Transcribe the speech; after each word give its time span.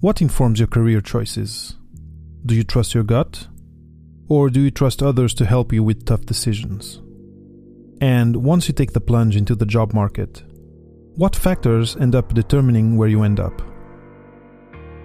What 0.00 0.20
informs 0.20 0.58
your 0.58 0.68
career 0.68 1.00
choices? 1.00 1.76
Do 2.44 2.54
you 2.54 2.64
trust 2.64 2.94
your 2.94 3.04
gut? 3.04 3.48
Or 4.28 4.50
do 4.50 4.60
you 4.60 4.70
trust 4.70 5.02
others 5.02 5.32
to 5.34 5.46
help 5.46 5.72
you 5.72 5.82
with 5.82 6.04
tough 6.04 6.26
decisions? 6.26 7.00
And 8.00 8.36
once 8.36 8.68
you 8.68 8.74
take 8.74 8.92
the 8.92 9.00
plunge 9.00 9.34
into 9.34 9.54
the 9.54 9.64
job 9.64 9.94
market, 9.94 10.42
what 11.16 11.36
factors 11.36 11.96
end 11.96 12.14
up 12.14 12.34
determining 12.34 12.96
where 12.96 13.08
you 13.08 13.22
end 13.22 13.40
up? 13.40 13.62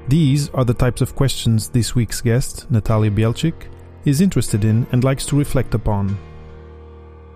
These 0.10 0.50
are 0.50 0.66
the 0.66 0.74
types 0.74 1.02
of 1.02 1.16
questions 1.16 1.70
this 1.70 1.96
week's 1.96 2.20
guest, 2.20 2.70
Natalia 2.70 3.12
Bielczyk, 3.12 3.68
is 4.06 4.22
interested 4.22 4.66
in 4.66 4.86
and 4.92 5.04
likes 5.04 5.26
to 5.28 5.38
reflect 5.38 5.76
upon. 5.76 6.18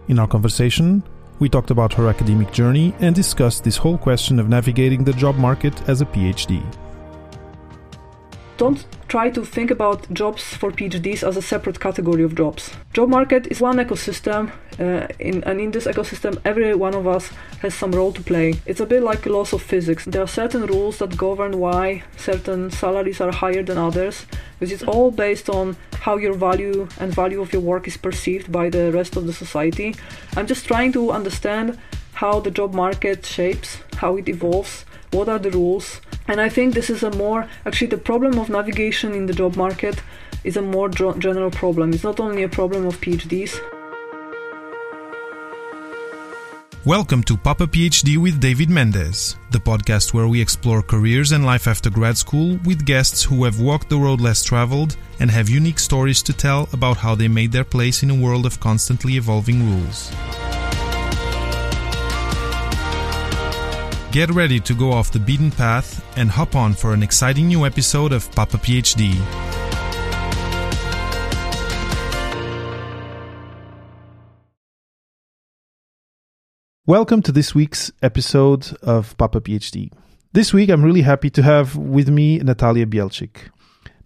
In 0.10 0.20
our 0.20 0.28
conversation, 0.28 1.04
we 1.40 1.48
talked 1.48 1.72
about 1.72 1.94
her 1.94 2.10
academic 2.10 2.52
journey 2.52 2.94
and 3.00 3.16
discussed 3.16 3.64
this 3.64 3.78
whole 3.78 3.98
question 3.98 4.40
of 4.40 4.50
navigating 4.50 5.04
the 5.04 5.14
job 5.14 5.38
market 5.38 5.88
as 5.88 6.02
a 6.02 6.06
PhD 6.06 6.62
don't 8.64 8.86
try 9.08 9.30
to 9.30 9.44
think 9.56 9.70
about 9.72 10.00
jobs 10.14 10.44
for 10.60 10.72
PhDs 10.72 11.22
as 11.28 11.36
a 11.38 11.42
separate 11.42 11.80
category 11.80 12.24
of 12.24 12.34
jobs. 12.36 12.72
Job 12.94 13.10
market 13.10 13.48
is 13.52 13.60
one 13.62 13.78
ecosystem, 13.78 14.52
uh, 14.80 15.08
in, 15.20 15.44
and 15.44 15.60
in 15.60 15.72
this 15.72 15.86
ecosystem, 15.86 16.34
every 16.46 16.74
one 16.74 16.96
of 16.96 17.06
us 17.16 17.26
has 17.62 17.74
some 17.74 17.92
role 17.92 18.14
to 18.14 18.22
play. 18.22 18.50
It's 18.66 18.80
a 18.80 18.86
bit 18.86 19.04
like 19.04 19.26
laws 19.26 19.54
of 19.54 19.62
physics. 19.62 20.06
There 20.06 20.24
are 20.24 20.28
certain 20.42 20.66
rules 20.66 20.98
that 21.00 21.18
govern 21.18 21.60
why 21.60 22.04
certain 22.18 22.72
salaries 22.72 23.20
are 23.22 23.32
higher 23.32 23.64
than 23.64 23.78
others, 23.78 24.26
because 24.60 24.72
it's 24.72 24.90
all 24.94 25.12
based 25.12 25.50
on 25.50 25.76
how 26.06 26.18
your 26.18 26.34
value 26.34 26.88
and 27.00 27.14
value 27.14 27.42
of 27.42 27.52
your 27.54 27.62
work 27.62 27.88
is 27.88 27.98
perceived 27.98 28.52
by 28.52 28.70
the 28.70 28.92
rest 28.92 29.18
of 29.18 29.28
the 29.28 29.34
society. 29.34 29.96
I'm 30.38 30.48
just 30.48 30.66
trying 30.66 30.92
to 30.94 31.12
understand 31.12 31.78
how 32.14 32.40
the 32.40 32.52
job 32.52 32.74
market 32.74 33.26
shapes, 33.26 33.78
how 33.98 34.18
it 34.18 34.30
evolves, 34.30 34.86
what 35.12 35.28
are 35.30 35.40
the 35.40 35.52
rules 35.52 36.02
and 36.28 36.40
i 36.40 36.50
think 36.50 36.74
this 36.74 36.90
is 36.90 37.04
a 37.04 37.12
more 37.12 37.48
actually 37.66 37.88
the 37.88 37.98
problem 37.98 38.40
of 38.40 38.50
navigation 38.50 39.14
in 39.14 39.26
the 39.26 39.34
job 39.34 39.56
market 39.56 40.02
is 40.44 40.58
a 40.58 40.62
more 40.62 40.90
general 40.90 41.52
problem 41.52 41.94
it's 41.94 42.04
not 42.04 42.20
only 42.20 42.44
a 42.44 42.50
problem 42.50 42.86
of 42.86 43.00
phds 43.00 43.60
Welcome 46.86 47.24
to 47.24 47.38
Papa 47.38 47.66
PhD 47.66 48.18
with 48.18 48.42
David 48.42 48.70
Mendes, 48.70 49.38
the 49.52 49.58
podcast 49.58 50.14
where 50.14 50.28
we 50.28 50.42
explore 50.42 50.82
careers 50.82 51.32
and 51.32 51.46
life 51.46 51.66
after 51.66 51.90
grad 51.90 52.18
school 52.18 52.60
with 52.66 52.86
guests 52.86 53.24
who 53.24 53.46
have 53.46 53.62
walked 53.62 53.88
the 53.88 53.98
road 53.98 54.20
less 54.20 54.44
traveled 54.44 54.98
and 55.22 55.32
have 55.32 55.48
unique 55.48 55.80
stories 55.80 56.22
to 56.24 56.34
tell 56.34 56.68
about 56.74 56.98
how 56.98 57.16
they 57.16 57.30
made 57.30 57.54
their 57.54 57.64
place 57.64 58.04
in 58.04 58.10
a 58.10 58.16
world 58.16 58.46
of 58.46 58.60
constantly 58.60 59.16
evolving 59.16 59.66
rules. 59.66 60.12
Get 64.14 64.30
ready 64.30 64.60
to 64.60 64.76
go 64.76 64.92
off 64.92 65.12
the 65.12 65.18
beaten 65.18 65.50
path 65.50 66.06
and 66.16 66.30
hop 66.30 66.56
on 66.56 66.76
for 66.76 66.94
an 66.94 67.02
exciting 67.02 67.48
new 67.48 67.66
episode 67.66 68.12
of 68.12 68.32
Papa 68.34 68.58
PhD. 68.58 69.16
Welcome 76.86 77.24
to 77.24 77.32
this 77.32 77.56
week's 77.56 77.92
episode 78.04 78.78
of 78.84 79.18
Papa 79.18 79.42
PhD. 79.42 79.92
This 80.32 80.54
week, 80.54 80.70
I'm 80.70 80.84
really 80.84 81.02
happy 81.02 81.32
to 81.32 81.42
have 81.42 81.76
with 81.76 82.08
me 82.08 82.38
Natalia 82.38 82.86
Bielczyk. 82.86 83.50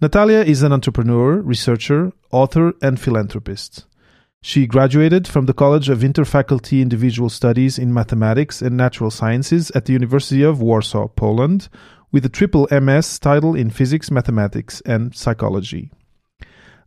Natalia 0.02 0.40
is 0.40 0.64
an 0.64 0.72
entrepreneur, 0.72 1.42
researcher, 1.42 2.14
author, 2.32 2.72
and 2.82 2.98
philanthropist. 2.98 3.87
She 4.42 4.68
graduated 4.68 5.28
from 5.28 5.46
the 5.46 5.54
College 5.54 5.90
of 5.90 6.00
Interfaculty 6.00 6.82
Individual 6.82 7.30
Studies 7.30 7.78
in 7.78 7.94
Mathematics 7.94 8.62
and 8.62 8.78
Natural 8.78 9.12
Sciences 9.12 9.72
at 9.72 9.86
the 9.86 9.94
University 9.94 10.44
of 10.44 10.62
Warsaw, 10.62 11.08
Poland, 11.08 11.70
with 12.12 12.26
a 12.26 12.30
triple 12.30 12.68
MS 12.72 13.20
title 13.20 13.56
in 13.56 13.70
Physics, 13.70 14.10
Mathematics, 14.10 14.82
and 14.86 15.14
Psychology. 15.16 15.92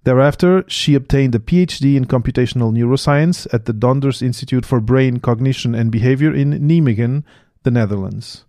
Thereafter, 0.05 0.65
she 0.67 0.95
obtained 0.95 1.35
a 1.35 1.39
PhD 1.39 1.97
in 1.97 2.07
computational 2.07 2.73
neuroscience 2.73 3.47
at 3.53 3.67
the 3.67 3.75
Donders 3.75 4.23
Institute 4.23 4.65
for 4.65 4.81
Brain, 4.81 5.19
Cognition 5.19 5.75
and 5.75 5.93
Behavior 5.93 6.35
in 6.35 6.53
Nijmegen, 6.53 7.25
the 7.65 7.71
Netherlands. 7.71 8.47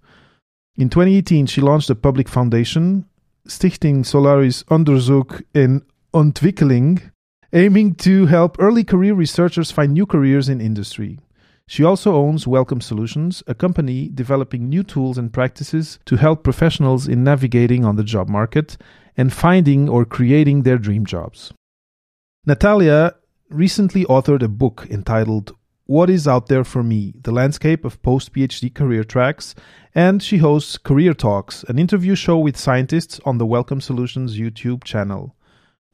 In 0.78 0.90
2018, 0.90 1.48
she 1.48 1.60
launched 1.60 1.90
a 1.90 1.96
public 1.96 2.30
foundation, 2.30 3.06
Stichting 3.46 4.06
Solaris 4.06 4.64
Onderzoek 4.70 5.42
en 5.54 5.84
Ontwikkeling, 6.14 7.12
aiming 7.54 7.94
to 7.94 8.28
help 8.28 8.56
early 8.60 8.84
career 8.84 9.14
researchers 9.14 9.72
find 9.72 9.92
new 9.92 10.06
careers 10.06 10.48
in 10.48 10.62
industry. 10.62 11.20
She 11.68 11.84
also 11.84 12.16
owns 12.16 12.48
Welcome 12.48 12.80
Solutions, 12.80 13.44
a 13.46 13.54
company 13.54 14.10
developing 14.14 14.70
new 14.70 14.84
tools 14.84 15.18
and 15.18 15.34
practices 15.34 16.00
to 16.06 16.16
help 16.16 16.44
professionals 16.44 17.08
in 17.10 17.24
navigating 17.24 17.84
on 17.84 17.98
the 17.98 18.06
job 18.06 18.30
market 18.30 18.78
and 19.18 19.34
finding 19.34 19.90
or 19.90 20.06
creating 20.06 20.64
their 20.64 20.78
dream 20.78 21.06
jobs. 21.06 21.54
Natalia 22.46 23.16
recently 23.50 24.06
authored 24.06 24.44
a 24.44 24.48
book 24.48 24.88
entitled 24.90 25.54
What 25.86 26.10
is 26.10 26.28
Out 26.28 26.48
There 26.48 26.64
for 26.64 26.84
Me? 26.84 27.14
The 27.22 27.34
Landscape 27.34 27.84
of 27.84 28.02
Post 28.02 28.34
PhD 28.34 28.74
Career 28.74 29.04
Tracks, 29.04 29.56
and 29.94 30.24
she 30.24 30.38
hosts 30.38 30.78
Career 30.78 31.14
Talks, 31.14 31.64
an 31.66 31.78
interview 31.78 32.16
show 32.16 32.38
with 32.38 32.56
scientists 32.56 33.20
on 33.26 33.40
the 33.40 33.46
Welcome 33.46 33.82
Solutions 33.82 34.40
YouTube 34.40 34.86
channel. 34.86 35.36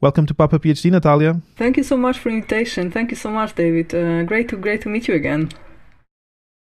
Welcome 0.00 0.26
to 0.26 0.34
Papa 0.34 0.60
PhD, 0.60 0.92
Natalia. 0.92 1.40
Thank 1.56 1.76
you 1.76 1.82
so 1.82 1.96
much 1.96 2.20
for 2.20 2.28
invitation. 2.28 2.92
Thank 2.92 3.10
you 3.10 3.16
so 3.16 3.30
much, 3.30 3.56
David. 3.56 3.92
Uh, 3.92 4.22
great 4.22 4.48
to 4.50 4.56
great 4.56 4.80
to 4.82 4.88
meet 4.88 5.08
you 5.08 5.14
again. 5.14 5.50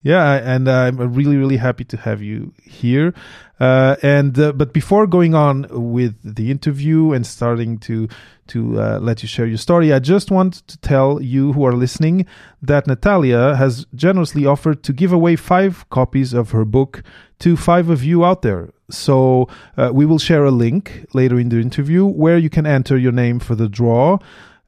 Yeah, 0.03 0.33
and 0.35 0.69
I'm 0.69 0.97
really 1.15 1.35
really 1.35 1.57
happy 1.57 1.83
to 1.85 1.97
have 1.97 2.21
you 2.21 2.53
here. 2.61 3.11
Uh, 3.59 3.95
and 4.03 4.37
uh, 4.37 4.51
but 4.51 4.71
before 4.71 5.07
going 5.07 5.33
on 5.33 5.65
with 5.71 6.15
the 6.23 6.51
interview 6.51 7.13
and 7.13 7.25
starting 7.25 7.79
to 7.79 8.07
to 8.49 8.79
uh, 8.79 8.99
let 8.99 9.23
you 9.23 9.27
share 9.27 9.47
your 9.47 9.57
story, 9.57 9.91
I 9.91 9.97
just 9.97 10.29
want 10.29 10.67
to 10.67 10.77
tell 10.81 11.19
you 11.19 11.53
who 11.53 11.65
are 11.65 11.73
listening 11.73 12.27
that 12.61 12.85
Natalia 12.85 13.55
has 13.55 13.87
generously 13.95 14.45
offered 14.45 14.83
to 14.83 14.93
give 14.93 15.11
away 15.11 15.37
five 15.37 15.89
copies 15.89 16.33
of 16.33 16.51
her 16.51 16.65
book 16.65 17.01
to 17.43 17.57
five 17.57 17.89
of 17.89 18.03
you 18.05 18.23
out 18.23 18.41
there. 18.41 18.73
So 18.89 19.49
uh, 19.75 19.91
we 19.93 20.05
will 20.05 20.19
share 20.19 20.45
a 20.45 20.51
link 20.51 21.05
later 21.13 21.37
in 21.37 21.49
the 21.49 21.59
interview 21.59 22.05
where 22.05 22.37
you 22.37 22.49
can 22.49 22.65
enter 22.65 22.97
your 22.97 23.11
name 23.11 23.39
for 23.39 23.53
the 23.53 23.67
draw. 23.67 24.19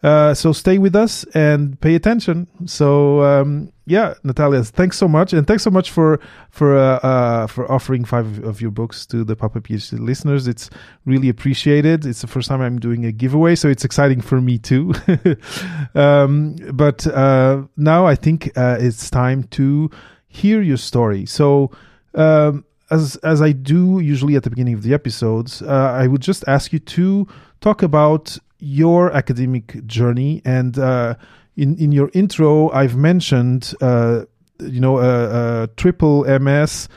Uh, 0.04 0.34
so 0.34 0.52
stay 0.52 0.78
with 0.78 0.94
us 0.94 1.24
and 1.34 1.80
pay 1.80 1.96
attention. 1.96 2.48
So 2.66 3.24
um, 3.24 3.72
yeah, 3.86 4.16
Natalia, 4.24 4.62
thanks 4.64 4.98
so 4.98 5.08
much, 5.08 5.32
and 5.32 5.48
thanks 5.48 5.64
so 5.64 5.72
much 5.72 5.90
for 5.90 6.20
for 6.50 6.78
uh, 6.78 6.98
uh, 6.98 7.48
for 7.48 7.72
offering 7.72 8.04
five 8.04 8.44
of 8.44 8.60
your 8.60 8.72
books 8.72 9.06
to 9.08 9.24
the 9.24 9.38
Papa 9.38 9.62
PhD 9.62 9.98
listeners. 9.98 10.46
It's 10.46 10.70
really 11.06 11.30
appreciated. 11.30 12.06
It's 12.06 12.22
the 12.22 12.28
first 12.28 12.50
time 12.50 12.62
I'm 12.62 12.78
doing 12.78 13.06
a 13.06 13.12
giveaway, 13.14 13.56
so 13.56 13.70
it's 13.70 13.86
exciting 13.86 14.20
for 14.20 14.42
me 14.42 14.60
too. 14.60 14.94
um, 15.96 16.58
but 16.74 17.08
uh, 17.08 17.64
now 17.78 18.06
I 18.06 18.16
think 18.16 18.52
uh, 18.58 18.78
it's 18.80 19.10
time 19.10 19.44
to 19.52 19.90
hear 20.28 20.62
your 20.62 20.78
story. 20.78 21.26
So 21.26 21.72
um, 22.16 22.66
as 22.90 23.16
as 23.18 23.42
I 23.42 23.52
do 23.52 24.00
usually 24.00 24.36
at 24.36 24.44
the 24.44 24.50
beginning 24.50 24.74
of 24.74 24.84
the 24.84 24.94
episodes, 24.94 25.62
uh, 25.62 25.66
I 25.68 26.08
would 26.08 26.22
just 26.22 26.48
ask 26.48 26.72
you 26.72 26.80
to 26.80 27.28
talk 27.62 27.84
about 27.84 28.38
your 28.60 29.12
academic 29.12 29.86
journey. 29.86 30.42
And 30.46 30.78
uh, 30.78 31.16
in 31.56 31.78
in 31.78 31.92
your 31.92 32.10
intro, 32.14 32.70
I've 32.72 32.96
mentioned 32.96 33.74
uh, 33.82 34.26
you 34.60 34.80
know 34.80 35.00
a, 35.00 35.64
a, 35.64 35.68
triple 35.76 36.24
MS 36.40 36.88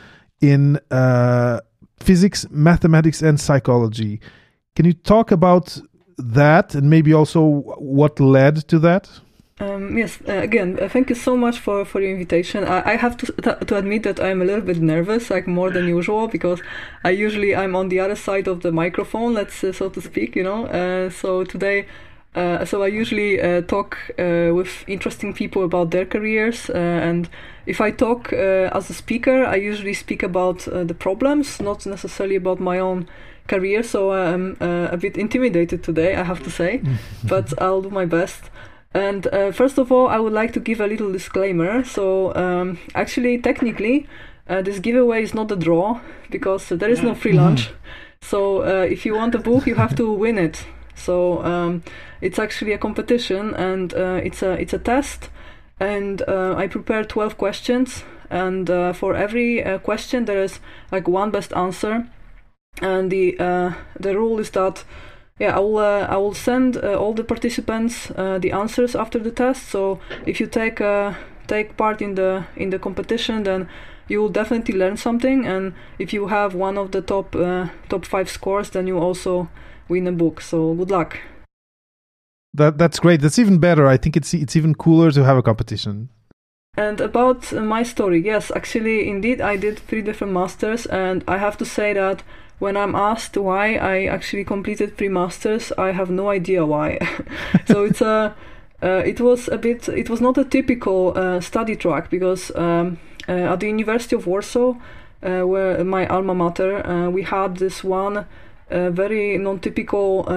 in 0.40 0.78
uh, 0.90 1.60
physics, 2.00 2.46
mathematics, 2.50 3.22
and 3.22 3.40
psychology. 3.40 4.20
Can 4.76 4.84
you 4.84 4.92
talk 4.92 5.30
about 5.32 5.80
that 6.18 6.74
and 6.74 6.90
maybe 6.90 7.12
also 7.12 7.62
what 7.78 8.20
led 8.20 8.68
to 8.68 8.78
that? 8.80 9.08
Um, 9.60 9.98
yes, 9.98 10.18
uh, 10.28 10.34
again, 10.34 10.78
uh, 10.80 10.88
thank 10.88 11.08
you 11.08 11.16
so 11.16 11.36
much 11.36 11.58
for, 11.58 11.84
for 11.84 12.00
your 12.00 12.12
invitation. 12.12 12.62
I, 12.62 12.92
I 12.92 12.96
have 12.96 13.16
to, 13.16 13.26
to 13.66 13.76
admit 13.76 14.04
that 14.04 14.20
I'm 14.20 14.40
a 14.40 14.44
little 14.44 14.60
bit 14.64 14.78
nervous, 14.78 15.30
like 15.30 15.48
more 15.48 15.70
than 15.70 15.88
usual, 15.88 16.28
because 16.28 16.62
I 17.02 17.10
usually 17.10 17.56
I'm 17.56 17.74
on 17.74 17.88
the 17.88 17.98
other 17.98 18.14
side 18.14 18.46
of 18.46 18.62
the 18.62 18.70
microphone, 18.70 19.34
let's 19.34 19.64
uh, 19.64 19.72
so 19.72 19.88
to 19.88 20.00
speak, 20.00 20.36
you 20.36 20.44
know. 20.44 20.66
Uh, 20.66 21.10
so 21.10 21.42
today, 21.42 21.86
uh, 22.36 22.64
so 22.64 22.84
I 22.84 22.86
usually 22.86 23.40
uh, 23.40 23.62
talk 23.62 23.98
with 24.16 24.84
interesting 24.86 25.34
people 25.34 25.64
about 25.64 25.90
their 25.90 26.06
careers, 26.06 26.70
and 26.70 27.28
if 27.66 27.80
I 27.80 27.90
talk 27.90 28.32
as 28.32 28.90
a 28.90 28.94
speaker, 28.94 29.44
I 29.44 29.56
usually 29.56 29.94
speak 29.94 30.22
about 30.22 30.60
the 30.60 30.94
problems, 30.96 31.60
not 31.60 31.84
necessarily 31.84 32.36
about 32.36 32.60
my 32.60 32.78
own 32.78 33.08
career. 33.48 33.82
So 33.82 34.12
I'm 34.12 34.56
a 34.60 34.96
bit 34.96 35.16
intimidated 35.16 35.82
today, 35.82 36.14
I 36.14 36.22
have 36.22 36.44
to 36.44 36.50
say, 36.50 36.80
but 37.24 37.60
I'll 37.60 37.82
do 37.82 37.90
my 37.90 38.04
best. 38.04 38.50
And 38.94 39.26
uh, 39.26 39.52
first 39.52 39.78
of 39.78 39.92
all, 39.92 40.08
I 40.08 40.18
would 40.18 40.32
like 40.32 40.52
to 40.54 40.60
give 40.60 40.80
a 40.80 40.86
little 40.86 41.12
disclaimer. 41.12 41.84
So, 41.84 42.34
um, 42.34 42.78
actually, 42.94 43.38
technically, 43.38 44.06
uh, 44.48 44.62
this 44.62 44.78
giveaway 44.78 45.22
is 45.22 45.34
not 45.34 45.50
a 45.52 45.56
draw 45.56 46.00
because 46.30 46.68
there 46.68 46.88
is 46.88 47.02
no 47.02 47.14
free 47.14 47.32
mm-hmm. 47.32 47.44
lunch. 47.44 47.70
So, 48.22 48.62
uh, 48.62 48.84
if 48.84 49.04
you 49.04 49.14
want 49.14 49.34
a 49.34 49.38
book, 49.38 49.66
you 49.66 49.74
have 49.74 49.94
to 49.96 50.10
win 50.10 50.38
it. 50.38 50.64
So, 50.94 51.44
um, 51.44 51.82
it's 52.20 52.38
actually 52.38 52.72
a 52.72 52.78
competition 52.78 53.54
and 53.54 53.94
uh, 53.94 54.20
it's 54.24 54.42
a 54.42 54.52
it's 54.52 54.72
a 54.72 54.78
test. 54.78 55.30
And 55.78 56.22
uh, 56.22 56.56
I 56.56 56.66
prepared 56.66 57.08
12 57.08 57.38
questions, 57.38 58.02
and 58.30 58.68
uh, 58.68 58.92
for 58.92 59.14
every 59.14 59.62
question, 59.84 60.24
there 60.24 60.42
is 60.42 60.58
like 60.90 61.06
one 61.06 61.30
best 61.30 61.52
answer. 61.52 62.08
and 62.82 63.10
the 63.10 63.36
the 64.00 64.14
rule 64.14 64.40
is 64.40 64.50
that 64.50 64.84
yeah, 65.38 65.56
I 65.56 65.60
will 65.60 65.78
uh, 65.78 66.06
I 66.08 66.16
will 66.16 66.34
send 66.34 66.76
uh, 66.76 66.98
all 66.98 67.14
the 67.14 67.24
participants 67.24 68.10
uh, 68.16 68.38
the 68.38 68.52
answers 68.52 68.96
after 68.96 69.18
the 69.18 69.30
test. 69.30 69.68
So 69.68 70.00
if 70.26 70.40
you 70.40 70.46
take 70.46 70.78
take 71.46 71.76
part 71.76 72.02
in 72.02 72.14
the 72.14 72.44
in 72.56 72.70
the 72.70 72.78
competition, 72.78 73.44
then 73.44 73.68
you 74.08 74.20
will 74.20 74.32
definitely 74.32 74.74
learn 74.74 74.96
something. 74.96 75.46
And 75.46 75.74
if 75.98 76.12
you 76.12 76.28
have 76.28 76.54
one 76.54 76.78
of 76.78 76.90
the 76.90 77.02
top 77.02 77.36
top 77.88 78.04
five 78.04 78.28
scores, 78.28 78.70
then 78.70 78.86
you 78.86 78.98
also 78.98 79.48
win 79.88 80.06
a 80.06 80.12
book. 80.12 80.40
So 80.40 80.74
good 80.74 80.90
luck. 80.90 81.18
That 82.54 82.78
that's 82.78 82.98
great. 82.98 83.20
That's 83.20 83.38
even 83.38 83.58
better. 83.58 83.86
I 83.86 83.96
think 83.98 84.16
it's 84.16 84.34
it's 84.34 84.56
even 84.56 84.74
cooler 84.74 85.12
to 85.12 85.24
have 85.24 85.36
a 85.36 85.42
competition. 85.42 86.08
And 86.76 87.00
about 87.00 87.52
my 87.52 87.82
story, 87.82 88.20
yes, 88.24 88.52
actually, 88.54 89.08
indeed, 89.08 89.40
I 89.40 89.56
did 89.56 89.80
three 89.80 90.00
different 90.00 90.32
masters, 90.32 90.86
and 90.86 91.24
I 91.26 91.38
have 91.38 91.56
to 91.58 91.64
say 91.64 91.92
that 91.92 92.22
when 92.58 92.76
I'm 92.76 92.94
asked 92.94 93.36
why 93.36 93.74
I 93.76 94.04
actually 94.06 94.44
completed 94.44 94.96
three 94.96 95.08
masters, 95.08 95.72
I 95.78 95.92
have 95.92 96.10
no 96.10 96.28
idea 96.30 96.66
why. 96.66 96.98
so 97.66 97.84
it's 97.84 98.00
a, 98.00 98.34
uh, 98.82 99.02
it 99.04 99.20
was 99.20 99.48
a 99.48 99.58
bit, 99.58 99.88
it 99.88 100.10
was 100.10 100.20
not 100.20 100.38
a 100.38 100.44
typical 100.44 101.12
uh, 101.16 101.40
study 101.40 101.76
track 101.76 102.10
because 102.10 102.54
um, 102.56 102.98
uh, 103.28 103.52
at 103.52 103.60
the 103.60 103.68
University 103.68 104.16
of 104.16 104.26
Warsaw, 104.26 104.74
uh, 105.22 105.42
where 105.42 105.84
my 105.84 106.06
alma 106.06 106.34
mater, 106.34 106.86
uh, 106.86 107.10
we 107.10 107.22
had 107.22 107.56
this 107.56 107.84
one 107.84 108.26
uh, 108.70 108.90
very 108.90 109.38
non-typical 109.38 110.28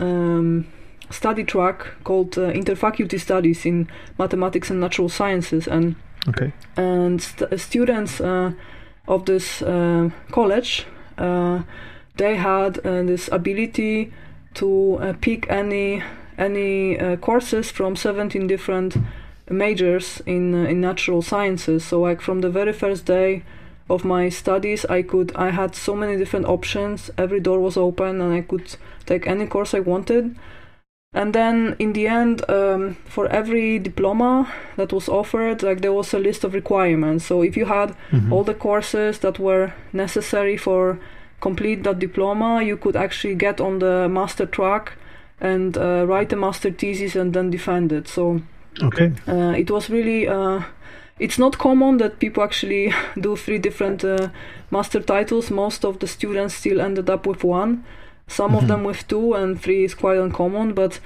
um, 0.00 0.66
study 1.10 1.44
track 1.44 1.86
called 2.04 2.32
interfaculty 2.32 3.20
studies 3.20 3.66
in 3.66 3.88
mathematics 4.18 4.70
and 4.70 4.80
natural 4.80 5.08
sciences, 5.08 5.66
and 5.68 5.96
okay, 6.28 6.52
and 6.76 7.22
st- 7.22 7.60
students 7.60 8.20
of 8.20 9.24
this 9.26 9.62
college 10.30 10.86
uh, 10.86 11.01
they 12.16 12.36
had 12.36 12.78
uh, 12.78 13.02
this 13.02 13.28
ability 13.32 14.12
to 14.54 14.96
uh, 14.96 15.12
pick 15.20 15.50
any 15.50 16.02
any 16.38 16.96
courses 17.18 17.70
from 17.70 17.94
17 17.94 18.46
different 18.46 18.96
majors 19.50 20.22
in 20.26 20.54
in 20.66 20.80
natural 20.80 21.22
sciences. 21.22 21.84
So 21.84 22.00
like 22.00 22.20
from 22.20 22.40
the 22.40 22.50
very 22.50 22.72
first 22.72 23.06
day 23.06 23.42
of 23.92 24.04
my 24.04 24.28
studies 24.28 24.84
i 24.86 25.02
could 25.02 25.32
i 25.36 25.50
had 25.50 25.74
so 25.74 25.94
many 25.94 26.16
different 26.16 26.46
options 26.46 27.10
every 27.18 27.40
door 27.40 27.60
was 27.60 27.76
open 27.76 28.20
and 28.20 28.32
i 28.32 28.40
could 28.40 28.76
take 29.06 29.26
any 29.26 29.46
course 29.46 29.74
i 29.74 29.80
wanted 29.80 30.36
and 31.14 31.34
then 31.34 31.76
in 31.78 31.92
the 31.92 32.06
end 32.06 32.42
um, 32.48 32.96
for 33.04 33.26
every 33.28 33.78
diploma 33.78 34.50
that 34.76 34.92
was 34.92 35.08
offered 35.08 35.62
like 35.62 35.82
there 35.82 35.92
was 35.92 36.14
a 36.14 36.18
list 36.18 36.44
of 36.44 36.54
requirements 36.54 37.26
so 37.26 37.42
if 37.42 37.56
you 37.56 37.66
had 37.66 37.94
mm-hmm. 38.10 38.32
all 38.32 38.44
the 38.44 38.54
courses 38.54 39.18
that 39.18 39.38
were 39.38 39.74
necessary 39.92 40.56
for 40.56 40.98
complete 41.42 41.82
that 41.82 41.98
diploma 41.98 42.62
you 42.62 42.76
could 42.76 42.96
actually 42.96 43.34
get 43.34 43.60
on 43.60 43.78
the 43.80 44.08
master 44.08 44.46
track 44.46 44.92
and 45.40 45.76
uh, 45.76 46.04
write 46.06 46.32
a 46.32 46.36
master 46.36 46.70
thesis 46.70 47.16
and 47.16 47.34
then 47.34 47.50
defend 47.50 47.92
it 47.92 48.08
so 48.08 48.40
okay 48.82 49.12
uh, 49.28 49.52
it 49.62 49.70
was 49.70 49.90
really 49.90 50.26
uh, 50.26 50.62
it's 51.18 51.38
not 51.38 51.58
common 51.58 51.98
that 51.98 52.18
people 52.18 52.42
actually 52.42 52.94
do 53.20 53.36
three 53.36 53.58
different 53.58 54.04
uh, 54.04 54.28
master 54.70 55.00
titles 55.00 55.50
most 55.50 55.84
of 55.84 55.98
the 55.98 56.06
students 56.06 56.54
still 56.54 56.80
ended 56.80 57.10
up 57.10 57.26
with 57.26 57.44
one 57.44 57.84
some 58.32 58.52
mm-hmm. 58.52 58.58
of 58.58 58.68
them 58.68 58.84
with 58.84 59.06
two, 59.08 59.34
and 59.34 59.60
three 59.60 59.84
is 59.84 59.94
quite 59.94 60.18
uncommon. 60.18 60.74
But 60.74 61.00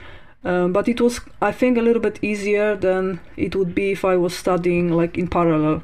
um, 0.44 0.72
but 0.72 0.88
it 0.88 1.00
was, 1.00 1.20
I 1.42 1.50
think, 1.50 1.76
a 1.76 1.82
little 1.82 2.00
bit 2.00 2.18
easier 2.22 2.76
than 2.76 3.20
it 3.36 3.56
would 3.56 3.74
be 3.74 3.90
if 3.92 4.04
I 4.04 4.16
was 4.16 4.34
studying 4.36 4.90
like 4.90 5.18
in 5.18 5.28
parallel. 5.28 5.82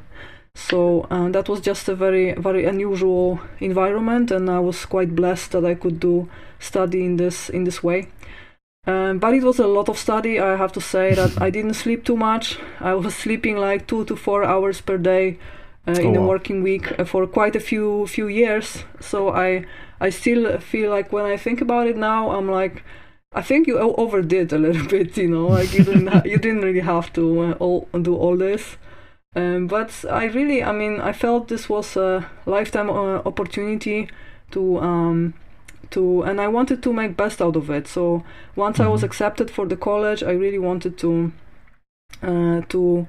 So 0.55 1.07
uh, 1.09 1.29
that 1.29 1.49
was 1.49 1.61
just 1.61 1.89
a 1.89 1.95
very 1.95 2.33
very 2.33 2.65
unusual 2.65 3.39
environment, 3.59 4.31
and 4.31 4.49
I 4.49 4.59
was 4.59 4.85
quite 4.85 5.15
blessed 5.15 5.51
that 5.51 5.65
I 5.65 5.75
could 5.75 5.99
do 5.99 6.29
study 6.59 7.03
in 7.05 7.17
this 7.17 7.49
in 7.49 7.63
this 7.63 7.83
way. 7.83 8.07
Um, 8.85 9.19
but 9.19 9.33
it 9.33 9.43
was 9.43 9.59
a 9.59 9.67
lot 9.67 9.87
of 9.89 9.97
study. 9.97 10.39
I 10.39 10.57
have 10.57 10.73
to 10.73 10.81
say 10.81 11.15
that 11.15 11.41
I 11.41 11.49
didn't 11.49 11.75
sleep 11.75 12.03
too 12.03 12.17
much. 12.17 12.59
I 12.79 12.93
was 12.93 13.15
sleeping 13.23 13.57
like 13.57 13.87
two 13.87 14.05
to 14.05 14.15
four 14.15 14.43
hours 14.43 14.81
per 14.81 14.97
day 14.97 15.39
uh, 15.87 15.91
in 15.91 16.17
oh, 16.17 16.23
a 16.23 16.27
working 16.27 16.61
week 16.63 16.99
uh, 16.99 17.05
for 17.05 17.25
quite 17.27 17.55
a 17.55 17.59
few 17.59 18.07
few 18.07 18.27
years. 18.27 18.83
So 18.99 19.29
I 19.29 19.65
I 20.01 20.09
still 20.11 20.59
feel 20.59 20.91
like 20.91 21.13
when 21.13 21.25
I 21.25 21.37
think 21.37 21.61
about 21.61 21.87
it 21.87 21.97
now, 21.97 22.31
I'm 22.31 22.49
like, 22.49 22.83
I 23.31 23.41
think 23.41 23.67
you 23.67 23.79
overdid 23.79 24.53
a 24.53 24.57
little 24.57 24.87
bit. 24.95 25.17
You 25.17 25.29
know, 25.29 25.47
like 25.47 25.73
you 25.73 25.83
didn't 25.83 26.07
ha- 26.07 26.23
you 26.25 26.37
didn't 26.37 26.61
really 26.61 26.85
have 26.85 27.11
to 27.13 27.23
uh, 27.41 27.51
all 27.59 27.87
do 28.01 28.15
all 28.15 28.37
this. 28.37 28.77
Um, 29.35 29.67
but 29.67 30.05
I 30.09 30.25
really, 30.25 30.63
I 30.63 30.71
mean, 30.71 31.01
I 31.01 31.11
felt 31.11 31.47
this 31.47 31.67
was 31.67 31.97
a 31.97 32.29
lifetime 32.45 32.89
uh, 32.89 33.21
opportunity 33.25 34.09
to 34.51 34.79
um, 34.79 35.33
to, 35.89 36.21
and 36.23 36.39
I 36.39 36.47
wanted 36.47 36.83
to 36.83 36.93
make 36.93 37.17
best 37.17 37.41
out 37.41 37.55
of 37.55 37.69
it. 37.69 37.87
So 37.87 38.23
once 38.55 38.77
mm-hmm. 38.77 38.87
I 38.87 38.89
was 38.89 38.99
mm-hmm. 38.99 39.05
accepted 39.05 39.49
for 39.49 39.65
the 39.65 39.77
college, 39.77 40.23
I 40.23 40.31
really 40.31 40.59
wanted 40.59 40.97
to 40.99 41.31
uh, 42.21 42.61
to 42.69 43.07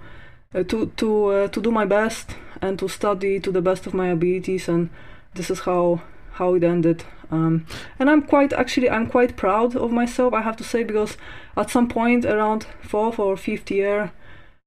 uh, 0.55 0.63
to 0.65 0.87
to 0.97 1.27
uh, 1.27 1.49
to 1.49 1.61
do 1.61 1.71
my 1.71 1.85
best 1.85 2.37
and 2.63 2.79
to 2.79 2.89
study 2.89 3.41
to 3.41 3.51
the 3.51 3.61
best 3.61 3.87
of 3.87 3.95
my 3.95 4.09
abilities 4.09 4.69
and 4.69 4.91
this 5.35 5.51
is 5.51 5.61
how 5.61 6.01
how 6.33 6.55
it 6.55 6.65
ended 6.65 7.05
um, 7.31 7.67
and 7.99 8.09
i'm 8.09 8.23
quite 8.23 8.53
actually 8.53 8.89
i'm 8.89 9.07
quite 9.07 9.37
proud 9.37 9.77
of 9.77 9.93
myself 9.93 10.33
i 10.33 10.41
have 10.41 10.57
to 10.57 10.65
say 10.65 10.83
because 10.85 11.17
at 11.57 11.71
some 11.71 11.89
point 11.89 12.25
around 12.25 12.67
fourth 12.83 13.19
or 13.19 13.37
fifth 13.37 13.71
year 13.71 14.13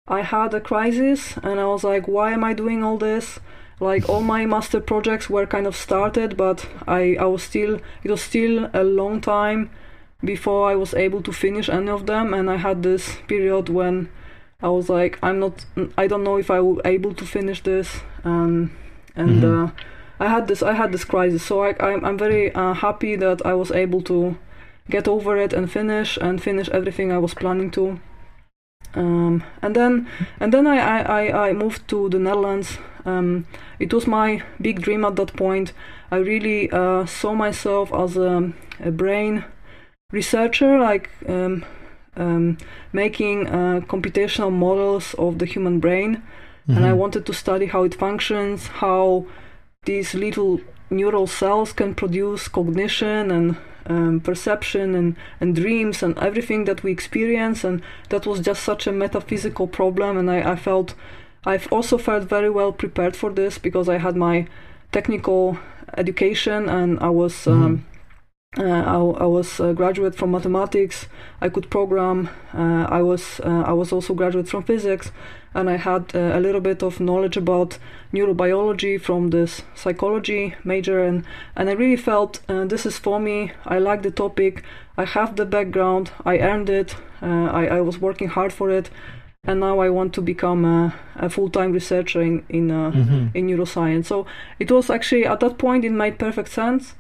i 0.08 0.22
had 0.22 0.54
a 0.54 0.62
crisis 0.62 1.38
and 1.44 1.60
i 1.60 1.66
was 1.66 1.84
like 1.84 2.08
why 2.08 2.32
am 2.32 2.44
i 2.44 2.54
doing 2.54 2.84
all 2.84 2.98
this 2.98 3.40
like 3.80 4.08
all 4.10 4.22
my 4.22 4.46
master 4.46 4.80
projects 4.80 5.30
were 5.30 5.46
kind 5.46 5.68
of 5.68 5.76
started 5.76 6.36
but 6.36 6.68
i 6.88 7.16
i 7.20 7.26
was 7.26 7.44
still 7.44 7.80
it 8.04 8.12
was 8.12 8.22
still 8.22 8.70
a 8.74 8.84
long 8.84 9.22
time 9.22 9.70
before 10.24 10.70
i 10.70 10.76
was 10.76 10.94
able 10.94 11.22
to 11.22 11.32
finish 11.32 11.70
any 11.70 11.90
of 11.90 12.06
them 12.06 12.34
and 12.34 12.50
i 12.50 12.56
had 12.56 12.82
this 12.84 13.18
period 13.28 13.70
when 13.70 14.10
I 14.62 14.70
was 14.70 14.90
like, 14.90 15.20
I'm 15.22 15.40
not, 15.40 15.66
I 15.98 16.08
don't 16.08 16.24
know 16.24 16.38
if 16.38 16.50
I 16.50 16.60
will 16.60 16.82
able 16.84 17.14
to 17.14 17.26
finish 17.26 17.62
this, 17.62 18.02
um, 18.24 18.76
and 19.16 19.44
mm-hmm. 19.44 19.66
uh, 19.66 19.72
I 20.20 20.30
had 20.30 20.48
this, 20.48 20.64
I 20.64 20.74
had 20.74 20.92
this 20.92 21.06
crisis. 21.06 21.44
So 21.44 21.62
I, 21.62 21.76
I'm, 21.80 22.04
I'm 22.04 22.18
very 22.18 22.54
uh, 22.56 22.74
happy 22.74 23.16
that 23.18 23.46
I 23.46 23.54
was 23.54 23.72
able 23.72 24.02
to 24.04 24.38
get 24.90 25.08
over 25.08 25.38
it 25.38 25.54
and 25.54 25.72
finish 25.72 26.18
and 26.18 26.42
finish 26.42 26.70
everything 26.70 27.12
I 27.12 27.20
was 27.20 27.36
planning 27.36 27.70
to. 27.72 28.00
Um, 28.98 29.44
and 29.62 29.76
then, 29.76 30.08
and 30.40 30.52
then 30.52 30.66
I, 30.66 31.02
I, 31.02 31.50
I 31.50 31.54
moved 31.54 31.88
to 31.90 32.10
the 32.10 32.20
Netherlands. 32.20 32.80
Um, 33.06 33.46
it 33.80 33.94
was 33.94 34.08
my 34.08 34.42
big 34.60 34.82
dream 34.82 35.06
at 35.06 35.16
that 35.18 35.36
point. 35.36 35.72
I 36.12 36.18
really 36.18 36.70
uh, 36.72 37.06
saw 37.06 37.34
myself 37.34 37.94
as 37.94 38.18
a, 38.18 38.54
a 38.84 38.92
brain 38.92 39.46
researcher, 40.12 40.80
like 40.80 41.10
um, 41.28 41.64
um, 42.16 42.58
making 42.92 43.48
uh, 43.48 43.82
computational 43.88 44.52
models 44.52 45.14
of 45.16 45.38
the 45.38 45.46
human 45.46 45.80
brain, 45.80 46.16
mm-hmm. 46.16 46.72
and 46.76 46.86
I 46.86 46.90
mm-hmm. 46.90 46.98
wanted 46.98 47.26
to 47.26 47.34
study 47.34 47.68
how 47.68 47.84
it 47.84 47.94
functions, 47.94 48.68
how 48.68 49.26
these 49.86 50.14
little 50.16 50.60
neural 50.90 51.28
cells 51.28 51.74
can 51.74 51.94
produce 51.94 52.48
cognition 52.48 53.32
and 53.32 53.58
um, 53.88 54.20
perception 54.20 54.96
and, 54.96 55.16
and 55.40 55.56
dreams 55.56 56.04
and 56.04 56.18
everything 56.20 56.66
that 56.66 56.84
we 56.84 56.92
experience 56.92 57.64
and 57.64 57.82
that 58.10 58.26
was 58.26 58.40
just 58.40 58.64
such 58.64 58.88
a 58.88 58.92
metaphysical 58.92 59.68
problem 59.68 60.18
and 60.18 60.30
I, 60.30 60.52
I 60.52 60.56
felt 60.56 60.94
I've 61.46 61.72
also 61.72 61.98
felt 61.98 62.24
very 62.26 62.50
well 62.50 62.72
prepared 62.72 63.16
for 63.16 63.32
this 63.32 63.58
because 63.58 63.88
I 63.88 63.98
had 63.98 64.16
my 64.16 64.48
technical 64.92 65.58
education 65.96 66.68
and 66.68 67.00
I 67.00 67.10
was 67.10 67.34
mm-hmm. 67.34 67.64
um, 67.64 67.86
uh, 67.86 67.97
I, 68.56 68.64
I, 68.64 69.26
was 69.26 69.60
a 69.60 69.74
graduate 69.74 70.16
from 70.16 70.32
mathematics. 70.32 71.08
I 71.42 71.50
could 71.50 71.70
program. 71.70 72.30
Uh, 72.54 72.88
I 72.90 73.02
was 73.02 73.40
uh, 73.42 73.64
I 73.66 73.74
was 73.74 73.92
also 73.92 74.14
graduate 74.14 74.48
from 74.48 74.64
physics, 74.64 75.12
and 75.54 75.70
I 75.70 75.78
had 75.78 76.16
uh, 76.16 76.32
a 76.34 76.40
little 76.40 76.62
bit 76.62 76.82
of 76.82 77.00
knowledge 77.00 77.38
about 77.38 77.78
neurobiology 78.14 79.00
from 79.00 79.30
this 79.30 79.64
psychology 79.76 80.56
major, 80.64 81.04
and 81.04 81.26
and 81.56 81.70
I 81.70 81.74
really 81.74 81.98
felt 81.98 82.40
uh, 82.50 82.66
this 82.66 82.86
is 82.86 82.98
for 82.98 83.20
me. 83.20 83.52
I 83.66 83.80
like 83.80 84.02
the 84.02 84.12
topic. 84.12 84.64
I 84.98 85.06
have 85.06 85.36
the 85.36 85.46
background. 85.46 86.12
I 86.26 86.40
earned 86.40 86.70
it. 86.70 86.96
Uh, 87.22 87.50
I 87.52 87.66
I 87.68 87.82
was 87.82 88.00
working 88.00 88.30
hard 88.30 88.54
for 88.54 88.72
it, 88.72 88.90
and 89.44 89.60
now 89.60 89.80
I 89.80 89.90
want 89.90 90.14
to 90.14 90.22
become 90.22 90.66
a, 90.66 90.96
a 91.18 91.30
full-time 91.30 91.74
researcher 91.74 92.22
in 92.22 92.44
in 92.50 92.70
mm-hmm. 92.70 93.38
in 93.38 93.48
neuroscience. 93.48 94.06
So 94.06 94.26
it 94.58 94.72
was 94.72 94.90
actually 94.90 95.26
at 95.26 95.42
that 95.42 95.58
point 95.58 95.86
it 95.86 95.92
made 95.92 96.18
perfect 96.18 96.50
sense 96.50 96.96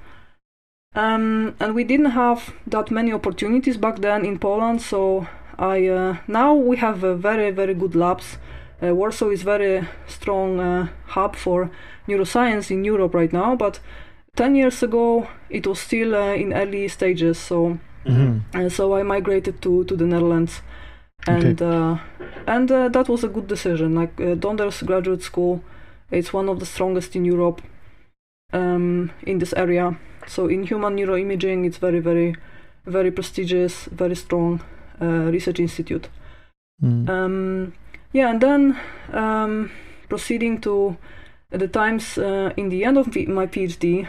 um, 0.95 1.55
and 1.59 1.75
we 1.75 1.83
didn't 1.83 2.11
have 2.11 2.53
that 2.65 2.89
many 2.91 3.13
opportunities 3.13 3.77
back 3.77 3.99
then 3.99 4.25
in 4.25 4.39
Poland, 4.39 4.81
so 4.81 5.27
I 5.59 5.87
uh, 5.87 6.17
now 6.27 6.53
we 6.53 6.77
have 6.77 7.03
uh, 7.03 7.15
very 7.15 7.51
very 7.51 7.73
good 7.73 7.95
labs. 7.95 8.37
Uh, 8.81 8.93
Warsaw 8.93 9.29
is 9.29 9.41
very 9.41 9.87
strong 10.07 10.59
uh, 10.59 10.87
hub 11.07 11.35
for 11.35 11.71
neuroscience 12.07 12.69
in 12.69 12.83
Europe 12.83 13.15
right 13.15 13.33
now, 13.33 13.55
but 13.55 13.79
10 14.35 14.55
years 14.55 14.83
ago 14.83 15.27
it 15.49 15.65
was 15.65 15.79
still 15.79 16.15
uh, 16.15 16.33
in 16.33 16.53
early 16.53 16.87
stages. 16.87 17.39
So 17.39 17.79
mm-hmm. 18.05 18.67
so 18.69 18.95
I 18.95 19.03
migrated 19.03 19.61
to 19.63 19.83
to 19.85 19.95
the 19.95 20.05
Netherlands, 20.05 20.61
and 21.27 21.61
okay. 21.61 21.65
Uh, 21.65 21.97
and 22.45 22.69
that 22.69 23.09
was 23.09 23.23
a 23.23 23.27
good 23.27 23.47
decision. 23.47 23.95
Like 23.95 24.15
Donders 24.15 24.85
Graduate 24.85 25.23
School, 25.23 25.63
it's 26.11 26.31
one 26.31 26.49
of 26.49 26.59
the 26.59 26.65
strongest 26.65 27.15
in 27.15 27.25
Europe 27.25 27.61
um, 28.53 29.11
in 29.23 29.39
this 29.39 29.53
area. 29.53 29.97
So 30.29 30.47
in 30.47 30.63
human 30.63 30.95
neuroimaging, 30.95 31.65
it's 31.65 31.77
very, 31.77 31.99
very, 31.99 32.35
very 32.85 33.11
prestigious, 33.11 33.85
very 33.85 34.15
strong 34.15 34.61
uh, 35.01 35.31
research 35.31 35.59
institute. 35.59 36.09
Mm. 36.83 37.09
Um, 37.09 37.73
yeah, 38.13 38.29
and 38.29 38.41
then 38.41 38.79
um, 39.13 39.71
proceeding 40.09 40.61
to 40.61 40.97
the 41.49 41.67
times 41.67 42.17
uh, 42.17 42.51
in 42.57 42.69
the 42.69 42.83
end 42.83 42.97
of 42.97 43.07
my 43.07 43.47
PhD, 43.47 44.07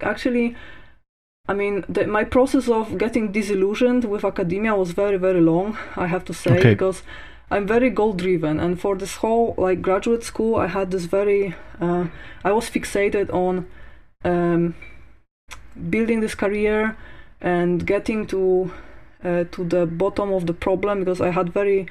actually, 0.00 0.56
I 1.48 1.54
mean, 1.54 1.84
the, 1.88 2.06
my 2.06 2.24
process 2.24 2.68
of 2.68 2.98
getting 2.98 3.32
disillusioned 3.32 4.04
with 4.04 4.24
academia 4.24 4.74
was 4.74 4.92
very, 4.92 5.18
very 5.18 5.40
long. 5.40 5.76
I 5.96 6.06
have 6.06 6.24
to 6.26 6.34
say 6.34 6.58
okay. 6.58 6.70
because 6.70 7.02
I'm 7.50 7.66
very 7.66 7.90
goal 7.90 8.14
driven, 8.14 8.58
and 8.58 8.80
for 8.80 8.96
this 8.96 9.16
whole 9.16 9.54
like 9.58 9.82
graduate 9.82 10.24
school, 10.24 10.56
I 10.56 10.66
had 10.66 10.90
this 10.90 11.04
very, 11.04 11.54
uh, 11.80 12.06
I 12.42 12.52
was 12.52 12.70
fixated 12.70 13.32
on 13.32 13.66
um, 14.24 14.74
building 15.90 16.20
this 16.20 16.34
career 16.34 16.96
and 17.40 17.86
getting 17.86 18.26
to 18.26 18.72
uh, 19.24 19.44
to 19.52 19.64
the 19.64 19.86
bottom 19.86 20.32
of 20.32 20.46
the 20.46 20.52
problem 20.52 21.00
because 21.00 21.20
I 21.20 21.30
had 21.30 21.52
very 21.52 21.86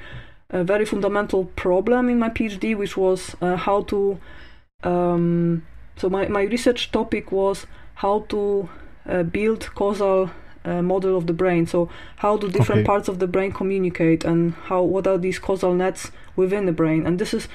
a 0.50 0.62
very 0.62 0.84
fundamental 0.84 1.46
problem 1.56 2.08
in 2.08 2.18
my 2.18 2.28
PhD, 2.28 2.76
which 2.76 2.96
was 2.96 3.34
uh, 3.40 3.56
how 3.56 3.82
to. 3.82 4.18
Um, 4.82 5.64
so 5.96 6.08
my, 6.10 6.28
my 6.28 6.42
research 6.42 6.90
topic 6.92 7.32
was 7.32 7.66
how 7.94 8.20
to 8.28 8.68
uh, 9.08 9.22
build 9.22 9.70
causal 9.74 10.30
uh, 10.64 10.82
model 10.82 11.16
of 11.16 11.26
the 11.26 11.32
brain. 11.32 11.66
So 11.66 11.88
how 12.16 12.36
do 12.36 12.48
different 12.50 12.80
Okay. 12.80 12.86
parts 12.86 13.08
of 13.08 13.18
the 13.18 13.26
brain 13.26 13.52
communicate, 13.52 14.24
and 14.24 14.54
how 14.68 14.82
what 14.82 15.06
are 15.06 15.18
these 15.18 15.38
causal 15.38 15.74
nets 15.74 16.10
within 16.36 16.66
the 16.66 16.72
brain? 16.72 17.06
And 17.06 17.18
this 17.18 17.34
is 17.34 17.48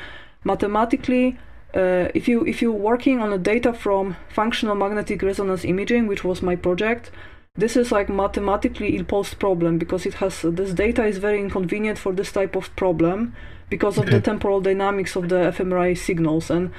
mathematically. 0.43 1.38
Uh, 1.73 2.09
if 2.15 2.27
you 2.27 2.45
if 2.45 2.61
you're 2.61 2.71
working 2.71 3.19
on 3.19 3.29
the 3.29 3.38
data 3.38 3.73
from 3.73 4.15
functional 4.29 4.75
magnetic 4.75 5.21
resonance 5.21 5.63
imaging, 5.63 6.07
which 6.07 6.23
was 6.23 6.41
my 6.41 6.55
project, 6.55 7.11
this 7.55 7.75
is 7.75 7.91
like 7.91 8.09
mathematically 8.09 8.95
ill-posed 8.97 9.38
problem 9.39 9.77
because 9.77 10.05
it 10.05 10.15
has 10.15 10.41
this 10.41 10.73
data 10.73 11.05
is 11.05 11.17
very 11.17 11.39
inconvenient 11.39 11.99
for 11.99 12.11
this 12.13 12.31
type 12.31 12.55
of 12.55 12.75
problem 12.75 13.35
because 13.69 13.97
of 13.97 14.07
the 14.07 14.19
temporal 14.19 14.61
dynamics 14.61 15.15
of 15.15 15.29
the 15.29 15.51
fMRI 15.55 15.97
signals. 15.97 16.49
And 16.49 16.71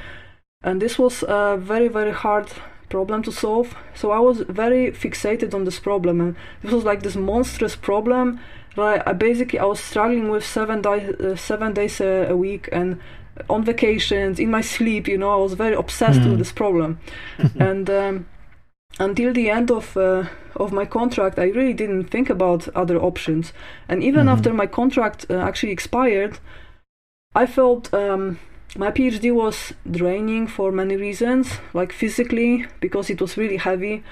and 0.62 0.82
this 0.82 0.98
was 0.98 1.22
a 1.22 1.56
very 1.56 1.88
very 1.88 2.12
hard 2.12 2.50
problem 2.88 3.22
to 3.22 3.32
solve. 3.32 3.74
So 3.94 4.10
i 4.10 4.18
was 4.18 4.40
very 4.40 4.90
fixated 4.90 5.54
on 5.54 5.64
this 5.64 5.78
problem. 5.78 6.20
And 6.20 6.36
this 6.62 6.72
was 6.72 6.84
like 6.84 7.02
this 7.02 7.16
monstrous 7.16 7.76
problem 7.76 8.40
that 8.76 9.06
I, 9.06 9.10
I 9.10 9.12
basically 9.14 9.58
i 9.58 9.64
was 9.64 9.80
struggling 9.80 10.28
with 10.28 10.44
seven, 10.44 10.82
di- 10.82 11.14
uh, 11.14 11.36
seven 11.36 11.72
days 11.72 12.00
a, 12.00 12.26
a 12.30 12.36
week. 12.36 12.68
And 12.72 13.00
on 13.48 13.64
vacations 13.64 14.38
in 14.38 14.50
my 14.50 14.60
sleep 14.62 15.08
you 15.08 15.16
know 15.18 15.30
i 15.32 15.36
was 15.42 15.54
very 15.54 15.74
obsessed 15.74 16.22
Mhm. 16.22 16.30
with 16.30 16.38
this 16.38 16.52
problem 16.52 16.98
and 17.58 17.88
um, 17.90 18.26
until 18.98 19.32
the 19.32 19.50
end 19.50 19.70
of 19.70 19.96
uh, 19.96 20.24
of 20.56 20.72
my 20.72 20.84
contract, 20.84 21.38
I 21.38 21.44
really 21.44 21.72
didn't 21.72 22.10
think 22.10 22.28
about 22.28 22.68
other 22.74 22.98
options. 22.98 23.52
And 23.88 24.02
even 24.02 24.26
Mhm. 24.26 24.32
after 24.32 24.52
my 24.52 24.66
contract 24.66 25.26
uh, 25.30 25.34
actually 25.48 25.72
expired, 25.72 26.38
I 27.34 27.46
felt 27.46 27.94
um, 27.94 28.38
my 28.76 28.90
PhD 28.90 29.32
was 29.32 29.72
draining 29.90 30.48
for 30.48 30.72
many 30.72 30.96
reasons, 30.96 31.58
like 31.72 31.92
physically 31.92 32.66
because 32.80 33.12
it 33.12 33.20
was 33.20 33.36
really 33.36 33.56
heavy, 33.58 34.02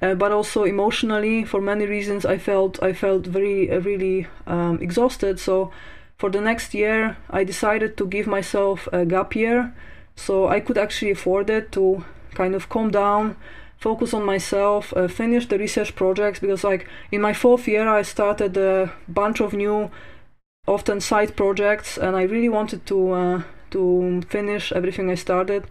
uh, 0.00 0.14
but 0.14 0.32
also 0.32 0.64
emotionally 0.64 1.44
for 1.44 1.60
many 1.60 1.86
reasons. 1.86 2.24
I 2.24 2.38
felt 2.38 2.82
I 2.82 2.92
felt 2.94 3.26
very 3.26 3.70
uh, 3.70 3.80
really 3.80 4.26
um, 4.46 4.78
exhausted. 4.80 5.38
So 5.38 5.70
for 6.18 6.30
the 6.30 6.40
next 6.40 6.74
year, 6.74 7.16
I 7.30 7.44
decided 7.44 7.96
to 7.96 8.06
give 8.06 8.26
myself 8.26 8.88
a 8.92 9.04
gap 9.04 9.34
year, 9.34 9.72
so 10.16 10.48
I 10.48 10.60
could 10.60 10.78
actually 10.78 11.10
afford 11.12 11.50
it 11.50 11.72
to 11.72 12.04
kind 12.34 12.54
of 12.54 12.68
calm 12.68 12.90
down 12.90 13.36
focus 13.78 14.14
on 14.14 14.24
myself, 14.24 14.92
uh, 14.96 15.08
finish 15.08 15.46
the 15.48 15.58
research 15.58 15.96
projects 15.96 16.38
because 16.38 16.62
like 16.62 16.86
in 17.10 17.20
my 17.20 17.32
fourth 17.32 17.66
year 17.66 17.88
I 17.88 18.02
started 18.02 18.56
a 18.56 18.92
bunch 19.08 19.40
of 19.40 19.52
new, 19.52 19.90
often 20.68 21.00
side 21.00 21.34
projects, 21.36 21.98
and 21.98 22.14
I 22.16 22.22
really 22.22 22.48
wanted 22.48 22.86
to 22.86 23.12
uh, 23.12 23.42
to 23.70 24.22
finish 24.28 24.72
everything 24.72 25.10
I 25.10 25.16
started, 25.16 25.64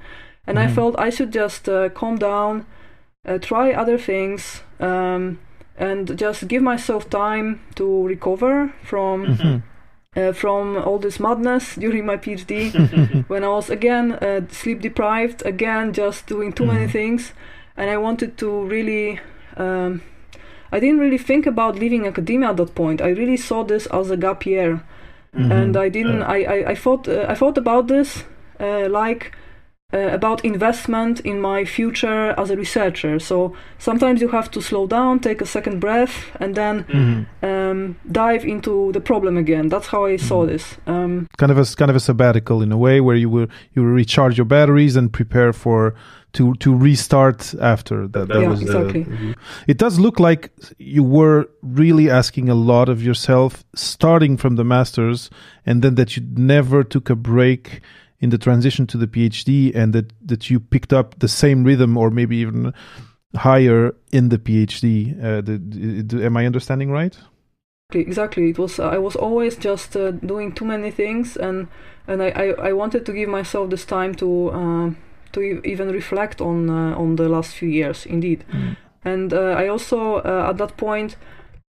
and 0.46 0.60
I 0.60 0.68
Mhm. 0.68 0.72
felt 0.76 1.00
I 1.00 1.10
should 1.10 1.32
just 1.32 1.70
uh, 1.70 1.88
calm 1.90 2.18
down, 2.18 2.66
uh, 3.26 3.38
try 3.38 3.72
other 3.72 3.98
things, 3.98 4.62
um, 4.82 5.38
and 5.78 6.18
just 6.20 6.48
give 6.50 6.62
myself 6.64 7.10
time 7.10 7.60
to 7.76 7.86
recover 8.08 8.74
from 8.84 9.26
Mhm. 9.28 9.62
Uh, 10.16 10.34
from 10.34 10.76
all 10.78 10.98
this 11.00 11.20
madness 11.20 11.76
during 11.80 12.06
my 12.06 12.18
PhD 12.18 12.74
when 13.30 13.44
I 13.44 13.48
was 13.48 13.70
again 13.70 14.14
uh, 14.14 14.42
sleep 14.50 14.82
deprived, 14.82 15.42
again 15.46 15.94
just 15.94 16.28
doing 16.28 16.52
too 16.54 16.66
many 16.66 16.86
Mhm. 16.86 16.92
things, 16.92 17.34
and 17.78 17.90
I 17.90 17.98
wanted 17.98 18.38
to 18.38 18.66
really. 18.66 19.20
Um, 19.58 20.02
I 20.74 20.80
didn't 20.80 21.00
really 21.00 21.18
think 21.18 21.46
about 21.46 21.76
leaving 21.80 22.08
academia 22.08 22.50
at 22.50 22.58
that 22.58 22.74
point. 22.76 23.02
I 23.02 23.10
really 23.10 23.36
saw 23.38 23.64
this 23.64 23.88
as 23.88 24.10
a 24.12 24.18
gap 24.18 24.46
year, 24.46 24.82
Mhm. 25.34 25.52
and 25.52 25.78
I 25.78 25.90
didn't. 25.90 26.24
I 26.24 26.44
I, 26.44 26.72
I 26.72 26.76
thought 26.76 27.08
uh, 27.08 27.26
I 27.30 27.36
thought 27.36 27.58
about 27.58 27.88
this 27.88 28.24
uh, 28.60 28.88
like. 28.90 29.32
Uh, 29.94 30.08
about 30.14 30.46
investment 30.46 31.20
in 31.26 31.42
my 31.42 31.66
future 31.66 32.34
as 32.38 32.50
a 32.50 32.56
researcher. 32.56 33.20
So 33.20 33.52
sometimes 33.78 34.22
you 34.22 34.30
have 34.30 34.50
to 34.52 34.62
slow 34.62 34.88
down, 34.88 35.20
take 35.20 35.42
a 35.42 35.46
second 35.46 35.80
breath, 35.82 36.14
and 36.40 36.56
then 36.56 36.86
Mhm. 36.88 37.26
um, 37.44 37.96
dive 38.10 38.46
into 38.48 38.92
the 38.94 39.02
problem 39.02 39.36
again. 39.38 39.68
That's 39.70 39.88
how 39.88 40.06
I 40.06 40.18
saw 40.18 40.44
Mhm. 40.46 40.48
this. 40.48 40.78
Um, 40.88 41.28
kind 41.38 41.52
of 41.52 41.58
a 41.58 41.66
kind 41.76 41.90
of 41.92 41.96
a 41.98 42.00
sabbatical 42.00 42.62
in 42.64 42.72
a 42.72 42.78
way 42.78 43.02
where 43.02 43.18
you 43.18 43.30
will 43.30 43.48
you 43.76 43.84
will 43.84 43.96
recharge 43.96 44.38
your 44.38 44.48
batteries 44.48 44.96
and 44.96 45.12
prepare 45.12 45.52
for 45.54 45.94
to 46.34 46.54
to 46.64 46.74
restart 46.74 47.54
after 47.60 48.08
that. 48.08 48.28
That 48.30 48.42
Yeah, 48.42 48.50
was 48.50 48.62
exactly. 48.62 49.04
the- 49.04 49.36
it 49.68 49.78
does 49.78 50.00
look 50.00 50.20
like 50.20 50.52
you 50.80 51.04
were 51.04 51.46
really 51.62 52.10
asking 52.10 52.50
a 52.50 52.56
lot 52.56 52.88
of 52.90 52.98
yourself, 53.04 53.52
starting 53.76 54.38
from 54.38 54.56
the 54.56 54.64
masters, 54.64 55.30
and 55.66 55.82
then 55.82 55.96
that 55.96 56.16
you 56.16 56.24
never 56.38 56.84
took 56.86 57.10
a 57.10 57.16
break 57.16 57.82
in 58.22 58.30
the 58.30 58.38
transition 58.38 58.88
to 58.88 58.98
the 58.98 59.08
PhD, 59.08 59.76
and 59.76 59.94
that 59.94 60.14
that 60.28 60.50
you 60.50 60.60
picked 60.60 60.94
up 60.94 61.20
the 61.20 61.28
same 61.28 61.64
rhythm 61.64 61.98
or 61.98 62.10
maybe 62.12 62.38
even 62.38 62.74
higher 63.36 63.94
in 64.12 64.30
the 64.30 64.38
PhD. 64.38 65.18
Uh, 65.24 65.42
the, 65.42 65.58
the- 66.04 66.26
am 66.26 66.38
I 66.38 66.46
understanding 66.46 66.92
right? 66.92 67.18
exactly 67.94 68.50
it 68.50 68.58
was 68.58 68.80
i 68.80 68.98
was 68.98 69.18
always 69.18 69.58
just 69.58 69.98
uh, 69.98 70.12
doing 70.12 70.54
too 70.54 70.64
many 70.66 70.90
things 70.92 71.36
and 71.36 71.68
and 72.08 72.24
I, 72.24 72.30
I, 72.30 72.70
I 72.70 72.74
wanted 72.74 73.06
to 73.06 73.12
give 73.12 73.28
myself 73.30 73.70
this 73.70 73.84
time 73.86 74.16
to 74.16 74.50
uh, 74.50 74.92
to 75.34 75.42
e- 75.42 75.60
even 75.66 75.90
reflect 75.90 76.40
on 76.40 76.70
uh, 76.70 76.96
on 76.98 77.18
the 77.18 77.28
last 77.28 77.54
few 77.54 77.68
years 77.68 78.06
indeed 78.06 78.46
and 79.04 79.34
uh, 79.34 79.56
i 79.64 79.68
also 79.68 80.16
uh, 80.24 80.48
at 80.50 80.58
that 80.58 80.78
point 80.78 81.18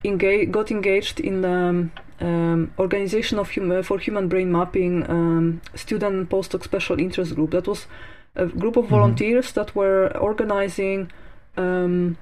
engage, 0.06 0.52
got 0.52 0.72
engaged 0.72 1.20
in 1.20 1.42
the 1.42 1.50
um, 1.52 1.92
um, 2.22 2.72
organization 2.80 3.40
of 3.40 3.54
hum- 3.56 3.84
for 3.84 4.00
human 4.00 4.28
brain 4.28 4.52
mapping 4.52 5.10
um, 5.10 5.62
student 5.76 6.16
and 6.16 6.30
postdoc 6.30 6.64
special 6.64 7.00
interest 7.00 7.36
group 7.36 7.52
that 7.52 7.68
was 7.68 7.88
a 8.36 8.46
group 8.46 8.78
of 8.78 8.86
Mhm. 8.86 8.90
volunteers 8.90 9.52
that 9.54 9.76
were 9.76 10.12
organizing 10.18 11.12
um, 11.58 12.18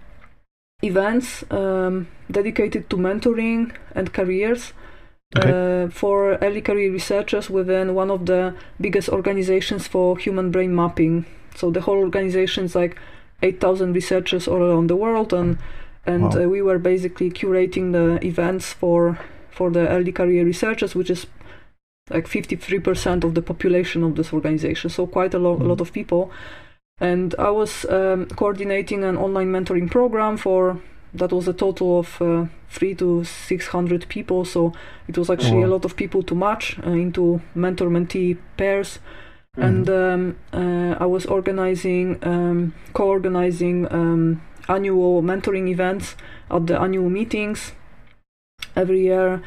events 0.82 1.44
um, 1.52 2.08
dedicated 2.32 2.90
to 2.90 2.98
mentoring 2.98 3.72
and 3.96 4.14
careers 4.14 4.74
Okay. 5.36 5.50
uh, 5.52 5.90
for 5.90 6.38
early 6.42 6.62
career 6.62 6.92
researchers 6.92 7.50
within 7.50 7.96
one 7.96 8.12
of 8.12 8.26
the 8.28 8.54
biggest 8.80 9.10
organizations 9.10 9.88
for 9.88 10.16
human 10.18 10.52
brain 10.52 10.76
mapping. 10.76 11.26
So 11.56 11.72
the 11.72 11.82
whole 11.82 11.98
organization 11.98 12.66
is 12.66 12.76
like 12.76 12.98
8,000 13.42 13.94
researchers 13.94 14.48
all 14.48 14.62
around 14.62 14.88
the 14.90 14.96
world, 14.96 15.34
and 15.34 15.58
and 16.06 16.24
Wow. 16.24 16.44
uh, 16.44 16.50
we 16.50 16.62
were 16.62 16.78
basically 16.78 17.32
curating 17.32 17.94
the 17.94 18.20
events 18.24 18.74
for 18.74 19.18
for 19.54 19.70
the 19.72 19.88
early 19.90 20.12
career 20.12 20.44
researchers, 20.46 20.96
which 20.96 21.10
is 21.10 21.28
like 22.10 22.28
53% 22.28 23.24
of 23.24 23.34
the 23.34 23.42
population 23.42 24.04
of 24.04 24.16
this 24.16 24.34
organization. 24.34 24.90
So 24.90 25.08
quite 25.08 25.34
a, 25.34 25.40
lo- 25.40 25.58
Mhm. 25.58 25.68
lot 25.68 25.82
of 25.82 25.92
people. 25.94 26.32
And 27.00 27.34
I 27.40 27.50
was 27.50 27.86
um, 27.90 28.26
coordinating 28.36 29.04
an 29.04 29.18
online 29.18 29.52
mentoring 29.52 29.90
program 29.90 30.38
for 30.38 30.78
that 31.16 31.32
was 31.32 31.48
a 31.48 31.54
total 31.54 32.00
of 32.00 32.22
uh, 32.22 32.46
three 32.70 32.96
to 32.96 33.24
six 33.24 33.68
hundred 33.68 34.08
people. 34.10 34.46
So 34.46 34.74
it 35.08 35.18
was 35.18 35.30
actually 35.30 35.62
Wow. 35.62 35.68
a 35.68 35.74
lot 35.76 35.86
of 35.86 35.96
people 35.96 36.24
to 36.24 36.36
match 36.36 36.78
uh, 36.86 36.90
into 36.92 37.42
mentor-mentee 37.56 38.38
pairs. 38.58 39.00
And 39.56 39.88
um, 39.90 40.36
uh, 40.52 40.96
I 41.00 41.06
was 41.06 41.26
organizing, 41.28 42.18
um, 42.24 42.74
co-organizing 42.94 43.88
um, 43.94 44.42
annual 44.68 45.22
mentoring 45.22 45.68
events 45.70 46.16
at 46.50 46.66
the 46.68 46.80
annual 46.82 47.10
meetings 47.10 47.74
every 48.76 49.02
year. 49.02 49.42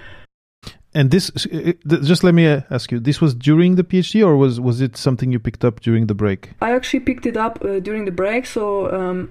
And 0.95 1.11
this, 1.11 1.30
th- 1.30 1.76
just 2.02 2.25
let 2.25 2.35
me 2.35 2.47
uh, 2.47 2.62
ask 2.71 2.90
you: 2.90 2.99
this 3.00 3.21
was 3.21 3.35
during 3.35 3.76
the 3.76 3.85
PhD, 3.85 4.25
or 4.26 4.37
was 4.37 4.59
was 4.61 4.80
it 4.80 4.97
something 4.97 5.30
you 5.30 5.38
picked 5.38 5.64
up 5.64 5.80
during 5.80 6.06
the 6.06 6.14
break? 6.14 6.52
I 6.61 6.73
actually 6.75 7.00
picked 7.00 7.26
it 7.26 7.37
up 7.37 7.62
uh, 7.62 7.80
during 7.80 8.06
the 8.06 8.12
break. 8.12 8.47
So 8.47 8.90
um, 8.90 9.30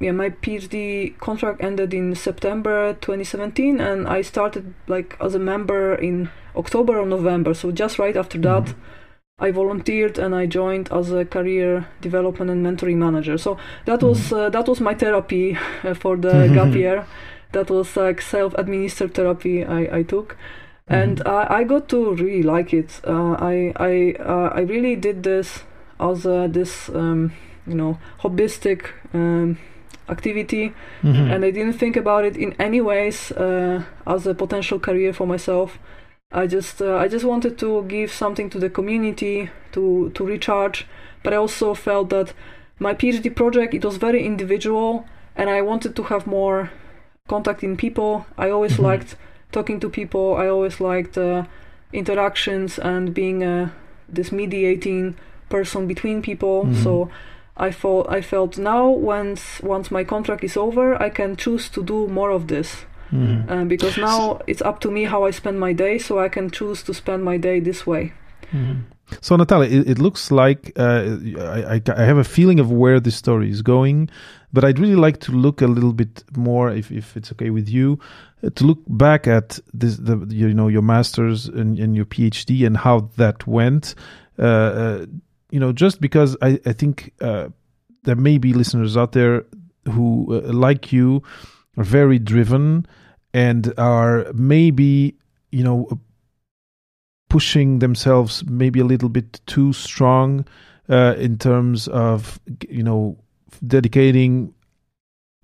yeah, 0.00 0.12
my 0.12 0.30
PhD 0.30 1.16
contract 1.18 1.62
ended 1.64 1.94
in 1.94 2.14
September 2.14 2.92
2017, 3.00 3.80
and 3.80 4.06
I 4.06 4.20
started 4.22 4.74
like 4.86 5.16
as 5.18 5.34
a 5.34 5.38
member 5.38 5.94
in 5.94 6.28
October 6.54 6.98
or 6.98 7.06
November. 7.06 7.54
So 7.54 7.70
just 7.72 7.98
right 7.98 8.16
after 8.16 8.38
that, 8.40 8.74
I 9.38 9.50
volunteered 9.50 10.18
and 10.18 10.34
I 10.34 10.44
joined 10.46 10.92
as 10.92 11.10
a 11.10 11.24
career 11.24 11.86
development 12.02 12.50
and 12.50 12.66
mentoring 12.66 12.96
manager. 12.96 13.38
So 13.38 13.56
that 13.86 14.02
was 14.02 14.18
Mm-hmm. 14.18 14.36
uh, 14.36 14.50
that 14.50 14.68
was 14.68 14.80
my 14.80 14.94
therapy 14.94 15.56
uh, 15.84 15.94
for 15.94 16.18
the 16.18 16.48
gap 16.54 16.74
year. 16.74 17.06
That 17.52 17.70
was 17.70 17.96
like 17.96 18.20
self-administered 18.20 19.14
therapy 19.14 19.64
I, 19.64 19.98
I 19.98 20.02
took, 20.02 20.36
and 20.86 21.22
I, 21.26 21.46
I 21.60 21.64
got 21.64 21.88
to 21.88 22.14
really 22.14 22.42
like 22.42 22.74
it. 22.74 23.00
Uh, 23.06 23.32
I 23.38 23.72
I 23.76 24.14
uh, 24.20 24.50
I 24.54 24.60
really 24.60 24.96
did 24.96 25.22
this 25.22 25.64
as 25.98 26.26
uh, 26.26 26.46
this 26.50 26.88
um, 26.90 27.32
you 27.66 27.74
know 27.74 27.98
hobbystic 28.22 28.86
um, 29.14 29.56
activity 30.08 30.72
Mhm. 31.02 31.30
and 31.34 31.44
I 31.44 31.50
didn't 31.50 31.78
think 31.78 31.96
about 31.96 32.24
it 32.24 32.36
in 32.36 32.54
any 32.58 32.80
ways 32.80 33.32
uh, 33.32 33.82
as 34.06 34.26
a 34.26 34.34
potential 34.34 34.78
career 34.78 35.12
for 35.12 35.26
myself. 35.26 35.78
I 36.32 36.46
just 36.46 36.80
uh, 36.82 36.96
I 36.96 37.08
just 37.08 37.24
wanted 37.24 37.56
to 37.58 37.82
give 37.88 38.10
something 38.12 38.50
to 38.50 38.58
the 38.58 38.68
community 38.70 39.48
to 39.72 40.10
to 40.14 40.24
recharge, 40.26 40.86
but 41.22 41.32
I 41.32 41.36
also 41.36 41.74
felt 41.74 42.08
that 42.10 42.34
my 42.78 42.94
PhD 42.94 43.30
project 43.34 43.74
it 43.74 43.84
was 43.84 43.96
very 43.98 44.22
individual, 44.24 45.04
and 45.36 45.48
I 45.50 45.62
wanted 45.62 45.94
to 45.96 46.02
have 46.04 46.26
more 46.26 46.70
contact 47.28 47.62
in 47.62 47.76
people. 47.76 48.24
I 48.36 48.50
always 48.50 48.76
Mhm. 48.76 48.84
liked 48.90 49.16
talking 49.52 49.80
to 49.80 49.88
people. 49.88 50.34
I 50.36 50.48
always 50.48 50.80
liked 50.80 51.16
uh, 51.18 51.44
interactions 51.92 52.78
and 52.78 53.14
being 53.14 53.42
uh, 53.42 53.68
this 54.08 54.32
mediating 54.32 55.14
person 55.48 55.86
between 55.86 56.22
people. 56.22 56.64
Mhm. 56.64 56.74
So 56.82 57.08
I 57.56 57.70
felt 57.70 58.06
I 58.08 58.20
felt 58.22 58.58
now 58.58 58.88
once 58.88 59.42
once 59.62 59.90
my 59.90 60.04
contract 60.04 60.44
is 60.44 60.56
over, 60.56 61.00
I 61.02 61.10
can 61.10 61.36
choose 61.36 61.68
to 61.70 61.82
do 61.82 62.06
more 62.08 62.30
of 62.30 62.46
this 62.46 62.86
Mhm. 63.12 63.50
um, 63.50 63.68
because 63.68 63.96
now 64.00 64.38
it's 64.46 64.62
up 64.62 64.80
to 64.80 64.90
me 64.90 65.04
how 65.04 65.26
I 65.28 65.32
spend 65.32 65.58
my 65.58 65.72
day. 65.74 65.98
So 65.98 66.18
I 66.24 66.28
can 66.28 66.50
choose 66.50 66.82
to 66.84 66.92
spend 66.94 67.24
my 67.24 67.38
day 67.38 67.60
this 67.60 67.86
way. 67.86 68.12
Mhm. 68.52 68.76
So 69.20 69.36
Natalia, 69.36 69.70
it, 69.80 69.88
it 69.88 69.98
looks 69.98 70.30
like 70.30 70.72
uh, 70.76 71.16
I, 71.38 71.76
I, 71.76 71.80
I 71.96 72.04
have 72.04 72.18
a 72.18 72.24
feeling 72.24 72.60
of 72.60 72.70
where 72.70 73.00
this 73.00 73.16
story 73.16 73.48
is 73.50 73.62
going, 73.62 74.08
but 74.52 74.64
I'd 74.64 74.78
really 74.78 74.96
like 74.96 75.20
to 75.20 75.32
look 75.32 75.60
a 75.60 75.66
little 75.66 75.92
bit 75.92 76.24
more, 76.36 76.70
if, 76.70 76.90
if 76.90 77.16
it's 77.16 77.32
okay 77.32 77.50
with 77.50 77.68
you, 77.68 77.98
uh, 78.42 78.50
to 78.54 78.64
look 78.64 78.78
back 78.88 79.26
at 79.26 79.58
this, 79.74 79.96
the 79.96 80.26
you 80.30 80.54
know 80.54 80.68
your 80.68 80.82
masters 80.82 81.46
and, 81.46 81.78
and 81.78 81.94
your 81.94 82.06
PhD 82.06 82.66
and 82.66 82.76
how 82.76 83.10
that 83.16 83.46
went. 83.46 83.94
Uh, 84.38 84.42
uh, 84.42 85.06
you 85.50 85.60
know, 85.60 85.72
just 85.72 86.00
because 86.00 86.36
I 86.40 86.60
I 86.64 86.72
think 86.72 87.12
uh, 87.20 87.48
there 88.04 88.16
may 88.16 88.38
be 88.38 88.52
listeners 88.52 88.96
out 88.96 89.12
there 89.12 89.44
who, 89.90 90.40
like 90.42 90.92
you, 90.92 91.22
are 91.76 91.84
very 91.84 92.18
driven 92.18 92.86
and 93.34 93.72
are 93.78 94.26
maybe 94.34 95.14
you 95.50 95.64
know 95.64 95.88
pushing 97.28 97.78
themselves 97.80 98.44
maybe 98.46 98.80
a 98.80 98.84
little 98.84 99.08
bit 99.08 99.40
too 99.46 99.72
strong 99.72 100.46
uh, 100.88 101.14
in 101.18 101.36
terms 101.36 101.88
of 101.88 102.40
you 102.68 102.82
know 102.82 103.18
dedicating 103.66 104.54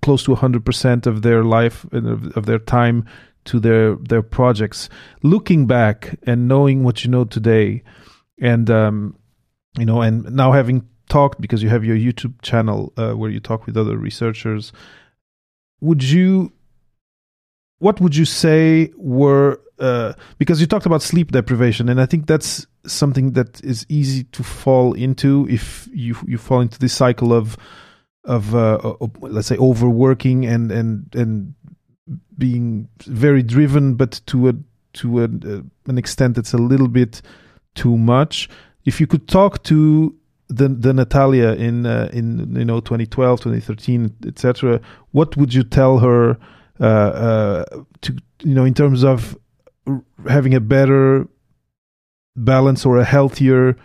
close 0.01 0.23
to 0.23 0.35
100% 0.35 1.07
of 1.07 1.21
their 1.21 1.43
life 1.43 1.85
and 1.91 2.07
of, 2.07 2.37
of 2.37 2.45
their 2.45 2.59
time 2.59 3.05
to 3.45 3.59
their 3.59 3.95
their 3.95 4.23
projects. 4.23 4.89
Looking 5.21 5.67
back 5.67 6.17
and 6.23 6.47
knowing 6.47 6.83
what 6.83 7.03
you 7.03 7.11
know 7.11 7.25
today 7.25 7.83
and 8.39 8.69
um, 8.69 9.15
you 9.77 9.85
know 9.85 10.01
and 10.01 10.23
now 10.35 10.51
having 10.51 10.87
talked 11.09 11.39
because 11.39 11.61
you 11.61 11.69
have 11.69 11.85
your 11.85 11.95
youtube 11.95 12.33
channel 12.41 12.91
uh, 12.97 13.13
where 13.13 13.29
you 13.29 13.39
talk 13.39 13.65
with 13.65 13.77
other 13.77 13.97
researchers 13.97 14.73
would 15.81 16.03
you 16.03 16.51
what 17.79 18.01
would 18.01 18.15
you 18.15 18.25
say 18.25 18.91
were 18.97 19.59
uh, 19.77 20.13
because 20.37 20.61
you 20.61 20.67
talked 20.67 20.85
about 20.85 21.01
sleep 21.01 21.31
deprivation 21.31 21.89
and 21.89 22.01
i 22.01 22.05
think 22.05 22.25
that's 22.25 22.65
something 22.85 23.31
that 23.33 23.63
is 23.63 23.85
easy 23.89 24.23
to 24.25 24.43
fall 24.43 24.93
into 24.93 25.47
if 25.49 25.87
you 25.93 26.15
you 26.25 26.37
fall 26.37 26.61
into 26.61 26.79
this 26.79 26.93
cycle 26.93 27.33
of 27.33 27.57
of 28.25 28.55
uh, 28.55 28.77
let's 29.21 29.47
say 29.47 29.57
overworking 29.57 30.45
and 30.45 30.71
and 30.71 31.13
and 31.15 31.53
being 32.37 32.87
very 33.05 33.43
driven 33.43 33.95
but 33.95 34.21
to 34.27 34.49
a 34.49 34.53
to 34.93 35.19
a, 35.21 35.23
uh, 35.25 35.61
an 35.87 35.97
extent 35.97 36.35
that's 36.35 36.53
a 36.53 36.57
little 36.57 36.87
bit 36.87 37.21
too 37.75 37.97
much. 37.97 38.49
If 38.85 38.99
you 38.99 39.07
could 39.07 39.27
talk 39.27 39.63
to 39.63 40.15
the 40.47 40.69
the 40.69 40.93
Natalia 40.93 41.53
in 41.53 41.85
uh, 41.85 42.09
in 42.13 42.55
you 42.55 42.65
know 42.65 42.79
2012 42.79 43.39
2013 43.39 44.15
etc 44.27 44.79
what 45.11 45.35
would 45.37 45.53
you 45.53 45.63
tell 45.63 45.99
her 45.99 46.37
uh, 46.79 46.83
uh, 46.83 47.65
to 48.01 48.15
you 48.43 48.53
know 48.53 48.63
in 48.63 48.73
terms 48.73 49.03
of 49.03 49.37
having 50.27 50.53
a 50.53 50.59
better 50.59 51.27
balance 52.35 52.85
or 52.85 52.97
a 52.97 53.03
healthier 53.03 53.75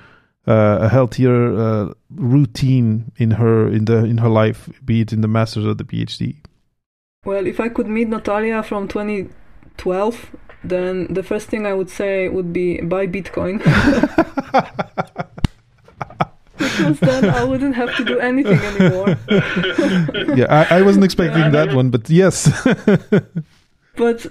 uh, 0.51 0.79
a 0.87 0.89
healthier 0.89 1.39
uh, 1.57 1.93
routine 2.11 3.13
in 3.17 3.31
her 3.33 3.69
in 3.69 3.85
the 3.85 3.99
in 4.05 4.19
her 4.19 4.29
life 4.29 4.69
be 4.85 5.01
it 5.03 5.13
in 5.13 5.21
the 5.21 5.29
masters 5.29 5.65
or 5.65 5.75
the 5.75 5.85
phd 5.85 6.37
Well, 7.25 7.47
if 7.47 7.61
I 7.61 7.69
could 7.69 7.87
meet 7.87 8.09
Natalia 8.09 8.63
from 8.63 8.89
2012, 8.89 10.37
then 10.65 11.13
the 11.13 11.23
first 11.23 11.49
thing 11.51 11.67
I 11.67 11.75
would 11.75 11.91
say 11.91 12.29
would 12.29 12.51
be 12.53 12.81
buy 12.81 13.07
Bitcoin. 13.07 13.61
because 16.57 17.01
then 17.01 17.25
I 17.41 17.45
wouldn't 17.45 17.77
have 17.77 17.95
to 17.97 18.05
do 18.05 18.19
anything 18.21 18.61
anymore. 18.71 19.09
yeah 20.41 20.49
I, 20.49 20.79
I 20.79 20.83
wasn't 20.83 21.05
expecting 21.05 21.53
that 21.53 21.75
one 21.75 21.91
but 21.91 22.09
yes 22.11 22.49
But 23.97 24.27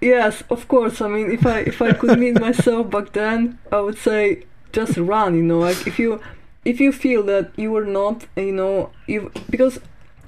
yes, 0.00 0.42
of 0.50 0.68
course. 0.68 1.00
I 1.00 1.08
mean, 1.08 1.30
if 1.30 1.44
I 1.44 1.60
if 1.60 1.82
I 1.82 1.92
could 1.92 2.18
meet 2.18 2.38
myself 2.40 2.90
back 2.90 3.12
then, 3.12 3.58
I 3.72 3.80
would 3.80 3.98
say 3.98 4.44
just 4.72 4.96
run. 4.96 5.34
You 5.34 5.42
know, 5.42 5.58
like 5.58 5.86
if 5.86 5.98
you 5.98 6.20
if 6.64 6.80
you 6.80 6.92
feel 6.92 7.22
that 7.24 7.50
you 7.56 7.70
were 7.70 7.84
not, 7.84 8.26
you 8.36 8.52
know, 8.52 8.90
you 9.06 9.30
because 9.50 9.80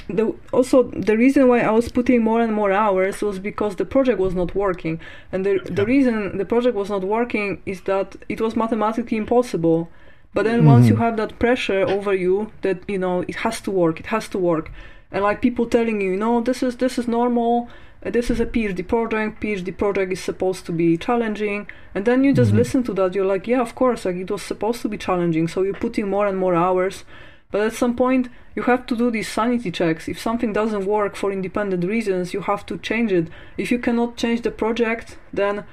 the 0.08 0.34
also 0.52 0.84
the 0.84 1.16
reason 1.16 1.46
why 1.48 1.60
I 1.60 1.70
was 1.70 1.88
putting 1.88 2.22
more 2.24 2.40
and 2.40 2.52
more 2.52 2.72
hours 2.72 3.22
was 3.22 3.38
because 3.38 3.76
the 3.76 3.84
project 3.84 4.18
was 4.18 4.34
not 4.34 4.54
working, 4.54 5.00
and 5.32 5.44
the 5.46 5.60
the 5.64 5.84
reason 5.86 6.38
the 6.38 6.44
project 6.44 6.74
was 6.76 6.90
not 6.90 7.02
working 7.04 7.60
is 7.66 7.82
that 7.82 8.16
it 8.28 8.40
was 8.40 8.56
mathematically 8.56 9.16
impossible. 9.16 9.88
But 10.32 10.44
then 10.44 10.64
once 10.64 10.88
you 10.88 10.94
Mhm. 10.94 10.98
have 11.04 11.16
that 11.16 11.38
pressure 11.40 11.82
over 11.96 12.14
you 12.14 12.50
that 12.62 12.78
you 12.88 12.98
know 12.98 13.24
it 13.28 13.36
has 13.36 13.60
to 13.62 13.70
work, 13.70 13.98
it 14.00 14.06
has 14.06 14.28
to 14.28 14.38
work, 14.38 14.70
and 15.12 15.22
like 15.24 15.40
people 15.40 15.66
telling 15.66 16.00
you, 16.00 16.10
you 16.12 16.16
know, 16.16 16.40
this 16.40 16.62
is 16.62 16.76
this 16.76 16.98
is 16.98 17.06
normal, 17.08 17.68
this 18.02 18.30
is 18.30 18.40
a 18.40 18.46
PhD 18.46 18.86
project, 18.86 19.40
PhD 19.42 19.76
project 19.76 20.12
is 20.12 20.20
supposed 20.20 20.64
to 20.66 20.72
be 20.72 20.96
challenging, 20.96 21.66
and 21.94 22.04
then 22.04 22.24
you 22.24 22.32
just 22.32 22.52
Mhm. 22.52 22.56
listen 22.56 22.82
to 22.84 22.94
that, 22.94 23.14
you're 23.14 23.26
like, 23.34 23.46
yeah, 23.46 23.60
of 23.60 23.74
course, 23.74 24.04
like 24.06 24.16
it 24.16 24.30
was 24.30 24.42
supposed 24.42 24.80
to 24.82 24.88
be 24.88 24.96
challenging, 24.96 25.48
so 25.48 25.62
you're 25.62 25.74
putting 25.86 26.08
more 26.08 26.26
and 26.26 26.38
more 26.38 26.54
hours, 26.54 27.04
but 27.50 27.60
at 27.60 27.72
some 27.74 27.94
point 27.94 28.28
you 28.56 28.62
have 28.62 28.86
to 28.86 28.96
do 28.96 29.10
these 29.10 29.28
sanity 29.28 29.70
checks. 29.70 30.08
If 30.08 30.18
something 30.18 30.52
doesn't 30.52 30.86
work 30.86 31.14
for 31.14 31.30
independent 31.30 31.84
reasons, 31.84 32.32
you 32.34 32.40
have 32.40 32.64
to 32.66 32.78
change 32.78 33.12
it. 33.12 33.28
If 33.56 33.70
you 33.70 33.78
cannot 33.78 34.16
change 34.16 34.40
the 34.42 34.50
project, 34.50 35.18
then, 35.32 35.64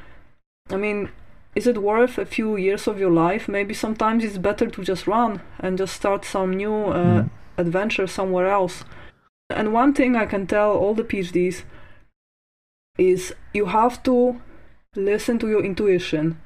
I 0.70 0.76
mean, 0.78 1.10
is 1.56 1.66
it 1.66 1.78
worth 1.78 2.18
a 2.20 2.26
few 2.26 2.56
years 2.58 2.88
of 2.88 3.00
your 3.00 3.10
life? 3.12 3.48
Maybe 3.48 3.74
sometimes 3.74 4.24
it's 4.24 4.38
better 4.38 4.68
to 4.68 4.84
just 4.84 5.08
run 5.08 5.42
and 5.60 5.78
just 5.78 5.96
start 5.96 6.26
some 6.26 6.52
new 6.54 6.74
uh, 6.74 7.24
Mm. 7.24 7.30
adventure 7.58 8.06
somewhere 8.08 8.48
else. 8.48 8.84
And 9.50 9.74
one 9.74 9.94
thing 9.94 10.16
I 10.16 10.26
can 10.26 10.46
tell 10.46 10.72
all 10.74 10.94
the 10.94 11.04
PhDs 11.04 11.63
is 12.98 13.34
you 13.54 13.66
have 13.68 14.02
to 14.04 14.42
listen 14.96 15.38
to 15.40 15.48
your 15.48 15.64
intuition. 15.64 16.38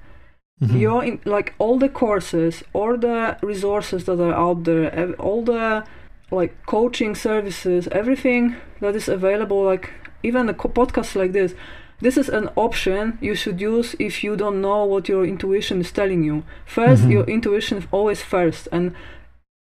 Mhm. 0.61 0.79
Your 0.79 1.03
in, 1.03 1.19
like 1.25 1.53
all 1.57 1.79
the 1.79 1.89
courses, 1.89 2.63
all 2.73 2.97
the 2.97 3.37
resources 3.41 4.03
that 4.05 4.19
are 4.19 4.33
out 4.33 4.63
there, 4.65 5.13
all 5.19 5.43
the 5.43 5.83
like 6.31 6.53
coaching 6.65 7.15
services, 7.15 7.87
everything 7.91 8.55
that 8.79 8.95
is 8.95 9.09
available, 9.09 9.63
like 9.63 9.91
even 10.23 10.49
a 10.49 10.53
podcast 10.53 11.15
like 11.15 11.31
this. 11.33 11.55
This 11.99 12.17
is 12.17 12.29
an 12.29 12.49
option 12.55 13.17
you 13.21 13.35
should 13.35 13.59
use 13.61 13.95
if 13.99 14.23
you 14.23 14.35
don't 14.35 14.61
know 14.61 14.85
what 14.85 15.07
your 15.09 15.23
intuition 15.25 15.81
is 15.81 15.91
telling 15.91 16.23
you. 16.23 16.43
1st 16.65 17.03
Mhm. 17.05 17.11
your 17.11 17.23
intuition 17.25 17.77
is 17.79 17.87
always 17.91 18.21
first, 18.23 18.67
and 18.71 18.93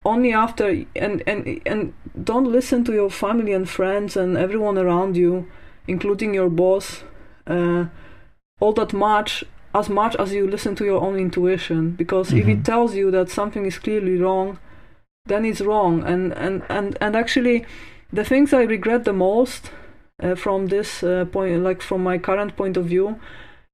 only 0.04 0.32
after 0.32 0.66
and 0.96 1.22
and 1.26 1.60
and 1.66 1.92
don't 2.24 2.50
listen 2.50 2.84
to 2.84 2.92
your 2.92 3.10
family 3.10 3.52
and 3.52 3.68
friends 3.68 4.16
and 4.16 4.36
everyone 4.36 4.78
around 4.78 5.16
you 5.16 5.46
including 5.86 6.34
your 6.34 6.48
boss 6.50 7.04
uh, 7.46 7.84
all 8.60 8.72
that 8.72 8.92
much 8.92 9.44
as 9.74 9.88
much 9.88 10.16
as 10.16 10.32
you 10.32 10.46
listen 10.46 10.74
to 10.74 10.84
your 10.84 11.00
own 11.00 11.16
intuition 11.18 11.90
because 11.90 12.32
if 12.32 12.46
Mhm. 12.46 12.52
it 12.58 12.64
tells 12.64 12.94
you 12.94 13.10
that 13.10 13.30
something 13.30 13.64
is 13.66 13.78
clearly 13.78 14.16
wrong 14.18 14.58
then 15.26 15.44
it's 15.44 15.60
wrong 15.60 16.02
and 16.04 16.32
and 16.32 16.62
and, 16.68 16.96
and 17.00 17.14
actually 17.16 17.64
the 18.12 18.24
things 18.24 18.52
i 18.52 18.62
regret 18.62 19.04
the 19.04 19.12
most 19.12 19.70
uh, 20.22 20.34
from 20.34 20.66
this 20.68 21.02
uh, 21.02 21.24
point 21.32 21.62
like 21.62 21.82
from 21.82 22.02
my 22.02 22.18
current 22.18 22.56
point 22.56 22.76
of 22.76 22.84
view 22.86 23.16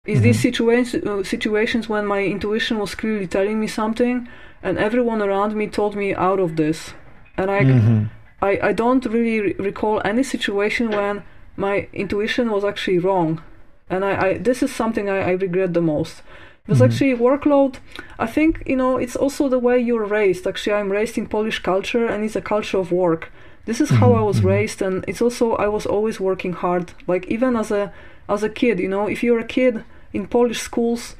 is 0.07 0.21
these 0.21 0.39
Mhm. 0.39 0.43
situations 0.49 1.05
uh, 1.07 1.23
situations 1.25 1.89
when 1.89 2.05
my 2.07 2.23
intuition 2.25 2.79
was 2.79 2.95
clearly 2.95 3.27
telling 3.27 3.59
me 3.61 3.67
something 3.67 4.29
and 4.63 4.79
everyone 4.79 5.21
around 5.23 5.55
me 5.55 5.67
told 5.67 5.97
me 5.97 6.15
out 6.15 6.41
of 6.41 6.51
this 6.57 6.95
and 7.37 7.51
i 7.51 7.65
Mhm. 7.65 8.09
I, 8.43 8.53
I 8.71 8.73
don't 8.83 9.05
really 9.07 9.41
re- 9.41 9.57
recall 9.59 10.01
any 10.05 10.23
situation 10.23 10.91
when 10.91 11.23
my 11.57 11.89
intuition 11.93 12.51
was 12.51 12.65
actually 12.65 12.99
wrong 12.99 13.41
and 13.89 14.05
I, 14.05 14.13
I 14.27 14.39
this 14.39 14.63
is 14.63 14.75
something 14.75 15.09
I, 15.09 15.19
I 15.31 15.33
regret 15.33 15.75
the 15.75 15.81
most 15.81 16.23
Because 16.67 16.81
Mhm. 16.81 16.87
actually 16.87 17.15
workload, 17.17 17.75
I 18.19 18.27
think 18.27 18.63
you 18.67 18.77
know 18.77 18.99
it's 18.99 19.17
also 19.17 19.49
the 19.49 19.59
way 19.69 19.77
you're 19.79 20.05
raised. 20.21 20.47
Actually, 20.47 20.77
I'm 20.81 20.91
raised 20.93 21.17
in 21.19 21.27
Polish 21.29 21.59
culture, 21.63 22.07
and 22.13 22.25
it's 22.25 22.37
a 22.37 22.41
culture 22.55 22.79
of 22.81 22.91
work. 22.91 23.23
This 23.67 23.81
is 23.81 23.91
how 24.01 24.11
Mhm, 24.11 24.19
I 24.21 24.23
was 24.31 24.41
mhm. 24.41 24.47
raised, 24.55 24.83
and 24.83 25.05
it's 25.09 25.23
also 25.23 25.47
I 25.67 25.69
was 25.69 25.87
always 25.87 26.19
working 26.21 26.55
hard. 26.55 26.87
Like 27.07 27.25
even 27.35 27.57
as 27.57 27.71
a 27.71 27.93
as 28.29 28.43
a 28.43 28.49
kid, 28.49 28.81
you 28.81 28.89
know, 28.89 29.07
if 29.09 29.23
you're 29.23 29.45
a 29.45 29.53
kid 29.59 29.75
in 30.13 30.27
Polish 30.27 30.61
schools, 30.61 31.15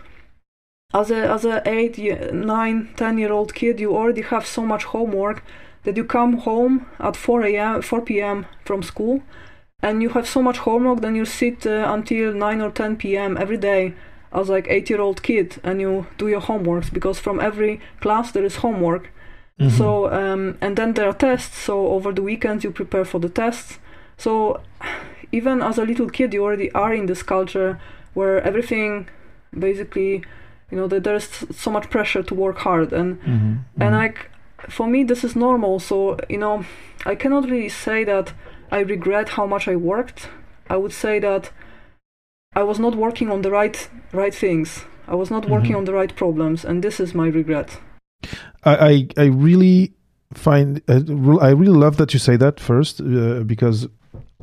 as 0.95 1.11
a 1.11 1.29
as 1.37 1.45
a 1.45 1.63
eight, 1.67 1.99
nine, 2.33 2.89
ten 2.97 3.19
year 3.19 3.33
old 3.33 3.55
kid, 3.55 3.81
you 3.81 3.95
already 3.97 4.23
have 4.23 4.47
so 4.47 4.63
much 4.63 4.85
homework 4.85 5.43
that 5.85 5.97
you 5.97 6.05
come 6.05 6.39
home 6.39 6.87
at 6.99 7.17
4 7.17 7.43
a.m. 7.45 7.83
4 7.83 8.01
p.m. 8.03 8.47
from 8.65 8.83
school, 8.83 9.23
and 9.87 10.03
you 10.03 10.11
have 10.17 10.27
so 10.27 10.41
much 10.43 10.59
homework, 10.59 11.01
then 11.01 11.15
you 11.21 11.25
sit 11.25 11.67
uh, 11.67 11.95
until 11.97 12.33
9 12.35 12.61
or 12.65 12.71
10 12.71 12.97
p.m. 12.97 13.37
every 13.45 13.57
day 13.71 13.83
as 14.33 14.49
like 14.49 14.67
eight 14.75 14.91
year 14.91 15.01
old 15.01 15.19
kid, 15.23 15.49
and 15.63 15.81
you 15.81 16.07
do 16.19 16.27
your 16.29 16.43
homeworks 16.43 16.91
because 16.93 17.21
from 17.21 17.41
every 17.41 17.81
class 18.01 18.33
there 18.33 18.45
is 18.47 18.57
homework. 18.57 19.05
Mhm. 19.61 19.71
So 19.79 19.87
um, 20.21 20.43
and 20.61 20.77
then 20.77 20.95
there 20.95 21.09
are 21.09 21.15
tests. 21.29 21.59
So 21.67 21.75
over 21.97 22.13
the 22.13 22.23
weekends 22.23 22.65
you 22.65 22.71
prepare 22.73 23.05
for 23.05 23.21
the 23.21 23.29
tests. 23.43 23.79
So 24.19 24.31
even 25.39 25.63
as 25.63 25.79
a 25.79 25.85
little 25.85 26.11
kid, 26.11 26.35
you 26.35 26.43
already 26.45 26.71
are 26.73 26.93
in 27.01 27.07
this 27.07 27.23
culture 27.23 27.79
where 28.15 28.41
everything, 28.49 29.09
basically, 29.59 30.13
you 30.71 30.77
know, 30.79 30.89
that 30.89 31.05
there's 31.05 31.29
so 31.65 31.71
much 31.71 31.87
pressure 31.91 32.23
to 32.23 32.35
work 32.35 32.59
hard, 32.59 32.93
and 32.93 33.17
Mhm, 33.23 33.55
and 33.85 33.93
mhm. 33.95 33.99
like 34.03 34.19
for 34.69 34.87
me 34.87 35.05
this 35.05 35.25
is 35.25 35.35
normal. 35.37 35.79
So 35.81 35.97
you 36.29 36.39
know, 36.39 36.65
I 37.13 37.15
cannot 37.23 37.45
really 37.51 37.69
say 37.87 38.05
that 38.05 38.33
I 38.71 38.81
regret 38.81 39.31
how 39.31 39.47
much 39.47 39.69
I 39.69 39.77
worked. 39.77 40.29
I 40.69 40.77
would 40.77 40.93
say 40.93 41.21
that 41.21 41.51
I 42.55 42.63
was 42.63 42.79
not 42.79 42.95
working 42.97 43.31
on 43.31 43.43
the 43.43 43.51
right 43.51 43.89
right 44.13 44.35
things. 44.35 44.85
I 45.09 45.15
was 45.15 45.31
not 45.31 45.49
working 45.49 45.73
Mhm. 45.73 45.79
on 45.79 45.85
the 45.85 45.93
right 45.93 46.15
problems, 46.17 46.65
and 46.65 46.83
this 46.83 47.01
is 47.01 47.15
my 47.15 47.29
regret. 47.29 47.79
I, 48.65 48.75
I 48.91 49.09
I 49.17 49.27
really 49.27 49.93
find 50.35 50.81
uh, 50.89 51.01
I 51.41 51.51
really 51.51 51.79
love 51.79 51.97
that 51.97 52.13
you 52.13 52.19
say 52.19 52.37
that 52.37 52.61
first 52.61 53.01
uh, 53.01 53.45
because 53.45 53.89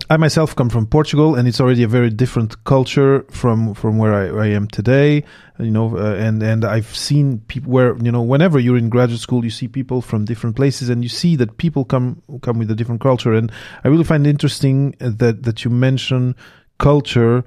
I 0.10 0.18
myself 0.18 0.56
come 0.56 0.70
from 0.70 0.86
Portugal 0.86 1.36
and 1.36 1.48
it's 1.48 1.62
already 1.62 1.84
a 1.84 1.88
very 1.88 2.10
different 2.10 2.64
culture 2.66 3.26
from 3.30 3.74
from 3.74 3.98
where 3.98 4.14
I, 4.14 4.46
I 4.46 4.48
am 4.48 4.68
today. 4.68 5.24
You 5.60 5.72
know, 5.72 5.98
uh, 5.98 6.16
and 6.16 6.44
and 6.44 6.66
I've 6.66 6.96
seen 6.96 7.40
people 7.48 7.72
where 7.72 7.96
you 7.98 8.12
know 8.12 8.22
whenever 8.22 8.60
you're 8.60 8.78
in 8.78 8.90
graduate 8.90 9.22
school, 9.22 9.44
you 9.44 9.52
see 9.52 9.68
people 9.68 10.02
from 10.02 10.26
different 10.26 10.56
places 10.56 10.90
and 10.90 11.04
you 11.04 11.10
see 11.10 11.36
that 11.38 11.58
people 11.58 11.86
come 11.86 12.22
come 12.42 12.60
with 12.60 12.70
a 12.72 12.76
different 12.76 13.02
culture. 13.02 13.34
And 13.34 13.52
I 13.84 13.88
really 13.88 14.04
find 14.04 14.28
interesting 14.28 14.96
that 15.00 15.44
that 15.44 15.64
you 15.64 15.72
mention 15.72 16.36
culture 16.80 17.46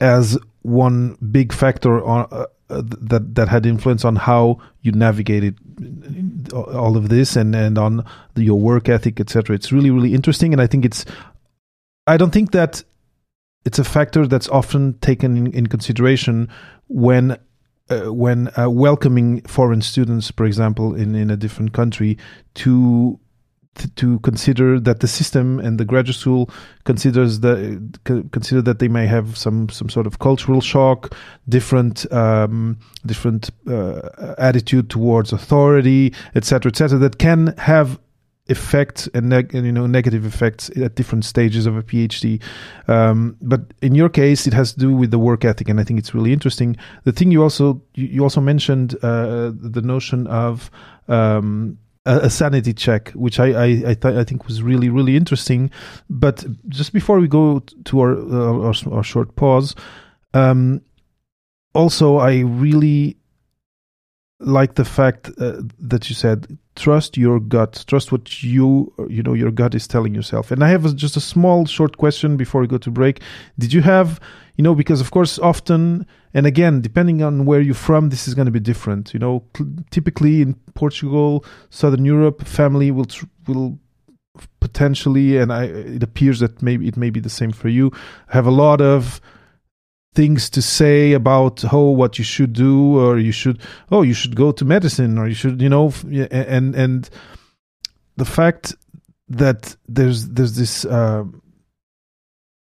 as 0.00 0.38
one 0.62 1.16
big 1.30 1.52
factor 1.52 2.02
on 2.04 2.26
uh, 2.32 2.46
uh, 2.72 2.82
that 2.84 3.34
that 3.34 3.48
had 3.48 3.66
influence 3.66 4.04
on 4.04 4.16
how 4.16 4.58
you 4.80 4.92
navigated 4.92 5.58
all 6.54 6.96
of 6.96 7.08
this 7.10 7.36
and 7.36 7.54
and 7.54 7.76
on 7.76 8.04
the, 8.34 8.44
your 8.44 8.58
work 8.58 8.88
ethic 8.88 9.20
etc 9.20 9.54
it's 9.54 9.72
really 9.72 9.90
really 9.90 10.14
interesting 10.14 10.52
and 10.52 10.62
i 10.62 10.66
think 10.66 10.84
it's 10.84 11.04
i 12.06 12.16
don't 12.16 12.32
think 12.32 12.52
that 12.52 12.82
it's 13.64 13.78
a 13.78 13.84
factor 13.84 14.26
that's 14.26 14.48
often 14.48 14.94
taken 14.98 15.36
in, 15.36 15.52
in 15.52 15.66
consideration 15.66 16.48
when 16.88 17.38
uh, 17.90 18.12
when 18.12 18.48
uh, 18.58 18.70
welcoming 18.70 19.40
foreign 19.42 19.82
students 19.82 20.30
for 20.30 20.44
example 20.44 20.94
in 20.94 21.14
in 21.14 21.30
a 21.30 21.36
different 21.36 21.72
country 21.72 22.18
to 22.54 23.18
to- 23.96 24.18
consider 24.20 24.78
that 24.78 25.00
the 25.00 25.08
system 25.08 25.58
and 25.58 25.78
the 25.78 25.84
graduate 25.84 26.16
school 26.16 26.50
considers 26.84 27.40
the 27.40 27.80
consider 28.32 28.60
that 28.62 28.78
they 28.78 28.88
may 28.88 29.06
have 29.06 29.36
some 29.36 29.68
some 29.68 29.88
sort 29.88 30.06
of 30.06 30.18
cultural 30.18 30.60
shock, 30.60 31.14
different 31.48 32.10
um, 32.12 32.78
different 33.06 33.50
uh, 33.68 34.34
attitude 34.38 34.90
towards 34.90 35.32
authority, 35.32 36.12
etc., 36.34 36.70
etc., 36.70 36.98
that 36.98 37.18
can 37.18 37.54
have 37.58 37.98
effects 38.46 39.08
and, 39.14 39.28
neg- 39.28 39.54
and 39.54 39.64
you 39.64 39.72
know 39.72 39.86
negative 39.86 40.26
effects 40.26 40.68
at 40.76 40.94
different 40.94 41.24
stages 41.24 41.66
of 41.66 41.76
a 41.76 41.82
PhD. 41.82 42.42
Um, 42.88 43.36
but 43.40 43.60
in 43.80 43.94
your 43.94 44.08
case, 44.08 44.46
it 44.46 44.52
has 44.52 44.72
to 44.72 44.80
do 44.80 44.92
with 44.92 45.10
the 45.10 45.18
work 45.18 45.44
ethic, 45.44 45.68
and 45.68 45.78
I 45.80 45.84
think 45.84 45.98
it's 45.98 46.14
really 46.14 46.32
interesting. 46.32 46.76
The 47.04 47.12
thing 47.12 47.30
you 47.30 47.42
also 47.42 47.82
you, 47.94 48.22
also 48.22 48.40
mentioned 48.40 48.96
uh, 49.02 49.52
the 49.54 49.82
notion 49.82 50.26
of 50.26 50.70
um, 51.08 51.78
a, 52.04 52.22
a 52.22 52.30
sanity 52.30 52.72
check, 52.72 53.10
which 53.10 53.38
I 53.38 53.46
I 53.46 53.64
I, 53.64 53.94
th- 53.94 54.16
I 54.16 54.24
think 54.24 54.46
was 54.46 54.62
really 54.62 54.88
really 54.88 55.16
interesting. 55.16 55.70
But 56.10 56.44
just 56.68 56.92
before 56.92 57.20
we 57.20 57.28
go 57.28 57.60
to 57.60 58.00
our 58.00 58.16
uh, 58.16 58.66
our, 58.66 58.74
our 58.92 59.04
short 59.04 59.36
pause, 59.36 59.76
um, 60.34 60.82
also 61.74 62.16
I 62.16 62.40
really 62.40 63.16
like 64.40 64.74
the 64.74 64.84
fact 64.84 65.30
uh, 65.38 65.62
that 65.78 66.08
you 66.08 66.16
said 66.16 66.58
trust 66.76 67.16
your 67.16 67.38
gut, 67.40 67.84
trust 67.86 68.12
what 68.12 68.42
you 68.42 68.92
uh, 68.98 69.06
you 69.06 69.22
know 69.22 69.34
your 69.34 69.50
gut 69.50 69.74
is 69.74 69.86
telling 69.86 70.14
yourself. 70.14 70.50
And 70.50 70.64
I 70.64 70.68
have 70.68 70.84
a, 70.84 70.92
just 70.92 71.16
a 71.16 71.20
small 71.20 71.66
short 71.66 71.96
question 71.96 72.36
before 72.36 72.60
we 72.60 72.66
go 72.66 72.78
to 72.78 72.90
break. 72.90 73.20
Did 73.58 73.72
you 73.72 73.82
have 73.82 74.20
you 74.56 74.64
know 74.64 74.74
because 74.74 75.00
of 75.00 75.10
course 75.10 75.38
often 75.38 76.06
and 76.34 76.46
again 76.46 76.80
depending 76.80 77.22
on 77.22 77.44
where 77.44 77.60
you're 77.60 77.74
from 77.74 78.10
this 78.10 78.28
is 78.28 78.34
going 78.34 78.46
to 78.46 78.52
be 78.52 78.60
different 78.60 79.14
you 79.14 79.20
know 79.20 79.42
typically 79.90 80.42
in 80.42 80.54
portugal 80.74 81.44
southern 81.70 82.04
europe 82.04 82.44
family 82.44 82.90
will 82.90 83.06
tr- 83.06 83.24
will 83.46 83.78
potentially 84.60 85.38
and 85.38 85.52
i 85.52 85.64
it 85.64 86.02
appears 86.02 86.40
that 86.40 86.60
maybe 86.62 86.86
it 86.86 86.96
may 86.96 87.10
be 87.10 87.20
the 87.20 87.30
same 87.30 87.52
for 87.52 87.68
you 87.68 87.90
have 88.28 88.46
a 88.46 88.50
lot 88.50 88.80
of 88.80 89.20
things 90.14 90.50
to 90.50 90.60
say 90.60 91.12
about 91.12 91.64
oh 91.72 91.90
what 91.90 92.18
you 92.18 92.24
should 92.24 92.52
do 92.52 92.98
or 92.98 93.18
you 93.18 93.32
should 93.32 93.58
oh 93.90 94.02
you 94.02 94.12
should 94.12 94.36
go 94.36 94.52
to 94.52 94.64
medicine 94.64 95.16
or 95.16 95.26
you 95.26 95.34
should 95.34 95.60
you 95.60 95.68
know 95.68 95.90
and 96.30 96.74
and 96.74 97.08
the 98.16 98.24
fact 98.24 98.74
that 99.28 99.76
there's 99.88 100.28
there's 100.28 100.56
this 100.56 100.84
uh, 100.84 101.24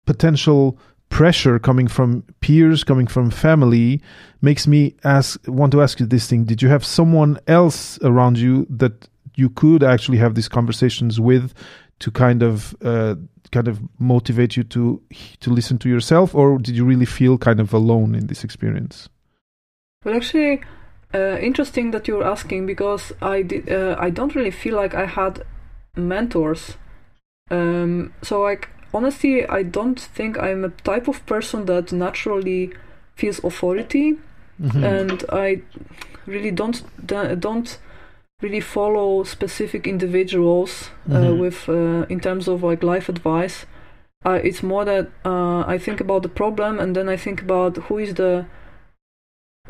potential 0.07 0.79
pressure 1.09 1.59
coming 1.59 1.89
from 1.89 2.23
peers, 2.41 2.85
coming 2.85 3.07
from 3.07 3.31
family, 3.31 4.01
makes 4.41 4.67
me 4.67 4.95
ask 5.05 5.41
want 5.47 5.73
to 5.73 5.83
ask 5.83 6.01
you 6.01 6.07
this 6.07 6.27
thing: 6.29 6.45
Did 6.45 6.63
you 6.63 6.69
have 6.69 6.85
someone 6.85 7.39
else 7.47 7.99
around 8.03 8.39
you 8.39 8.67
that 8.71 9.09
you 9.35 9.51
could 9.51 9.83
actually 9.83 10.19
have 10.19 10.35
these 10.35 10.49
conversations 10.49 11.19
with 11.19 11.55
to 12.03 12.11
kind 12.11 12.43
of 12.43 12.75
uh, 12.83 13.15
kind 13.53 13.69
of 13.69 13.79
motivate 13.99 14.57
you 14.57 14.65
to 14.65 15.01
to 15.41 15.51
listen 15.51 15.79
to 15.79 15.89
yourself, 15.89 16.35
or 16.35 16.59
did 16.59 16.77
you 16.77 16.85
really 16.85 17.07
feel 17.07 17.39
kind 17.39 17.61
of 17.61 17.73
alone 17.73 18.15
in 18.19 18.27
this 18.27 18.45
experience? 18.45 19.09
Well, 20.05 20.17
actually, 20.17 20.61
uh, 21.15 21.39
interesting 21.41 21.93
that 21.93 22.09
you're 22.09 22.25
asking 22.33 22.67
because 22.67 23.13
I 23.23 23.43
did. 23.43 23.69
Uh, 23.69 23.97
I 24.07 24.11
don't 24.11 24.35
really 24.35 24.51
feel 24.51 24.77
like 24.83 24.95
I 24.95 25.07
had 25.07 25.43
mentors. 25.97 26.77
Um, 27.51 28.13
so, 28.23 28.43
like, 28.43 28.69
honestly, 28.95 29.47
I 29.47 29.63
don't 29.63 30.01
think 30.01 30.39
I'm 30.39 30.65
a 30.65 30.71
type 30.85 31.09
of 31.09 31.25
person 31.27 31.67
that 31.67 31.93
naturally 31.93 32.71
feels 33.15 33.45
authority, 33.45 34.19
Mhm. 34.61 34.83
and 35.01 35.25
I 35.31 35.63
really 36.27 36.51
don't 36.51 36.83
don't 37.07 37.79
really 38.43 38.61
follow 38.61 39.23
specific 39.25 39.87
individuals 39.87 40.91
uh, 41.11 41.15
Mhm. 41.17 41.39
with 41.41 41.69
uh, 41.69 42.07
in 42.15 42.21
terms 42.21 42.49
of 42.49 42.63
like 42.63 42.83
life 42.87 43.09
advice. 43.09 43.67
Uh, 44.25 44.39
it's 44.49 44.63
more 44.63 44.85
that 44.85 45.07
uh, 45.25 45.61
I 45.75 45.79
think 45.79 46.01
about 46.01 46.23
the 46.23 46.29
problem 46.29 46.79
and 46.79 46.95
then 46.97 47.09
I 47.09 47.17
think 47.17 47.43
about 47.43 47.77
who 47.89 47.99
is 47.99 48.15
the 48.15 48.45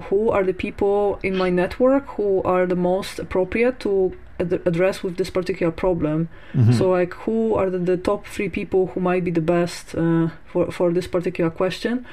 who 0.09 0.31
are 0.31 0.43
the 0.45 0.55
people 0.55 1.19
in 1.23 1.37
my 1.37 1.51
network 1.51 2.07
who 2.17 2.43
are 2.45 2.67
the 2.67 2.77
most 2.77 3.19
appropriate 3.19 3.79
to 3.81 4.13
ad- 4.41 4.61
address 4.65 5.03
with 5.03 5.17
this 5.17 5.31
particular 5.31 5.71
problem. 5.73 6.29
Mhm. 6.55 6.73
So 6.75 6.91
like 6.91 7.13
who 7.25 7.55
are 7.55 7.69
the, 7.71 7.79
the 7.79 7.97
top 7.97 8.27
three 8.27 8.49
people 8.49 8.87
who 8.89 9.01
might 9.01 9.25
be 9.25 9.31
the 9.31 9.47
best 9.57 9.95
uh, 9.95 10.29
for 10.51 10.71
for 10.73 10.93
this 10.93 11.07
particular 11.07 11.51
question, 11.51 12.07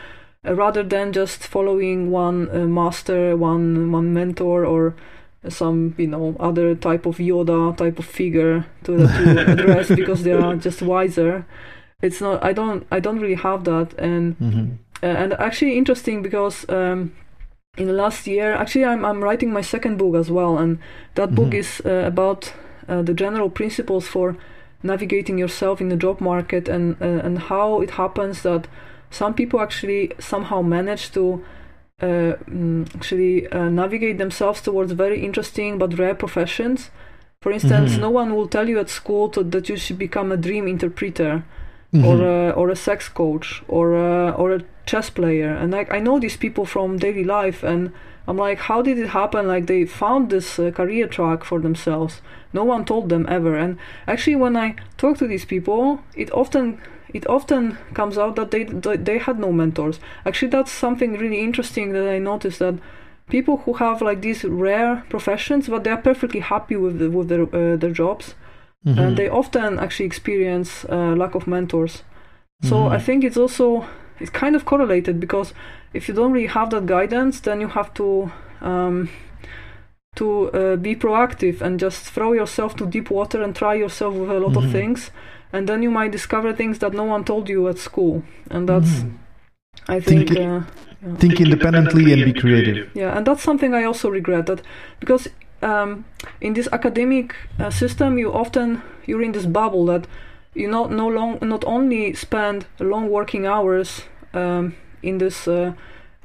uh, 0.47 0.53
rather 0.55 0.83
than 0.83 1.13
just 1.13 1.47
following 1.47 2.11
one 2.11 2.49
uh, 2.51 2.67
master, 2.67 3.35
one 3.37 3.91
one 3.95 4.13
mentor, 4.13 4.65
or 4.65 4.93
some 5.47 5.95
you 5.97 6.07
know 6.07 6.35
other 6.39 6.75
type 6.75 7.05
of 7.05 7.17
Yoda 7.17 7.75
type 7.77 7.97
of 7.99 8.05
figure 8.05 8.65
to, 8.83 8.97
to 9.07 9.39
address 9.53 9.87
because 9.89 10.23
they 10.23 10.33
are 10.33 10.55
just 10.55 10.81
wiser. 10.81 11.45
It's 12.01 12.21
not. 12.21 12.43
I 12.43 12.53
don't. 12.53 12.85
I 12.91 12.99
don't 12.99 13.19
really 13.19 13.35
have 13.41 13.63
that, 13.65 13.93
and 13.99 14.37
Mhm. 14.39 14.77
uh, 15.03 15.05
and 15.05 15.33
actually 15.33 15.77
interesting 15.77 16.21
because 16.21 16.65
um, 16.69 17.11
in 17.77 17.87
the 17.87 17.93
last 17.93 18.27
year, 18.27 18.53
actually, 18.53 18.85
I'm 18.85 19.03
I'm 19.05 19.23
writing 19.23 19.51
my 19.53 19.61
second 19.61 19.97
book 19.97 20.15
as 20.15 20.29
well, 20.31 20.57
and 20.57 20.79
that 21.15 21.35
book 21.35 21.49
Mhm. 21.51 21.59
is 21.59 21.81
uh, 21.85 22.03
about 22.07 22.53
uh, 22.89 23.01
the 23.01 23.13
general 23.13 23.49
principles 23.49 24.07
for 24.07 24.35
navigating 24.83 25.37
yourself 25.37 25.81
in 25.81 25.89
the 25.89 25.97
job 25.97 26.21
market 26.21 26.69
and 26.69 26.95
uh, 27.01 27.25
and 27.25 27.37
how 27.49 27.81
it 27.81 27.91
happens 27.91 28.41
that 28.43 28.67
some 29.11 29.33
people 29.33 29.59
actually 29.59 30.11
somehow 30.19 30.61
manage 30.61 31.11
to 31.11 31.41
actually 32.01 33.47
uh, 33.47 33.69
navigate 33.69 34.17
themselves 34.17 34.61
towards 34.61 34.91
very 34.93 35.23
interesting 35.23 35.77
but 35.77 35.97
rare 35.97 36.15
professions. 36.15 36.89
For 37.41 37.51
instance, 37.51 37.93
Mhm. 37.95 37.99
no 38.01 38.09
one 38.09 38.35
will 38.35 38.47
tell 38.47 38.67
you 38.67 38.79
at 38.79 38.89
school 38.89 39.29
to, 39.29 39.43
that 39.43 39.69
you 39.69 39.77
should 39.77 39.97
become 39.97 40.31
a 40.31 40.37
dream 40.37 40.67
interpreter. 40.67 41.43
mm-hmm. 41.91 42.05
or 42.05 42.17
a, 42.21 42.51
or 42.51 42.69
a 42.69 42.75
sex 42.75 43.09
coach 43.09 43.63
or 43.67 43.95
a, 43.95 44.29
or 44.41 44.53
a 44.53 44.61
chess 44.85 45.09
player 45.09 45.51
and 45.59 45.71
like 45.71 45.91
I 45.91 45.99
know 45.99 46.19
these 46.19 46.37
people 46.37 46.65
from 46.73 46.97
daily 46.99 47.23
life 47.23 47.63
and 47.63 47.91
I'm 48.27 48.37
like 48.37 48.59
how 48.69 48.83
did 48.83 48.99
it 48.99 49.09
happen 49.09 49.47
like 49.47 49.65
they 49.65 49.85
found 49.85 50.29
this 50.29 50.59
uh, 50.59 50.69
career 50.69 51.07
track 51.07 51.43
for 51.43 51.59
themselves 51.59 52.21
no 52.53 52.63
one 52.63 52.85
told 52.85 53.09
them 53.09 53.25
ever 53.27 53.55
and 53.63 53.71
actually 54.05 54.35
when 54.35 54.55
I 54.55 54.75
talk 55.01 55.17
to 55.17 55.27
these 55.27 55.45
people 55.45 56.01
it 56.15 56.29
often 56.31 56.77
it 57.13 57.27
often 57.27 57.77
comes 57.93 58.17
out 58.17 58.35
that 58.35 58.51
they 58.51 58.63
they 58.63 59.17
had 59.17 59.39
no 59.39 59.51
mentors 59.51 59.99
actually 60.25 60.49
that's 60.49 60.71
something 60.71 61.13
really 61.13 61.39
interesting 61.39 61.91
that 61.91 62.07
I 62.07 62.19
noticed 62.19 62.59
that 62.59 62.75
people 63.29 63.57
who 63.57 63.73
have 63.73 64.01
like 64.01 64.21
these 64.21 64.43
rare 64.43 65.03
professions 65.09 65.67
but 65.69 65.83
they 65.83 65.91
are 65.91 66.01
perfectly 66.01 66.39
happy 66.39 66.75
with 66.75 66.99
the, 66.99 67.09
with 67.09 67.29
their 67.29 67.43
uh, 67.43 67.77
their 67.77 67.91
jobs 67.91 68.35
mm-hmm. 68.85 68.99
and 68.99 69.17
they 69.17 69.29
often 69.29 69.79
actually 69.79 70.05
experience 70.05 70.85
uh, 70.85 71.15
lack 71.15 71.35
of 71.35 71.47
mentors. 71.47 72.03
So 72.63 72.75
mm-hmm. 72.75 72.93
I 72.93 72.99
think 72.99 73.23
it's 73.23 73.37
also 73.37 73.87
it's 74.19 74.29
kind 74.29 74.55
of 74.55 74.65
correlated 74.65 75.19
because 75.19 75.53
if 75.93 76.07
you 76.07 76.13
don't 76.13 76.31
really 76.31 76.47
have 76.47 76.69
that 76.71 76.85
guidance, 76.85 77.39
then 77.39 77.61
you 77.61 77.69
have 77.69 77.93
to 77.95 78.31
um, 78.61 79.09
to 80.15 80.51
uh, 80.51 80.75
be 80.75 80.95
proactive 80.95 81.61
and 81.61 81.79
just 81.79 82.03
throw 82.03 82.33
yourself 82.33 82.75
to 82.75 82.85
deep 82.85 83.09
water 83.09 83.41
and 83.41 83.55
try 83.55 83.75
yourself 83.75 84.13
with 84.13 84.29
a 84.29 84.39
lot 84.39 84.51
mm-hmm. 84.51 84.65
of 84.65 84.71
things, 84.71 85.11
and 85.51 85.67
then 85.67 85.83
you 85.83 85.91
might 85.91 86.11
discover 86.11 86.53
things 86.53 86.79
that 86.79 86.93
no 86.93 87.03
one 87.03 87.23
told 87.23 87.49
you 87.49 87.67
at 87.67 87.77
school, 87.77 88.23
and 88.49 88.67
that's 88.67 88.89
mm-hmm. 88.89 89.15
I 89.87 89.99
think. 89.99 90.29
think, 90.29 90.39
uh, 90.39 90.61
yeah. 91.01 91.15
think 91.15 91.39
independently 91.39 92.11
and 92.13 92.25
be 92.25 92.39
creative. 92.39 92.89
Yeah, 92.93 93.15
and 93.17 93.25
that's 93.25 93.43
something 93.43 93.73
I 93.73 93.83
also 93.83 94.09
regret 94.09 94.45
that 94.47 94.61
because 94.99 95.27
um, 95.61 96.05
in 96.41 96.53
this 96.53 96.67
academic 96.71 97.35
uh, 97.59 97.69
system, 97.69 98.17
you 98.17 98.33
often 98.33 98.81
you're 99.05 99.21
in 99.21 99.31
this 99.31 99.45
bubble 99.45 99.85
that 99.85 100.07
you 100.53 100.67
not 100.67 100.91
no 100.91 101.07
long 101.07 101.39
not 101.41 101.63
only 101.65 102.13
spend 102.13 102.65
long 102.79 103.09
working 103.09 103.45
hours 103.45 104.03
um, 104.33 104.75
in 105.01 105.17
this 105.17 105.47
uh, 105.47 105.73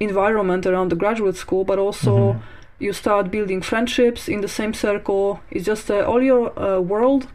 environment 0.00 0.66
around 0.66 0.90
the 0.90 0.96
graduate 0.96 1.36
school, 1.36 1.64
but 1.64 1.78
also 1.78 2.32
mm-hmm. 2.32 2.40
you 2.78 2.92
start 2.92 3.30
building 3.30 3.60
friendships 3.62 4.28
in 4.28 4.40
the 4.40 4.48
same 4.48 4.74
circle. 4.74 5.40
It's 5.50 5.64
just 5.64 5.90
uh, 5.90 6.00
all 6.04 6.22
your 6.22 6.58
uh, 6.58 6.80
world, 6.80 7.28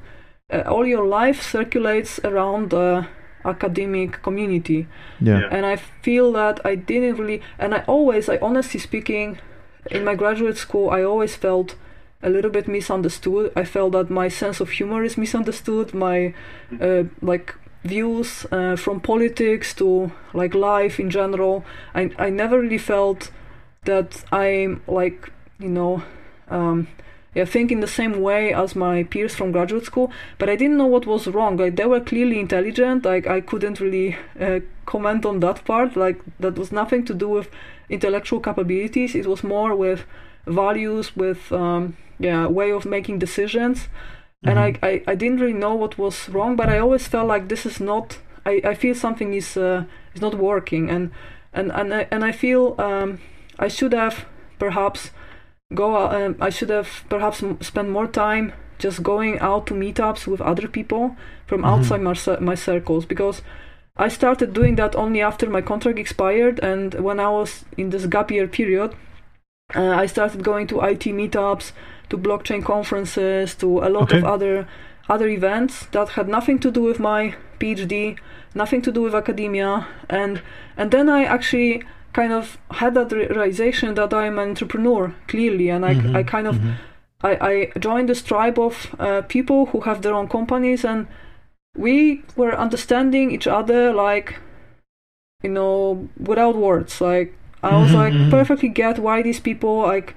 uh, 0.52 0.62
all 0.68 0.86
your 0.86 1.06
life 1.06 1.42
circulates 1.42 2.20
around 2.24 2.70
the 2.70 3.08
academic 3.46 4.22
community. 4.22 4.88
Yeah. 5.20 5.48
And 5.52 5.66
I 5.66 5.78
feel 5.78 6.32
that 6.34 6.60
I 6.66 6.76
didn't 6.76 7.16
really, 7.18 7.42
and 7.58 7.74
I 7.74 7.84
always, 7.88 8.30
I 8.30 8.38
honestly 8.38 8.80
speaking, 8.80 9.40
in 9.90 10.04
my 10.04 10.16
graduate 10.16 10.58
school, 10.58 10.90
I 10.90 11.04
always 11.04 11.36
felt 11.36 11.76
a 12.22 12.30
little 12.30 12.52
bit 12.52 12.68
misunderstood. 12.68 13.52
I 13.56 13.64
felt 13.64 13.94
that 13.94 14.10
my 14.10 14.28
sense 14.28 14.60
of 14.60 14.72
humor 14.72 15.04
is 15.04 15.18
misunderstood. 15.18 15.94
My 15.94 16.34
uh, 16.80 17.04
like 17.22 17.56
views 17.84 18.46
uh, 18.52 18.76
from 18.76 19.00
politics 19.00 19.74
to 19.76 20.12
like 20.34 20.54
life 20.54 21.00
in 21.00 21.10
general. 21.10 21.64
I 21.96 22.12
I 22.18 22.30
never 22.30 22.60
really 22.60 22.78
felt 22.78 23.32
that 23.86 24.24
I'm 24.32 24.82
like 24.88 25.32
you 25.60 25.70
know. 25.70 26.04
Um, 26.50 26.88
yeah, 27.36 27.46
think 27.46 27.72
in 27.72 27.80
the 27.80 27.88
same 27.88 28.22
way 28.22 28.54
as 28.54 28.76
my 28.76 29.04
peers 29.04 29.36
from 29.36 29.52
graduate 29.52 29.86
school, 29.86 30.12
but 30.38 30.50
I 30.50 30.56
didn't 30.56 30.78
know 30.78 30.88
what 30.88 31.06
was 31.06 31.28
wrong. 31.28 31.58
Like 31.58 31.76
they 31.76 31.86
were 31.86 32.02
clearly 32.02 32.40
intelligent. 32.40 33.06
Like 33.06 33.28
I 33.28 33.42
couldn't 33.42 33.80
really 33.80 34.18
uh, 34.40 34.60
comment 34.86 35.26
on 35.26 35.40
that 35.42 35.64
part. 35.66 35.96
Like 35.96 36.22
that 36.40 36.58
was 36.58 36.72
nothing 36.72 37.06
to 37.06 37.14
do 37.14 37.30
with 37.30 37.50
intellectual 37.90 38.40
capabilities. 38.40 39.16
It 39.16 39.28
was 39.28 39.44
more 39.44 39.76
with 39.76 40.06
values, 40.48 41.16
with 41.16 41.52
um, 41.52 41.96
yeah 42.20 42.46
way 42.46 42.72
of 42.72 42.86
making 42.86 43.18
decisions 43.18 43.80
mm-hmm. 43.80 44.50
and 44.50 44.60
I, 44.60 44.76
I 44.84 45.04
i 45.08 45.16
didn't 45.16 45.40
really 45.40 45.54
know 45.54 45.74
what 45.74 45.98
was 45.98 46.30
wrong 46.30 46.56
but 46.56 46.70
i 46.70 46.78
always 46.78 47.08
felt 47.08 47.28
like 47.28 47.48
this 47.48 47.66
is 47.66 47.80
not 47.80 48.20
i 48.46 48.62
i 48.64 48.76
feel 48.76 48.94
something 48.94 49.34
is 49.34 49.58
uh, 49.58 49.86
is 50.14 50.22
not 50.22 50.36
working 50.36 50.90
and 50.90 51.12
and 51.54 51.72
and 51.72 51.94
i, 51.94 52.08
and 52.12 52.24
I 52.24 52.32
feel 52.32 52.76
um, 52.78 53.20
i 53.58 53.68
should 53.68 53.94
have 53.94 54.26
perhaps 54.60 55.12
go 55.74 55.96
uh, 55.96 56.34
i 56.42 56.50
should 56.50 56.70
have 56.70 57.04
perhaps 57.10 57.44
spent 57.62 57.90
more 57.90 58.08
time 58.08 58.54
just 58.80 59.04
going 59.04 59.38
out 59.40 59.68
to 59.68 59.74
meetups 59.74 60.26
with 60.26 60.42
other 60.42 60.68
people 60.68 61.16
from 61.46 61.62
mm-hmm. 61.62 61.70
outside 61.70 62.02
my, 62.02 62.16
my 62.40 62.56
circles 62.56 63.06
because 63.06 63.42
I 63.98 64.08
started 64.08 64.54
doing 64.54 64.78
that 64.78 64.96
only 64.96 65.22
after 65.22 65.50
my 65.50 65.60
contract 65.60 66.00
expired 66.00 66.60
and 66.60 66.94
when 66.94 67.20
I 67.20 67.30
was 67.30 67.66
in 67.76 67.90
this 67.90 68.06
gap 68.06 68.32
year 68.32 68.48
period 68.48 68.96
uh, 69.76 69.90
I 69.90 70.08
started 70.08 70.44
going 70.44 70.68
to 70.68 70.82
IT 70.82 71.02
meetups 71.02 71.74
to 72.10 72.18
blockchain 72.18 72.64
conferences, 72.64 73.56
to 73.56 73.80
a 73.80 73.90
lot 73.90 74.04
okay. 74.12 74.18
of 74.18 74.24
other 74.24 74.68
other 75.08 75.28
events 75.28 75.86
that 75.92 76.10
had 76.10 76.28
nothing 76.28 76.60
to 76.60 76.72
do 76.72 76.82
with 76.82 77.00
my 77.00 77.36
PhD, 77.60 78.18
nothing 78.54 78.82
to 78.84 78.92
do 78.92 79.02
with 79.02 79.16
academia, 79.16 79.88
and 80.10 80.42
and 80.78 80.92
then 80.92 81.10
I 81.10 81.24
actually 81.24 81.84
kind 82.20 82.34
of 82.34 82.58
had 82.72 82.94
that 82.96 83.12
realization 83.12 83.96
that 83.96 84.14
I'm 84.14 84.38
an 84.40 84.50
entrepreneur 84.50 85.04
clearly, 85.28 85.68
and 85.70 85.86
I 85.86 85.94
mm-hmm. 85.96 86.16
I 86.20 86.22
kind 86.24 86.48
of 86.52 86.56
mm-hmm. 86.56 86.74
I, 87.30 87.32
I 87.52 87.54
joined 87.88 88.08
this 88.10 88.22
tribe 88.32 88.58
of 88.68 88.74
uh, 89.00 89.22
people 89.36 89.60
who 89.70 89.80
have 89.88 90.02
their 90.02 90.16
own 90.20 90.28
companies, 90.38 90.82
and 90.92 91.08
we 91.86 92.24
were 92.36 92.54
understanding 92.66 93.32
each 93.32 93.48
other 93.60 93.82
like 93.94 94.28
you 95.44 95.52
know 95.58 96.10
without 96.30 96.56
words 96.68 97.00
like 97.00 97.30
I 97.64 97.72
was 97.78 97.88
mm-hmm, 97.88 98.02
like 98.04 98.14
mm-hmm. 98.14 98.38
perfectly 98.38 98.70
get 98.84 99.00
why 99.06 99.18
these 99.22 99.42
people 99.50 99.76
like 99.94 100.10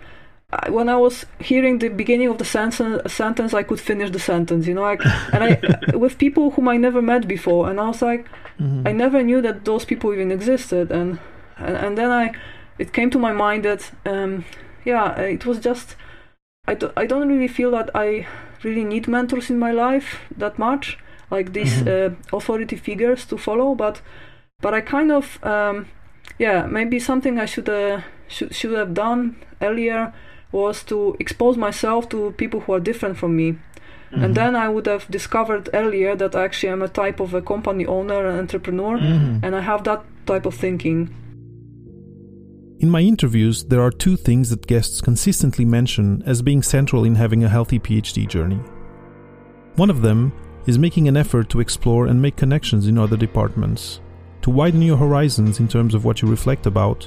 when 0.77 0.89
I 0.89 0.97
was 0.97 1.25
hearing 1.51 1.79
the 1.79 1.89
beginning 1.89 2.29
of 2.29 2.37
the 2.37 2.45
sentence, 2.45 3.11
sentence, 3.11 3.55
I 3.55 3.63
could 3.63 3.81
finish 3.81 4.11
the 4.11 4.19
sentence, 4.19 4.67
you 4.67 4.75
know, 4.75 4.83
like, 4.93 5.03
and 5.33 5.43
I 5.45 5.51
with 6.05 6.19
people 6.19 6.51
whom 6.55 6.69
I 6.69 6.77
never 6.77 7.01
met 7.01 7.27
before, 7.27 7.71
and 7.71 7.81
I 7.81 7.87
was 7.89 8.03
like, 8.03 8.23
mm-hmm. 8.61 8.87
I 8.87 8.93
never 8.93 9.23
knew 9.23 9.41
that 9.41 9.65
those 9.65 9.87
people 9.87 10.13
even 10.13 10.31
existed, 10.31 10.93
and, 10.93 11.19
and 11.65 11.77
and 11.77 11.97
then 11.97 12.11
I, 12.11 12.33
it 12.79 12.93
came 12.93 13.11
to 13.11 13.19
my 13.19 13.33
mind 13.33 13.65
that, 13.65 13.91
um, 14.07 14.45
yeah, 14.85 15.15
it 15.21 15.47
was 15.47 15.59
just, 15.59 15.97
I 16.67 16.75
do, 16.75 16.91
I 16.97 17.07
don't 17.07 17.29
really 17.29 17.49
feel 17.49 17.71
that 17.73 17.91
I 17.95 18.27
really 18.63 18.85
need 18.85 19.09
mentors 19.09 19.51
in 19.51 19.59
my 19.59 19.73
life 19.73 20.21
that 20.37 20.59
much, 20.59 20.99
like 21.31 21.53
these 21.53 21.83
mm-hmm. 21.83 22.15
uh, 22.15 22.37
authority 22.37 22.77
figures 22.77 23.27
to 23.27 23.39
follow, 23.39 23.75
but, 23.75 24.01
but 24.61 24.75
I 24.75 24.81
kind 24.81 25.13
of, 25.13 25.39
um, 25.45 25.87
yeah, 26.39 26.67
maybe 26.67 26.99
something 26.99 27.39
I 27.39 27.47
should 27.47 27.69
uh, 27.69 28.01
should 28.29 28.55
should 28.55 28.73
have 28.73 28.95
done 28.95 29.37
earlier 29.61 30.13
was 30.51 30.83
to 30.85 31.17
expose 31.19 31.57
myself 31.57 32.09
to 32.09 32.33
people 32.33 32.61
who 32.61 32.73
are 32.73 32.81
different 32.81 33.17
from 33.17 33.37
me. 33.37 33.53
Mm-hmm. 33.53 34.25
And 34.25 34.35
then 34.35 34.57
I 34.57 34.69
would 34.69 34.87
have 34.87 35.11
discovered 35.11 35.71
earlier 35.73 36.17
that 36.17 36.35
I 36.35 36.45
actually 36.45 36.73
I'm 36.73 36.83
a 36.83 36.89
type 36.89 37.21
of 37.21 37.35
a 37.35 37.43
company 37.43 37.87
owner 37.87 38.27
and 38.27 38.39
entrepreneur, 38.39 38.99
mm-hmm. 38.99 39.45
and 39.45 39.57
I 39.57 39.61
have 39.61 39.85
that 39.85 40.05
type 40.27 40.47
of 40.47 40.55
thinking. 40.55 41.15
In 42.83 42.91
my 42.91 43.01
interviews, 43.01 43.63
there 43.63 43.81
are 43.81 43.93
two 43.93 44.17
things 44.17 44.51
that 44.51 44.67
guests 44.67 45.01
consistently 45.01 45.65
mention 45.65 46.21
as 46.27 46.43
being 46.43 46.65
central 46.65 47.05
in 47.05 47.15
having 47.15 47.45
a 47.45 47.49
healthy 47.49 47.79
PhD 47.79 48.27
journey. 48.27 48.59
One 49.77 49.89
of 49.89 50.03
them 50.03 50.33
is 50.67 50.81
making 50.81 51.07
an 51.07 51.17
effort 51.17 51.49
to 51.51 51.61
explore 51.61 52.09
and 52.09 52.21
make 52.21 52.35
connections 52.35 52.89
in 52.89 52.99
other 52.99 53.17
departments, 53.17 54.01
to 54.41 54.51
widen 54.51 54.83
your 54.83 54.97
horizons 54.97 55.61
in 55.61 55.69
terms 55.69 55.95
of 55.95 56.05
what 56.05 56.23
you 56.23 56.29
reflect 56.29 56.67
about, 56.67 57.07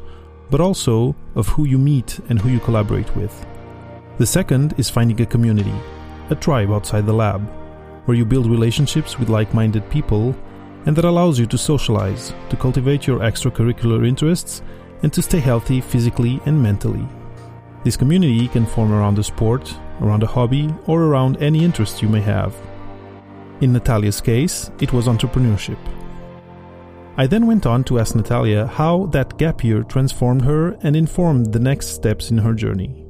but 0.49 0.61
also 0.61 1.13
of 1.35 1.49
who 1.49 1.65
you 1.65 1.77
meet 1.77 2.21
and 2.29 2.39
who 2.39 2.47
you 2.47 2.61
collaborate 2.61 3.13
with. 3.13 3.45
The 4.17 4.25
second 4.25 4.75
is 4.77 4.89
finding 4.89 5.19
a 5.19 5.25
community, 5.25 5.75
a 6.29 6.35
tribe 6.35 6.71
outside 6.71 7.05
the 7.05 7.11
lab, 7.11 7.45
where 8.05 8.15
you 8.15 8.23
build 8.23 8.47
relationships 8.47 9.19
with 9.19 9.27
like 9.27 9.53
minded 9.53 9.89
people 9.89 10.33
and 10.85 10.95
that 10.95 11.03
allows 11.03 11.37
you 11.37 11.45
to 11.47 11.57
socialize, 11.57 12.33
to 12.49 12.55
cultivate 12.55 13.07
your 13.07 13.19
extracurricular 13.19 14.07
interests, 14.07 14.61
and 15.03 15.11
to 15.13 15.21
stay 15.21 15.39
healthy 15.39 15.81
physically 15.81 16.41
and 16.45 16.61
mentally. 16.61 17.07
This 17.83 17.97
community 17.97 18.47
can 18.47 18.65
form 18.65 18.91
around 18.91 19.19
a 19.19 19.23
sport, 19.23 19.73
around 20.01 20.23
a 20.23 20.27
hobby, 20.27 20.73
or 20.87 21.03
around 21.03 21.37
any 21.37 21.63
interest 21.63 22.01
you 22.01 22.09
may 22.09 22.21
have. 22.21 22.55
In 23.61 23.71
Natalia's 23.71 24.21
case, 24.21 24.71
it 24.79 24.91
was 24.91 25.07
entrepreneurship. 25.07 25.77
I 27.17 27.27
then 27.27 27.47
went 27.47 27.65
on 27.65 27.83
to 27.85 27.99
ask 27.99 28.15
Natalia 28.15 28.67
how 28.67 29.05
that 29.07 29.37
gap 29.37 29.63
year 29.63 29.83
transformed 29.83 30.41
her 30.41 30.71
and 30.81 30.95
informed 30.95 31.53
the 31.53 31.59
next 31.59 31.89
steps 31.89 32.31
in 32.31 32.39
her 32.39 32.53
journey. 32.53 33.05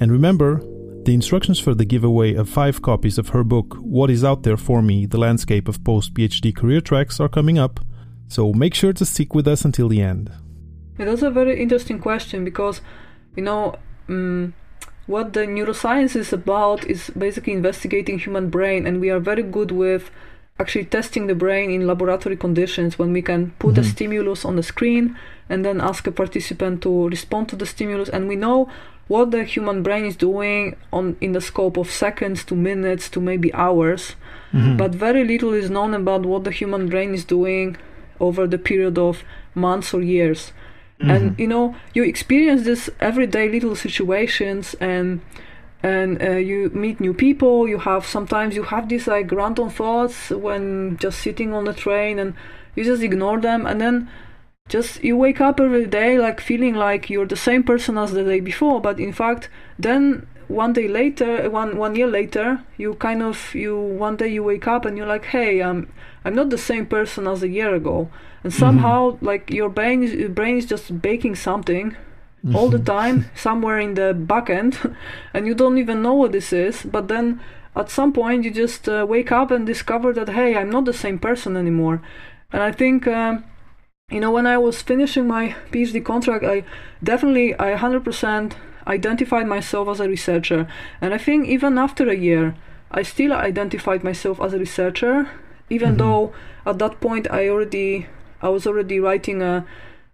And 0.00 0.10
remember, 0.10 0.62
the 1.04 1.12
instructions 1.12 1.58
for 1.58 1.74
the 1.74 1.84
giveaway 1.84 2.34
of 2.34 2.48
five 2.48 2.80
copies 2.80 3.18
of 3.18 3.30
her 3.30 3.44
book, 3.44 3.74
What 3.80 4.10
is 4.10 4.24
Out 4.24 4.44
There 4.44 4.56
for 4.56 4.80
Me 4.80 5.06
The 5.06 5.18
Landscape 5.18 5.68
of 5.68 5.84
Post 5.84 6.14
PhD 6.14 6.54
Career 6.54 6.80
Tracks, 6.80 7.20
are 7.20 7.28
coming 7.28 7.58
up, 7.58 7.80
so 8.28 8.52
make 8.52 8.74
sure 8.74 8.92
to 8.92 9.04
stick 9.04 9.34
with 9.34 9.48
us 9.48 9.64
until 9.64 9.88
the 9.88 10.00
end. 10.00 10.30
Yeah, 10.98 11.06
that's 11.06 11.22
a 11.22 11.30
very 11.30 11.60
interesting 11.60 11.98
question 12.00 12.44
because, 12.44 12.80
you 13.36 13.42
know, 13.42 13.76
um, 14.08 14.54
what 15.06 15.32
the 15.32 15.40
neuroscience 15.40 16.16
is 16.16 16.32
about 16.32 16.84
is 16.86 17.10
basically 17.16 17.52
investigating 17.52 18.18
human 18.18 18.50
brain, 18.50 18.86
and 18.86 19.00
we 19.00 19.10
are 19.10 19.20
very 19.20 19.42
good 19.42 19.70
with 19.70 20.10
actually 20.60 20.84
testing 20.84 21.28
the 21.28 21.34
brain 21.34 21.70
in 21.70 21.86
laboratory 21.86 22.36
conditions 22.36 22.98
when 22.98 23.12
we 23.12 23.22
can 23.22 23.52
put 23.58 23.74
mm-hmm. 23.74 23.80
a 23.80 23.84
stimulus 23.84 24.44
on 24.44 24.56
the 24.56 24.62
screen 24.62 25.16
and 25.48 25.64
then 25.64 25.80
ask 25.80 26.06
a 26.06 26.10
participant 26.10 26.82
to 26.82 27.08
respond 27.08 27.48
to 27.48 27.54
the 27.56 27.64
stimulus 27.64 28.08
and 28.08 28.26
we 28.28 28.34
know 28.34 28.68
what 29.06 29.30
the 29.30 29.44
human 29.44 29.82
brain 29.82 30.04
is 30.04 30.16
doing 30.16 30.76
on 30.92 31.16
in 31.20 31.32
the 31.32 31.40
scope 31.40 31.76
of 31.78 31.88
seconds 31.90 32.44
to 32.44 32.54
minutes 32.54 33.08
to 33.08 33.20
maybe 33.20 33.54
hours, 33.54 34.16
Mhm. 34.52 34.76
but 34.76 34.94
very 34.94 35.24
little 35.24 35.54
is 35.54 35.70
known 35.70 35.94
about 35.94 36.26
what 36.26 36.44
the 36.44 36.50
human 36.50 36.88
brain 36.88 37.14
is 37.14 37.24
doing 37.24 37.76
over 38.20 38.46
the 38.46 38.58
period 38.58 38.98
of 38.98 39.22
months 39.54 39.94
or 39.94 40.02
years. 40.02 40.52
And 41.00 41.32
Mhm. 41.32 41.38
you 41.38 41.46
know, 41.46 41.74
you 41.94 42.02
experience 42.04 42.64
this 42.64 42.90
everyday 43.00 43.48
little 43.48 43.76
situations 43.76 44.74
and 44.80 45.20
and 45.82 46.20
uh, 46.20 46.30
you 46.32 46.70
meet 46.74 46.98
new 46.98 47.14
people 47.14 47.68
you 47.68 47.78
have 47.78 48.04
sometimes 48.04 48.56
you 48.56 48.64
have 48.64 48.88
these 48.88 49.06
like 49.06 49.30
random 49.30 49.70
thoughts 49.70 50.30
when 50.30 50.96
just 50.98 51.20
sitting 51.20 51.54
on 51.54 51.64
the 51.66 51.72
train 51.72 52.18
and 52.18 52.34
you 52.74 52.82
just 52.82 53.00
ignore 53.00 53.40
them 53.40 53.64
and 53.64 53.80
then 53.80 54.08
just 54.68 55.02
you 55.04 55.16
wake 55.16 55.40
up 55.40 55.60
every 55.60 55.86
day 55.86 56.18
like 56.18 56.40
feeling 56.40 56.74
like 56.74 57.08
you're 57.08 57.26
the 57.26 57.36
same 57.36 57.62
person 57.62 57.96
as 57.96 58.10
the 58.12 58.24
day 58.24 58.40
before 58.40 58.80
but 58.80 58.98
in 58.98 59.12
fact 59.12 59.48
then 59.78 60.26
one 60.48 60.72
day 60.72 60.88
later 60.88 61.48
one 61.50 61.76
one 61.76 61.94
year 61.94 62.06
later 62.06 62.64
you 62.76 62.94
kind 62.94 63.22
of 63.22 63.54
you 63.54 63.78
one 63.78 64.16
day 64.16 64.28
you 64.28 64.42
wake 64.42 64.66
up 64.66 64.84
and 64.84 64.96
you're 64.96 65.06
like 65.06 65.26
hey 65.26 65.62
i'm 65.62 65.92
i'm 66.24 66.34
not 66.34 66.50
the 66.50 66.58
same 66.58 66.86
person 66.86 67.26
as 67.26 67.42
a 67.42 67.48
year 67.48 67.74
ago. 67.74 68.08
And 68.44 68.54
somehow 68.54 69.18
like 69.20 69.50
your 69.50 69.68
brain 69.68 70.02
is 70.02 70.12
your 70.14 70.28
brain 70.28 70.56
is 70.56 70.64
just 70.66 71.02
baking 71.02 71.34
something 71.36 71.96
all 72.54 72.70
the 72.70 72.78
Mhm. 72.78 72.84
time 72.86 73.24
somewhere 73.34 73.78
in 73.80 73.94
the 73.94 74.14
back 74.14 74.48
end 74.48 74.78
and 75.34 75.46
you 75.46 75.54
don't 75.54 75.76
even 75.78 76.02
know 76.02 76.14
what 76.14 76.32
this 76.32 76.52
is. 76.52 76.82
But 76.84 77.08
then 77.08 77.40
at 77.74 77.90
some 77.90 78.12
point 78.12 78.44
you 78.44 78.50
just 78.50 78.88
uh, 78.88 79.04
wake 79.08 79.32
up 79.32 79.50
and 79.50 79.66
discover 79.66 80.12
that 80.14 80.28
hey 80.30 80.56
i'm 80.56 80.70
not 80.70 80.84
the 80.84 80.92
same 81.04 81.18
person 81.18 81.56
anymore. 81.56 82.00
And 82.52 82.62
i 82.62 82.72
think 82.72 83.06
um, 83.06 83.44
you 84.10 84.20
know 84.20 84.30
when 84.30 84.46
i 84.46 84.56
was 84.56 84.82
finishing 84.82 85.26
my 85.26 85.54
phd 85.72 86.04
contract 86.04 86.44
i 86.44 86.64
definitely 87.02 87.54
i 87.58 87.74
100% 87.74 88.52
identified 88.88 89.46
myself 89.46 89.88
as 89.88 90.00
a 90.00 90.08
researcher 90.08 90.66
and 91.00 91.14
i 91.14 91.18
think 91.18 91.46
even 91.46 91.78
after 91.78 92.08
a 92.08 92.16
year 92.16 92.54
i 92.90 93.02
still 93.02 93.32
identified 93.32 94.02
myself 94.02 94.40
as 94.40 94.52
a 94.54 94.58
researcher 94.58 95.28
even 95.70 95.94
Mhm. 95.94 95.98
though 95.98 96.32
at 96.64 96.78
that 96.78 97.00
point 97.00 97.26
i 97.30 97.48
already 97.48 98.06
i 98.42 98.48
was 98.48 98.66
already 98.66 98.98
writing 98.98 99.42
a 99.42 99.64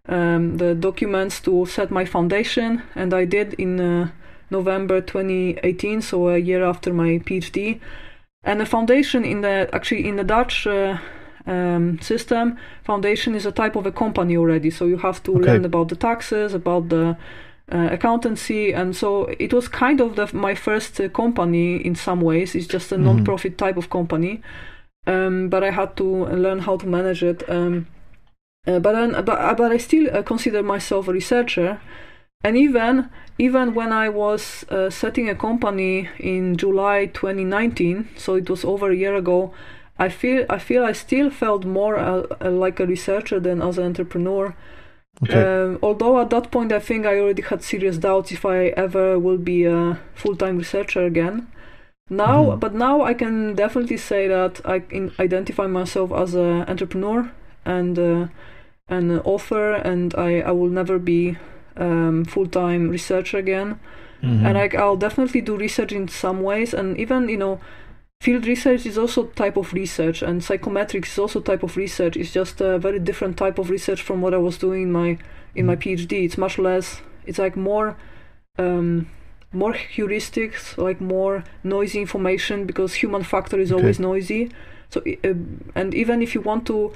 um, 0.07 0.59
the 0.59 0.75
documents 0.75 1.41
to 1.41 1.65
set 1.65 1.91
my 1.91 2.05
foundation, 2.05 2.83
and 2.95 3.15
I 3.15 3.25
did 3.25 3.55
in 3.55 3.81
uh, 3.81 4.11
November 4.51 5.01
2018, 5.01 6.03
so 6.03 6.29
a 6.29 6.37
year 6.37 6.63
after 6.63 6.93
my 6.93 7.19
PhD. 7.25 7.81
And 8.45 8.61
the 8.61 8.67
foundation 8.67 9.25
in 9.25 9.41
the 9.41 9.69
actually 9.73 10.07
in 10.07 10.17
the 10.17 10.25
Dutch 10.25 10.67
uh, 10.67 10.99
um, 11.47 11.99
system, 12.01 12.59
foundation 12.85 13.35
is 13.35 13.47
a 13.47 13.53
type 13.53 13.77
of 13.77 13.87
a 13.87 13.93
company 13.93 14.37
already. 14.37 14.71
So 14.71 14.85
you 14.85 14.99
have 14.99 15.23
to 15.23 15.37
Okay. 15.37 15.47
learn 15.53 15.65
about 15.65 15.89
the 15.89 15.97
taxes, 15.97 16.53
about 16.53 16.91
the 16.91 17.17
uh, 17.73 17.89
accountancy, 17.91 18.73
and 18.75 18.95
so 18.95 19.25
it 19.39 19.53
was 19.53 19.69
kind 19.69 20.01
of 20.01 20.17
the, 20.17 20.29
my 20.37 20.55
first 20.55 21.01
uh, 21.01 21.09
company 21.09 21.77
in 21.77 21.95
some 21.95 22.21
ways. 22.21 22.55
It's 22.55 22.67
just 22.67 22.93
a 22.93 22.97
Mhm. 22.97 23.05
non-profit 23.05 23.57
type 23.59 23.77
of 23.79 23.89
company, 23.89 24.43
um, 25.07 25.49
but 25.49 25.63
I 25.65 25.71
had 25.71 25.97
to 25.97 26.05
learn 26.27 26.61
how 26.61 26.77
to 26.77 26.87
manage 26.87 27.23
it. 27.23 27.43
Um, 27.49 27.87
uh, 28.67 28.79
but 28.79 28.93
then, 28.93 29.13
but, 29.25 29.39
uh, 29.39 29.55
but 29.55 29.73
I 29.73 29.79
still 29.79 30.09
uh, 30.15 30.23
consider 30.23 30.63
myself 30.63 31.09
a 31.09 31.13
researcher, 31.13 31.81
and 32.43 32.57
even 32.57 33.09
even 33.39 33.75
when 33.75 33.93
I 33.93 34.09
was 34.11 34.65
uh, 34.71 34.91
setting 34.91 35.29
a 35.29 35.35
company 35.35 36.09
in 36.21 36.57
July 36.57 37.07
2019, 37.07 38.09
so 38.17 38.35
it 38.37 38.49
was 38.49 38.65
over 38.65 38.91
a 38.91 38.97
year 38.97 39.15
ago, 39.17 39.53
I 39.99 40.09
feel 40.09 40.45
I 40.49 40.59
feel 40.59 40.85
I 40.85 40.93
still 40.93 41.31
felt 41.31 41.65
more 41.65 41.97
like 42.41 42.79
a 42.81 42.87
researcher 42.87 43.41
than 43.41 43.63
as 43.63 43.79
an 43.79 43.85
entrepreneur. 43.87 44.55
Okay. 45.23 45.43
Um, 45.43 45.79
although 45.83 46.21
at 46.21 46.31
that 46.31 46.51
point 46.51 46.73
I 46.73 46.81
think 46.81 47.07
I 47.07 47.19
already 47.21 47.43
had 47.43 47.63
serious 47.63 47.99
doubts 47.99 48.33
if 48.33 48.45
I 48.45 48.67
ever 48.77 49.19
will 49.19 49.39
be 49.39 49.65
a 49.65 49.99
full-time 50.15 50.59
researcher 50.59 51.05
again. 51.07 51.47
Now, 52.11 52.45
Mhm. 52.45 52.61
but 52.61 52.75
now 52.75 53.03
I 53.03 53.15
can 53.15 53.55
definitely 53.55 53.97
say 53.97 54.29
that 54.29 54.61
I 54.65 54.81
can 54.81 55.13
identify 55.19 55.67
myself 55.67 56.13
as 56.13 56.35
an 56.35 56.65
entrepreneur 56.69 57.31
and 57.65 57.99
uh, 57.99 58.27
an 58.89 59.21
author, 59.21 59.73
and 59.73 60.15
I, 60.17 60.41
I 60.41 60.51
will 60.51 60.69
never 60.71 60.99
be 60.99 61.37
um, 61.77 62.25
full-time 62.25 62.91
researcher 62.91 63.39
again. 63.39 63.81
Mhm. 64.23 64.45
And 64.47 64.59
I, 64.59 64.69
I'll 64.79 64.97
definitely 64.97 65.41
do 65.41 65.57
research 65.57 65.93
in 65.93 66.09
some 66.09 66.43
ways, 66.43 66.75
and 66.75 66.97
even 66.99 67.29
you 67.29 67.37
know, 67.39 67.59
field 68.21 68.47
research 68.47 68.87
is 68.87 68.97
also 68.99 69.27
type 69.27 69.57
of 69.57 69.73
research, 69.73 70.23
and 70.23 70.41
psychometrics 70.41 71.09
is 71.13 71.19
also 71.19 71.41
type 71.41 71.63
of 71.63 71.77
research. 71.77 72.17
It's 72.17 72.33
just 72.33 72.61
a 72.61 72.79
very 72.79 72.99
different 72.99 73.37
type 73.37 73.59
of 73.59 73.71
research 73.71 74.03
from 74.03 74.21
what 74.21 74.35
I 74.35 74.39
was 74.39 74.59
doing 74.59 74.83
in 74.85 74.93
my 74.93 75.19
in 75.55 75.67
my 75.67 75.77
PhD. 75.77 76.25
It's 76.25 76.39
much 76.39 76.59
less. 76.59 77.01
It's 77.27 77.39
like 77.39 77.57
more. 77.57 77.97
Um, 78.59 79.09
more 79.53 79.73
heuristics, 79.73 80.77
like 80.77 81.01
more 81.01 81.45
noisy 81.63 82.01
information, 82.01 82.67
because 82.67 82.95
human 82.95 83.23
factor 83.23 83.59
is 83.61 83.71
Okay. 83.71 83.81
always 83.81 84.01
noisy. 84.01 84.51
So, 84.91 85.01
uh, 85.01 85.35
and 85.77 85.95
even 85.95 86.23
if 86.23 86.35
you 86.35 86.41
want 86.41 86.67
to 86.67 86.93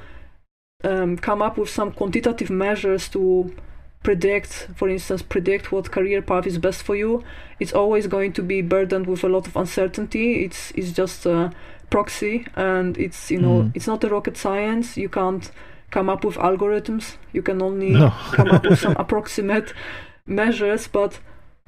um, 0.83 1.16
come 1.18 1.40
up 1.40 1.57
with 1.57 1.68
some 1.70 1.92
quantitative 1.92 2.50
measures 2.50 3.09
to 3.11 3.54
predict, 4.02 4.68
for 4.74 4.88
instance, 4.88 5.22
predict 5.22 5.70
what 5.70 5.92
career 5.92 6.20
path 6.20 6.46
is 6.48 6.59
best 6.59 6.83
for 6.83 6.96
you, 6.96 7.22
it's 7.61 7.73
always 7.73 8.07
going 8.07 8.33
to 8.35 8.42
be 8.42 8.62
burdened 8.62 9.07
with 9.07 9.25
a 9.25 9.29
lot 9.29 9.47
of 9.47 9.57
uncertainty. 9.57 10.44
It's 10.44 10.73
it's 10.75 10.92
just 10.92 11.27
a 11.27 11.53
proxy, 11.90 12.47
and 12.57 12.97
it's 12.99 13.31
you 13.31 13.40
know 13.40 13.62
Mhm. 13.62 13.71
it's 13.75 13.87
not 13.87 14.05
a 14.05 14.09
rocket 14.09 14.37
science. 14.37 14.97
You 14.97 15.09
can't 15.09 15.51
come 15.90 16.09
up 16.12 16.25
with 16.25 16.37
algorithms. 16.37 17.16
You 17.33 17.42
can 17.42 17.62
only 17.62 17.90
No. 17.92 18.11
come 18.33 18.51
up 18.51 18.64
with 18.64 18.79
some 18.79 18.94
approximate 19.05 19.73
measures, 20.27 20.88
but 20.88 21.18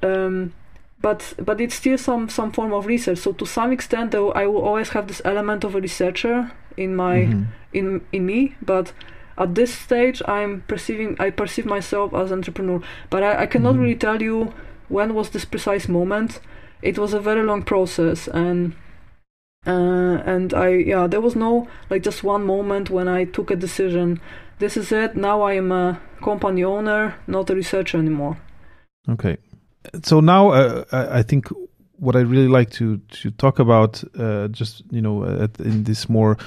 um, 0.03 0.53
but 1.01 1.33
but 1.43 1.59
it's 1.61 1.75
still 1.75 1.97
some 1.97 2.29
some 2.29 2.51
form 2.51 2.73
of 2.73 2.85
research. 2.85 3.17
So 3.19 3.31
to 3.33 3.45
some 3.45 3.71
extent, 3.71 4.11
though, 4.11 4.31
I 4.31 4.45
will 4.47 4.61
always 4.61 4.89
have 4.89 5.07
this 5.07 5.21
element 5.25 5.63
of 5.63 5.75
a 5.75 5.81
researcher 5.81 6.51
in 6.77 6.95
my 6.95 7.15
Mhm. 7.25 7.45
in 7.73 8.01
in 8.11 8.25
me, 8.25 8.55
but 8.61 8.93
at 9.37 9.55
this 9.55 9.73
stage 9.73 10.21
I'm 10.27 10.63
perceiving 10.67 11.15
I 11.19 11.31
perceive 11.31 11.65
myself 11.65 12.13
as 12.13 12.31
entrepreneur. 12.31 12.81
But 13.09 13.23
I, 13.23 13.43
I 13.43 13.45
cannot 13.47 13.75
Mhm. 13.75 13.79
really 13.81 13.95
tell 13.95 14.21
you 14.21 14.53
when 14.91 15.13
was 15.13 15.29
this 15.29 15.45
precise 15.45 15.87
moment. 15.87 16.39
It 16.81 16.97
was 16.97 17.13
a 17.13 17.19
very 17.19 17.43
long 17.43 17.63
process 17.63 18.27
and 18.27 18.75
uh, 19.67 20.17
and 20.25 20.53
I 20.53 20.69
yeah 20.69 21.07
there 21.07 21.21
was 21.21 21.35
no 21.35 21.67
like 21.89 22.03
just 22.03 22.23
one 22.23 22.43
moment 22.43 22.89
when 22.89 23.07
I 23.07 23.25
took 23.25 23.51
a 23.51 23.55
decision. 23.55 24.19
This 24.59 24.77
is 24.77 24.91
it. 24.91 25.15
Now 25.15 25.41
I 25.41 25.53
am 25.53 25.71
a 25.71 25.99
company 26.21 26.63
owner, 26.63 27.15
not 27.27 27.49
a 27.49 27.55
researcher 27.55 27.97
anymore. 27.97 28.37
Okay. 29.09 29.37
So 30.03 30.19
now 30.19 30.51
uh, 30.51 30.83
I 30.91 31.23
think 31.23 31.47
what 31.97 32.15
I 32.15 32.21
really 32.21 32.47
like 32.47 32.71
to 32.71 32.97
to 32.97 33.31
talk 33.31 33.59
about, 33.59 34.03
uh, 34.17 34.47
just 34.47 34.83
you 34.91 35.01
know, 35.01 35.23
in 35.59 35.83
this 35.83 36.09
more 36.09 36.37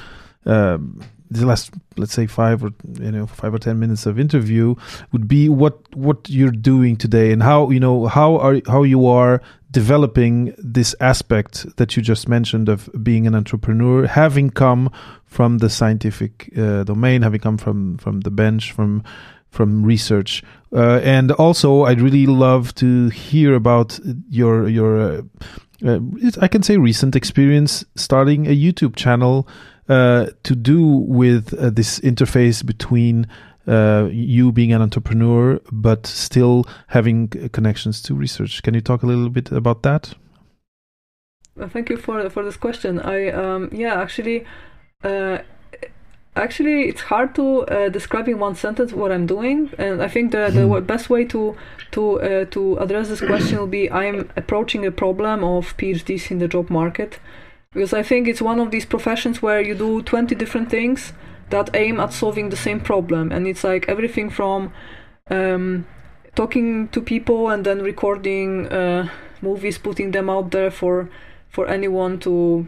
um, 0.47 1.01
the 1.31 1.47
last 1.47 1.73
let's 1.97 2.13
say 2.13 2.27
five 2.27 2.63
or 2.63 2.71
you 3.01 3.11
know 3.11 3.27
five 3.27 3.55
or 3.55 3.59
ten 3.59 3.79
minutes 3.79 4.07
of 4.07 4.19
interview 4.19 4.75
would 5.13 5.27
be 5.27 5.49
what 5.49 5.79
what 5.97 6.29
you're 6.29 6.51
doing 6.51 6.97
today 6.97 7.33
and 7.33 7.43
how 7.43 7.71
you 7.71 7.81
know 7.81 8.07
how 8.07 8.37
are 8.37 8.61
how 8.67 8.83
you 8.83 9.07
are 9.07 9.41
developing 9.75 10.55
this 10.57 10.95
aspect 11.01 11.67
that 11.77 11.97
you 11.97 12.03
just 12.03 12.29
mentioned 12.29 12.69
of 12.69 12.89
being 13.03 13.27
an 13.27 13.35
entrepreneur, 13.35 14.07
having 14.07 14.49
come 14.49 14.89
from 15.27 15.59
the 15.59 15.69
scientific 15.69 16.49
uh, 16.57 16.85
domain, 16.85 17.23
having 17.23 17.41
come 17.41 17.59
from 17.59 17.99
from 17.99 18.21
the 18.21 18.31
bench, 18.31 18.73
from 18.73 19.03
from 19.51 19.85
research, 19.85 20.43
uh, 20.73 21.01
and 21.03 21.33
also 21.33 21.85
I'd 21.85 22.01
really 22.01 22.27
love 22.27 22.75
to 22.77 23.09
hear 23.09 23.55
about 23.55 23.99
your 24.31 24.69
your 24.69 25.01
uh, 25.01 25.23
uh, 25.85 25.99
I 26.41 26.49
can 26.49 26.63
say 26.63 26.77
recent 26.77 27.17
experience 27.17 27.85
starting 27.97 28.47
a 28.47 28.57
YouTube 28.57 28.95
channel 28.95 29.49
uh, 29.89 30.27
to 30.43 30.55
do 30.55 30.87
with 30.87 31.53
uh, 31.55 31.71
this 31.71 32.01
interface 32.01 32.65
between 32.65 33.27
uh, 33.67 34.09
you 34.13 34.53
being 34.53 34.73
an 34.73 34.83
entrepreneur 34.83 35.59
but 35.73 36.07
still 36.07 36.67
having 36.89 37.29
connections 37.53 38.03
to 38.03 38.15
research. 38.15 38.63
Can 38.63 38.75
you 38.75 38.81
talk 38.81 39.03
a 39.03 39.07
little 39.07 39.31
bit 39.31 39.51
about 39.53 39.83
that? 39.83 40.15
Uh, 41.61 41.69
Thank 41.69 41.89
you 41.91 41.97
for 41.97 42.29
for 42.31 42.45
this 42.45 42.57
question. 42.57 42.99
I 43.01 43.31
um 43.31 43.69
yeah 43.73 43.95
actually 44.01 44.45
uh 45.05 45.39
actually 46.37 46.89
it's 46.89 47.03
hard 47.03 47.35
to 47.37 47.63
uh, 47.63 47.89
describe 47.89 48.29
in 48.29 48.39
one 48.41 48.55
sentence 48.57 48.93
what 48.93 49.13
I'm 49.13 49.27
doing, 49.27 49.71
and 49.79 50.03
I 50.03 50.09
think 50.09 50.33
the 50.33 50.51
the 50.51 50.67
Hmm. 50.67 50.85
best 50.85 51.09
way 51.11 51.25
to 51.27 51.55
to 51.93 52.21
uh, 52.21 52.45
to 52.47 52.77
address 52.79 53.09
this 53.09 53.21
question 53.21 53.59
will 53.59 53.69
be 53.81 53.89
I'm 53.91 54.29
approaching 54.37 54.85
a 54.87 54.91
problem 54.91 55.45
of 55.45 55.77
PhDs 55.77 56.31
in 56.31 56.39
the 56.39 56.49
job 56.49 56.71
market 56.71 57.21
because 57.75 57.93
I 57.93 58.03
think 58.03 58.29
it's 58.29 58.41
one 58.41 58.61
of 58.61 58.71
these 58.71 58.87
professions 58.87 59.43
where 59.43 59.61
you 59.61 59.75
do 59.75 60.01
20 60.03 60.35
different 60.37 60.71
things 60.71 61.13
that 61.51 61.71
aim 61.75 62.01
at 62.01 62.13
solving 62.13 62.49
the 62.49 62.57
same 62.57 62.81
problem, 62.81 63.31
and 63.33 63.47
it's 63.47 63.65
like 63.65 63.89
everything 63.89 64.31
from 64.31 64.73
um, 65.31 65.87
talking 66.35 66.89
to 66.89 67.01
people 67.01 67.51
and 67.51 67.67
then 67.67 67.83
recording 67.83 68.69
uh, 68.69 69.09
movies, 69.43 69.77
putting 69.79 70.13
them 70.13 70.31
out 70.31 70.51
there 70.51 70.71
for 70.71 71.11
for 71.51 71.69
anyone 71.69 72.19
to 72.21 72.67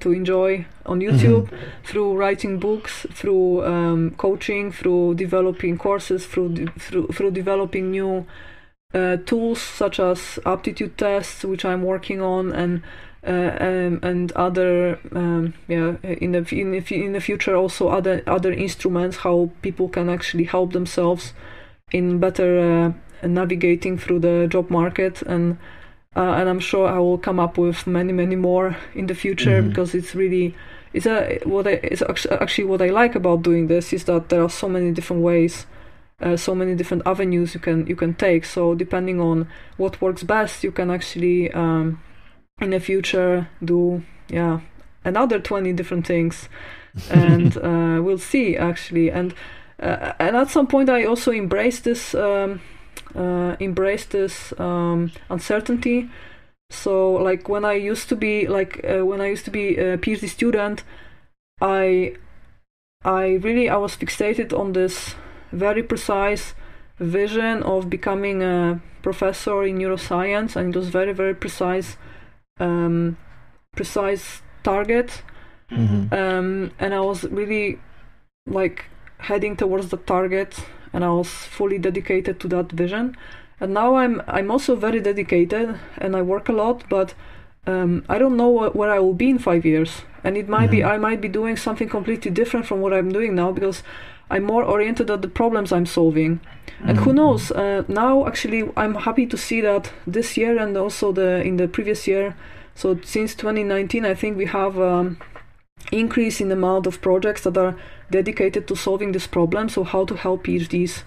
to 0.00 0.12
enjoy 0.12 0.64
on 0.86 1.00
YouTube 1.00 1.50
through 1.84 2.16
writing 2.16 2.58
books, 2.58 3.06
through 3.12 3.64
um, 3.64 4.12
coaching, 4.12 4.72
through 4.72 5.14
developing 5.14 5.76
courses, 5.76 6.26
through 6.26 6.50
de- 6.50 6.72
through 6.78 7.08
through 7.08 7.30
developing 7.32 7.90
new 7.90 8.26
uh, 8.94 9.16
tools 9.26 9.60
such 9.60 9.98
as 10.00 10.38
aptitude 10.46 10.96
tests, 10.96 11.44
which 11.44 11.64
I'm 11.64 11.82
working 11.82 12.20
on, 12.20 12.52
and 12.52 12.82
um, 13.26 14.00
and 14.02 14.32
other 14.32 14.98
um, 15.12 15.54
yeah 15.68 15.94
in 16.02 16.32
the 16.32 16.44
in 16.52 16.70
the, 16.72 17.04
in 17.04 17.12
the 17.12 17.20
future 17.20 17.56
also 17.56 17.88
other 17.88 18.22
other 18.26 18.52
instruments 18.52 19.18
how 19.18 19.50
people 19.62 19.88
can 19.88 20.08
actually 20.10 20.44
help 20.44 20.72
themselves 20.72 21.32
in 21.92 22.18
better 22.18 22.58
uh, 23.22 23.26
navigating 23.26 23.98
through 23.98 24.18
the 24.20 24.46
job 24.48 24.70
market 24.70 25.22
and 25.22 25.56
uh, 26.16 26.34
and 26.38 26.48
I'm 26.48 26.60
sure 26.60 26.86
I 26.86 26.98
will 26.98 27.18
come 27.18 27.40
up 27.40 27.58
with 27.58 27.86
many 27.86 28.12
many 28.12 28.36
more 28.36 28.76
in 28.94 29.06
the 29.06 29.14
future 29.14 29.62
Mhm. 29.62 29.68
because 29.68 29.94
it's 29.94 30.14
really 30.14 30.54
it's 30.92 31.06
a 31.06 31.40
what 31.44 31.66
I, 31.66 31.80
it's 31.82 32.02
actually 32.30 32.64
what 32.64 32.82
I 32.82 32.90
like 32.90 33.14
about 33.16 33.42
doing 33.42 33.66
this 33.68 33.92
is 33.92 34.04
that 34.04 34.28
there 34.28 34.42
are 34.42 34.50
so 34.50 34.68
many 34.68 34.92
different 34.92 35.22
ways 35.22 35.66
uh, 36.20 36.36
so 36.36 36.54
many 36.54 36.74
different 36.74 37.02
avenues 37.06 37.54
you 37.54 37.60
can 37.60 37.86
you 37.86 37.96
can 37.96 38.14
take 38.14 38.44
so 38.44 38.74
depending 38.74 39.20
on 39.20 39.48
what 39.76 40.00
works 40.00 40.22
best 40.22 40.62
you 40.62 40.70
can 40.72 40.90
actually 40.90 41.50
um, 41.52 41.98
in 42.60 42.70
the 42.70 42.80
future 42.80 43.48
do 43.64 44.02
yeah 44.28 44.60
another 45.04 45.38
20 45.38 45.72
different 45.74 46.06
things. 46.06 46.48
And 47.10 47.56
uh, 47.62 48.02
we'll 48.02 48.18
see 48.18 48.56
actually. 48.56 49.10
And 49.10 49.34
uh, 49.80 50.12
and 50.18 50.36
at 50.36 50.50
some 50.50 50.66
point 50.66 50.88
I 50.88 51.04
also 51.04 51.30
embrace 51.30 51.80
this 51.80 52.14
um, 52.14 52.60
uh, 53.14 53.56
embrace 53.60 54.06
this 54.06 54.52
um, 54.58 55.12
uncertainty. 55.28 56.08
So 56.70 57.12
like 57.12 57.48
when 57.48 57.64
I 57.64 57.74
used 57.74 58.08
to 58.08 58.16
be 58.16 58.46
like 58.46 58.84
uh, 58.84 59.04
when 59.04 59.20
I 59.20 59.26
used 59.26 59.44
to 59.44 59.50
be 59.50 59.76
a 59.76 59.98
PhD 59.98 60.28
student 60.28 60.82
I 61.60 62.16
I 63.04 63.34
really 63.34 63.68
I 63.68 63.76
was 63.76 63.96
fixated 63.96 64.58
on 64.58 64.72
this 64.72 65.14
very 65.52 65.82
precise 65.82 66.54
vision 66.98 67.62
of 67.62 67.90
becoming 67.90 68.42
a 68.42 68.80
professor 69.02 69.62
in 69.64 69.78
neuroscience 69.78 70.56
and 70.56 70.74
it 70.74 70.78
was 70.78 70.88
very 70.88 71.12
very 71.12 71.34
precise 71.34 71.96
um, 72.60 73.16
precise 73.72 74.42
target 74.62 75.22
Mhm. 75.70 76.12
um, 76.12 76.70
and 76.78 76.94
I 76.94 77.00
was 77.00 77.24
really 77.24 77.78
like 78.46 78.84
heading 79.18 79.56
towards 79.56 79.88
the 79.88 79.96
target 79.96 80.54
and 80.92 81.04
I 81.04 81.08
was 81.10 81.28
fully 81.28 81.78
dedicated 81.78 82.38
to 82.40 82.48
that 82.48 82.70
vision 82.72 83.16
and 83.60 83.72
now 83.74 83.96
I'm 83.96 84.22
I'm 84.28 84.50
also 84.50 84.76
very 84.76 85.00
dedicated 85.00 85.74
and 85.98 86.14
I 86.14 86.22
work 86.22 86.48
a 86.48 86.52
lot 86.52 86.84
but 86.88 87.14
um, 87.66 88.04
I 88.08 88.18
don't 88.18 88.36
know 88.36 88.52
wh- 88.58 88.76
where 88.76 88.90
I 88.90 88.98
will 88.98 89.14
be 89.14 89.30
in 89.30 89.38
five 89.38 89.64
years 89.64 90.02
and 90.22 90.36
it 90.36 90.48
might 90.48 90.70
be 90.70 90.78
Mhm. 90.82 90.94
I 90.94 90.98
might 90.98 91.20
be 91.20 91.28
doing 91.28 91.56
something 91.56 91.88
completely 91.88 92.30
different 92.30 92.66
from 92.66 92.80
what 92.80 92.92
I'm 92.92 93.10
doing 93.10 93.34
now 93.34 93.50
because 93.52 93.82
I'm 94.30 94.44
more 94.44 94.62
oriented 94.64 95.10
at 95.10 95.22
the 95.22 95.28
problems 95.28 95.72
I'm 95.72 95.86
solving 95.86 96.40
and 96.82 96.98
who 96.98 97.10
Mhm. 97.10 97.14
knows 97.16 97.50
uh, 97.52 97.82
now 97.88 98.26
actually 98.26 98.62
i'm 98.76 98.94
happy 98.94 99.26
to 99.26 99.36
see 99.36 99.60
that 99.62 99.92
this 100.12 100.36
year 100.36 100.58
and 100.58 100.76
also 100.76 101.12
the 101.12 101.42
in 101.44 101.56
the 101.56 101.68
previous 101.68 102.06
year. 102.08 102.34
So 102.74 102.96
since 103.04 103.34
2019 103.36 104.04
i 104.04 104.14
think 104.14 104.36
we 104.36 104.46
have 104.46 104.78
um, 104.80 105.16
increase 105.92 106.40
in 106.40 106.48
the 106.48 106.54
amount 106.56 106.86
of 106.86 107.00
projects 107.00 107.42
that 107.42 107.56
are 107.56 107.74
dedicated 108.10 108.66
to 108.66 108.74
solving 108.76 109.12
this 109.12 109.26
problem. 109.26 109.68
So 109.68 109.84
how 109.84 110.04
to 110.06 110.14
help 110.14 110.44
phds 110.46 111.02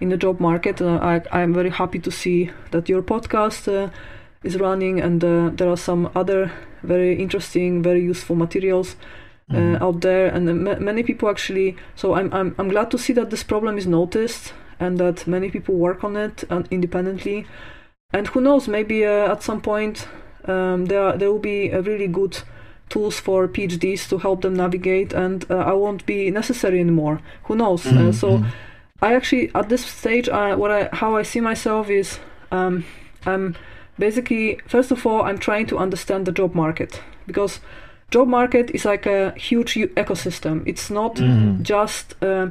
in 0.00 0.08
the 0.08 0.16
job 0.16 0.40
market. 0.40 0.80
Uh, 0.80 0.98
I, 1.02 1.20
i'm 1.42 1.52
very 1.54 1.70
happy 1.70 1.98
to 1.98 2.10
see 2.10 2.50
that 2.70 2.88
your 2.88 3.02
podcast 3.02 3.68
uh, 3.68 3.88
is 4.42 4.56
running 4.56 5.00
and 5.00 5.22
uh, 5.24 5.50
there 5.56 5.68
are 5.68 5.76
some 5.76 6.08
other 6.14 6.50
very 6.82 7.14
interesting 7.20 7.82
very 7.82 8.02
useful 8.10 8.36
materials 8.36 8.96
uh, 9.50 9.56
Mhm. 9.56 9.82
out 9.82 10.00
there. 10.00 10.26
And 10.34 10.64
ma- 10.64 10.78
many 10.78 11.02
people 11.02 11.28
actually 11.28 11.76
so 11.96 12.14
I'm, 12.14 12.28
I'm 12.32 12.54
i'm 12.58 12.68
glad 12.68 12.90
to 12.90 12.98
see 12.98 13.14
that 13.14 13.28
this 13.30 13.44
problem 13.44 13.76
is 13.78 13.86
noticed 13.86 14.54
and 14.80 14.98
that 14.98 15.26
many 15.26 15.50
people 15.50 15.74
work 15.74 16.02
on 16.04 16.16
it 16.16 16.44
uh, 16.50 16.62
independently 16.70 17.46
and 18.12 18.26
who 18.28 18.40
knows 18.40 18.66
maybe 18.68 19.04
uh, 19.06 19.30
at 19.32 19.42
some 19.42 19.60
point 19.60 20.08
um, 20.46 20.86
there 20.86 21.16
there 21.18 21.30
will 21.30 21.38
be 21.38 21.72
uh, 21.72 21.82
really 21.82 22.08
good 22.08 22.38
tools 22.88 23.20
for 23.20 23.46
phds 23.48 24.08
to 24.08 24.18
help 24.18 24.40
them 24.42 24.54
navigate 24.54 25.12
and 25.12 25.44
uh, 25.50 25.56
i 25.58 25.72
won't 25.72 26.04
be 26.06 26.30
necessary 26.30 26.80
anymore 26.80 27.20
who 27.44 27.54
knows 27.54 27.86
uh, 27.86 27.90
Mhm. 27.90 28.14
so 28.14 28.28
Mhm. 28.38 28.46
I 29.02 29.14
actually 29.14 29.50
at 29.54 29.68
this 29.70 29.82
stage, 29.86 30.28
uh, 30.28 30.56
what 30.56 30.70
I 30.70 30.88
how 30.92 31.16
I 31.20 31.24
see 31.24 31.40
myself 31.40 31.88
is 31.88 32.18
um, 32.52 32.84
I'm 33.24 33.54
basically 33.98 34.58
first 34.66 34.90
of 34.92 35.06
all 35.06 35.22
I'm 35.22 35.38
trying 35.38 35.66
to 35.68 35.78
understand 35.78 36.26
the 36.26 36.32
job 36.32 36.54
market 36.54 37.00
because 37.26 37.60
job 38.10 38.28
market 38.28 38.70
is 38.74 38.84
like 38.84 39.06
a 39.06 39.32
huge 39.48 39.74
ecosystem. 39.96 40.62
It's 40.66 40.90
not 40.90 41.16
Mhm. 41.16 41.62
just 41.62 42.14
uh, 42.22 42.48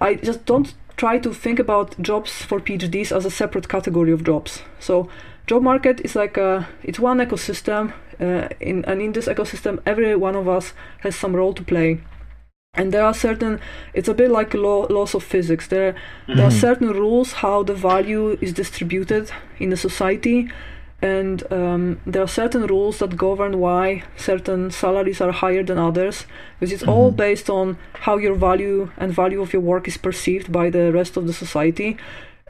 I 0.00 0.14
just 0.26 0.46
don't 0.46 0.74
try 0.96 1.18
to 1.18 1.34
think 1.34 1.58
about 1.58 2.00
jobs 2.00 2.30
for 2.42 2.60
PhDs 2.60 3.12
as 3.16 3.24
a 3.24 3.30
separate 3.30 3.68
category 3.68 4.12
of 4.12 4.24
jobs. 4.24 4.62
So 4.80 5.08
job 5.46 5.62
market 5.62 6.00
is 6.04 6.14
like 6.16 6.36
a 6.36 6.66
it's 6.82 6.98
one 6.98 7.18
ecosystem, 7.18 7.92
uh, 8.20 8.48
in 8.60 8.84
and 8.84 9.02
in 9.02 9.12
this 9.12 9.28
ecosystem, 9.28 9.80
every 9.86 10.16
one 10.16 10.36
of 10.36 10.48
us 10.48 10.72
has 11.00 11.16
some 11.16 11.34
role 11.36 11.52
to 11.54 11.62
play. 11.62 12.00
And 12.76 12.90
there 12.92 13.04
are 13.04 13.14
certain. 13.14 13.60
It's 13.92 14.08
a 14.08 14.14
bit 14.14 14.30
like 14.30 14.52
law, 14.52 14.86
laws 14.90 15.14
of 15.14 15.22
physics. 15.22 15.68
There, 15.68 15.94
there 16.26 16.46
are 16.46 16.50
Mhm. 16.50 16.60
certain 16.60 16.90
rules 16.90 17.32
how 17.34 17.62
the 17.62 17.74
value 17.74 18.36
is 18.40 18.52
distributed 18.52 19.30
in 19.60 19.70
the 19.70 19.76
society, 19.76 20.48
and 21.04 21.42
um, 21.52 21.98
there 22.06 22.22
are 22.22 22.28
certain 22.42 22.66
rules 22.66 22.98
that 22.98 23.16
govern 23.16 23.58
why 23.60 24.02
certain 24.16 24.70
salaries 24.70 25.20
are 25.20 25.32
higher 25.32 25.62
than 25.62 25.78
others. 25.78 26.26
Because 26.58 26.74
it's 26.74 26.88
all 26.88 27.10
Mhm. 27.12 27.16
based 27.16 27.50
on 27.50 27.76
how 28.06 28.18
your 28.18 28.34
value 28.34 28.88
and 28.96 29.12
value 29.12 29.40
of 29.42 29.52
your 29.52 29.62
work 29.62 29.86
is 29.88 29.98
perceived 29.98 30.50
by 30.50 30.70
the 30.70 30.90
rest 30.92 31.16
of 31.16 31.26
the 31.26 31.32
society, 31.32 31.96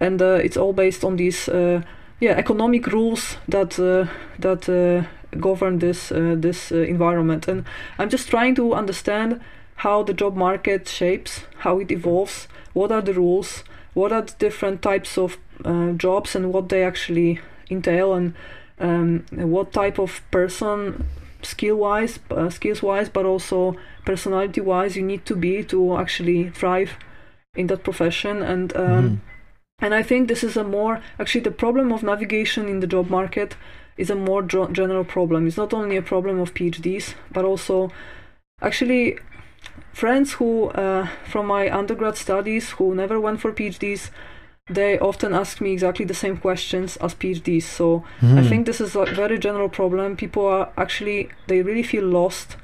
and 0.00 0.20
uh, 0.22 0.38
it's 0.46 0.57
all 0.57 0.72
based 0.72 1.05
on 1.05 1.16
these 1.16 1.48
uh, 1.52 1.80
yeah 2.20 2.38
economic 2.38 2.86
rules 2.86 3.36
that 3.48 3.78
uh, 3.78 4.07
that 4.38 4.68
uh, 4.68 5.02
govern 5.40 5.78
this 5.78 6.12
uh, 6.12 6.36
this 6.42 6.70
uh, 6.72 6.76
environment. 6.76 7.48
And 7.48 7.64
I'm 7.98 8.09
just 8.11 8.28
trying 8.30 8.55
to 8.57 8.74
understand 8.78 9.40
how 9.76 10.05
the 10.05 10.14
job 10.14 10.36
market 10.36 10.88
shapes, 10.88 11.40
how 11.64 11.80
it 11.80 11.90
evolves, 11.90 12.48
what 12.74 12.92
are 12.92 13.02
the 13.02 13.12
rules, 13.12 13.64
what 13.94 14.12
are 14.12 14.22
the 14.22 14.34
different 14.38 14.80
types 14.82 15.18
of 15.18 15.38
uh, 15.64 15.90
jobs, 16.02 16.36
and 16.36 16.52
what 16.52 16.68
they 16.68 16.84
actually 16.84 17.40
entail, 17.70 18.14
and 18.14 18.34
um, 18.78 19.24
what 19.30 19.72
type 19.72 19.98
of 19.98 20.20
person, 20.30 21.06
skill-wise, 21.42 22.18
uh, 22.30 22.50
skills-wise, 22.50 23.08
but 23.08 23.24
also 23.24 23.76
personality-wise, 24.04 24.96
you 24.96 25.02
need 25.02 25.24
to 25.26 25.36
be 25.36 25.62
to 25.64 25.96
actually 25.96 26.50
thrive 26.50 26.92
in 27.56 27.66
that 27.68 27.84
profession. 27.84 28.42
And 28.42 28.74
um, 28.76 29.04
Mhm. 29.04 29.18
and 29.80 29.94
I 29.94 30.02
think 30.02 30.28
this 30.28 30.42
is 30.44 30.56
a 30.56 30.64
more 30.64 31.00
actually 31.18 31.44
the 31.44 31.50
problem 31.50 31.92
of 31.92 32.02
navigation 32.02 32.68
in 32.68 32.80
the 32.80 32.86
job 32.86 33.10
market 33.10 33.56
is 33.96 34.10
a 34.10 34.14
more 34.14 34.42
general 34.42 35.04
problem. 35.04 35.46
It's 35.46 35.56
not 35.56 35.72
only 35.72 35.96
a 35.96 36.02
problem 36.02 36.40
of 36.40 36.54
PhDs, 36.54 37.14
but 37.32 37.44
also 37.44 37.90
actually 38.60 39.18
friends 39.92 40.34
who 40.34 40.68
uh, 40.70 41.06
from 41.30 41.46
my 41.46 41.70
undergrad 41.70 42.16
studies 42.16 42.70
who 42.78 42.94
never 42.94 43.20
went 43.20 43.40
for 43.40 43.52
PhDs. 43.52 44.10
They 44.70 44.98
often 44.98 45.34
ask 45.34 45.60
me 45.60 45.72
exactly 45.72 46.06
the 46.06 46.14
same 46.14 46.38
questions 46.38 46.96
as 46.96 47.14
PhDs. 47.14 47.64
So 47.64 48.02
I 48.22 48.40
Mhm. 48.40 48.48
think 48.48 48.66
this 48.66 48.80
is 48.80 48.96
a 48.96 49.04
very 49.04 49.38
general 49.38 49.68
problem. 49.68 50.16
People 50.16 50.46
are 50.46 50.68
actually 50.78 51.28
they 51.48 51.60
really 51.62 51.82
feel 51.82 52.04
lost 52.06 52.56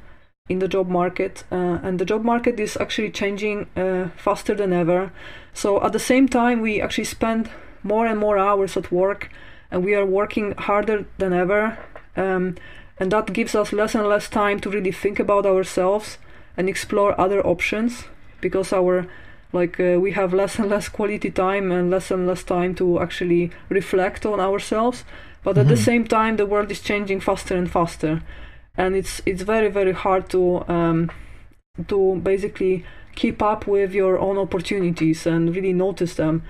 in 0.49 0.61
the 0.61 0.69
job 0.69 0.89
market, 0.89 1.45
uh, 1.53 1.79
and 1.83 1.99
the 1.99 2.07
job 2.07 2.25
market 2.25 2.59
is 2.59 2.77
actually 2.81 3.11
changing 3.11 3.67
uh, 3.77 4.09
faster 4.17 4.55
than 4.55 4.73
ever. 4.73 5.11
So 5.53 5.79
at 5.85 5.93
the 5.93 5.99
same 5.99 6.27
time, 6.27 6.63
we 6.63 6.81
actually 6.81 7.05
spend 7.05 7.51
more 7.83 8.07
and 8.07 8.19
more 8.19 8.39
hours 8.39 8.77
at 8.77 8.91
work, 8.91 9.29
and 9.71 9.85
we 9.85 9.95
are 9.95 10.07
working 10.07 10.55
harder 10.57 11.05
than 11.19 11.33
ever. 11.33 11.77
Um, 12.17 12.55
and 12.99 13.11
that 13.13 13.33
gives 13.33 13.55
us 13.55 13.73
less 13.73 13.95
and 13.95 14.09
less 14.09 14.29
time 14.29 14.59
to 14.61 14.71
really 14.71 14.93
think 14.93 15.21
about 15.21 15.45
ourselves 15.47 16.19
and 16.57 16.69
explore 16.69 17.15
other 17.21 17.41
options 17.47 18.05
because 18.41 18.73
our 18.73 19.07
like 19.53 19.81
uh, 19.81 19.99
we 20.01 20.13
have 20.13 20.33
less 20.33 20.59
and 20.59 20.69
less 20.71 20.89
quality 20.89 21.31
time 21.31 21.73
and 21.73 21.91
less 21.91 22.11
and 22.11 22.27
less 22.27 22.43
time 22.45 22.75
to 22.77 23.01
actually 23.01 23.51
reflect 23.69 24.25
on 24.27 24.41
ourselves. 24.41 25.05
But 25.43 25.59
at 25.59 25.69
the 25.69 25.75
Mhm. 25.75 25.85
same 25.85 26.05
time 26.05 26.37
the 26.37 26.47
world 26.47 26.71
is 26.71 26.81
changing 26.81 27.21
faster 27.21 27.57
and 27.57 27.71
faster. 27.71 28.23
And 28.77 28.95
it's 28.95 29.23
it's 29.27 29.43
very 29.43 29.69
very 29.71 29.93
hard 29.93 30.29
to 30.31 30.65
um, 30.69 31.11
to 31.89 32.17
basically 32.23 32.85
keep 33.15 33.43
up 33.43 33.67
with 33.67 33.93
your 33.95 34.19
own 34.19 34.39
opportunities 34.39 35.27
and 35.27 35.55
really 35.55 35.73
notice 35.73 36.15
them. 36.15 36.43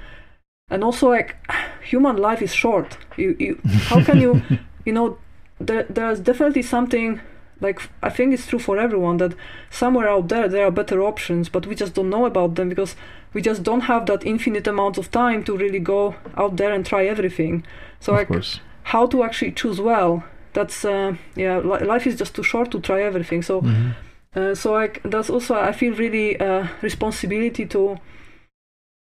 And 0.70 0.84
also 0.84 1.08
like 1.10 1.36
human 1.82 2.16
life 2.16 2.42
is 2.42 2.54
short. 2.54 2.98
You, 3.16 3.36
you 3.38 3.58
how 3.88 4.00
can 4.04 4.20
you 4.20 4.42
you 4.84 4.92
know 4.92 5.16
there, 5.60 5.84
there's 5.88 6.20
definitely 6.20 6.62
something 6.62 7.20
like 7.60 7.80
i 8.02 8.08
think 8.08 8.32
it's 8.34 8.46
true 8.46 8.58
for 8.58 8.78
everyone 8.78 9.16
that 9.18 9.34
somewhere 9.70 10.08
out 10.08 10.28
there 10.28 10.48
there 10.48 10.66
are 10.66 10.70
better 10.70 11.02
options 11.02 11.48
but 11.48 11.66
we 11.66 11.74
just 11.74 11.94
don't 11.94 12.10
know 12.10 12.24
about 12.24 12.54
them 12.54 12.68
because 12.68 12.96
we 13.34 13.40
just 13.42 13.62
don't 13.62 13.82
have 13.82 14.06
that 14.06 14.24
infinite 14.24 14.66
amount 14.66 14.98
of 14.98 15.10
time 15.10 15.42
to 15.44 15.56
really 15.56 15.78
go 15.78 16.14
out 16.36 16.56
there 16.56 16.72
and 16.72 16.84
try 16.86 17.04
everything 17.06 17.64
so 18.00 18.12
of 18.12 18.18
like 18.18 18.28
course. 18.28 18.60
how 18.84 19.06
to 19.06 19.22
actually 19.22 19.52
choose 19.52 19.80
well 19.80 20.24
that's 20.52 20.84
uh, 20.84 21.14
yeah 21.36 21.58
li- 21.58 21.84
life 21.84 22.06
is 22.06 22.16
just 22.16 22.34
too 22.34 22.42
short 22.42 22.70
to 22.70 22.80
try 22.80 23.00
everything 23.02 23.42
so 23.42 23.60
Mhm. 23.62 23.94
uh, 24.36 24.54
so 24.54 24.72
like 24.72 25.00
that's 25.04 25.30
also 25.30 25.54
I 25.54 25.72
feel 25.72 25.94
really 25.94 26.38
uh, 26.40 26.66
responsibility 26.82 27.66
to 27.66 27.98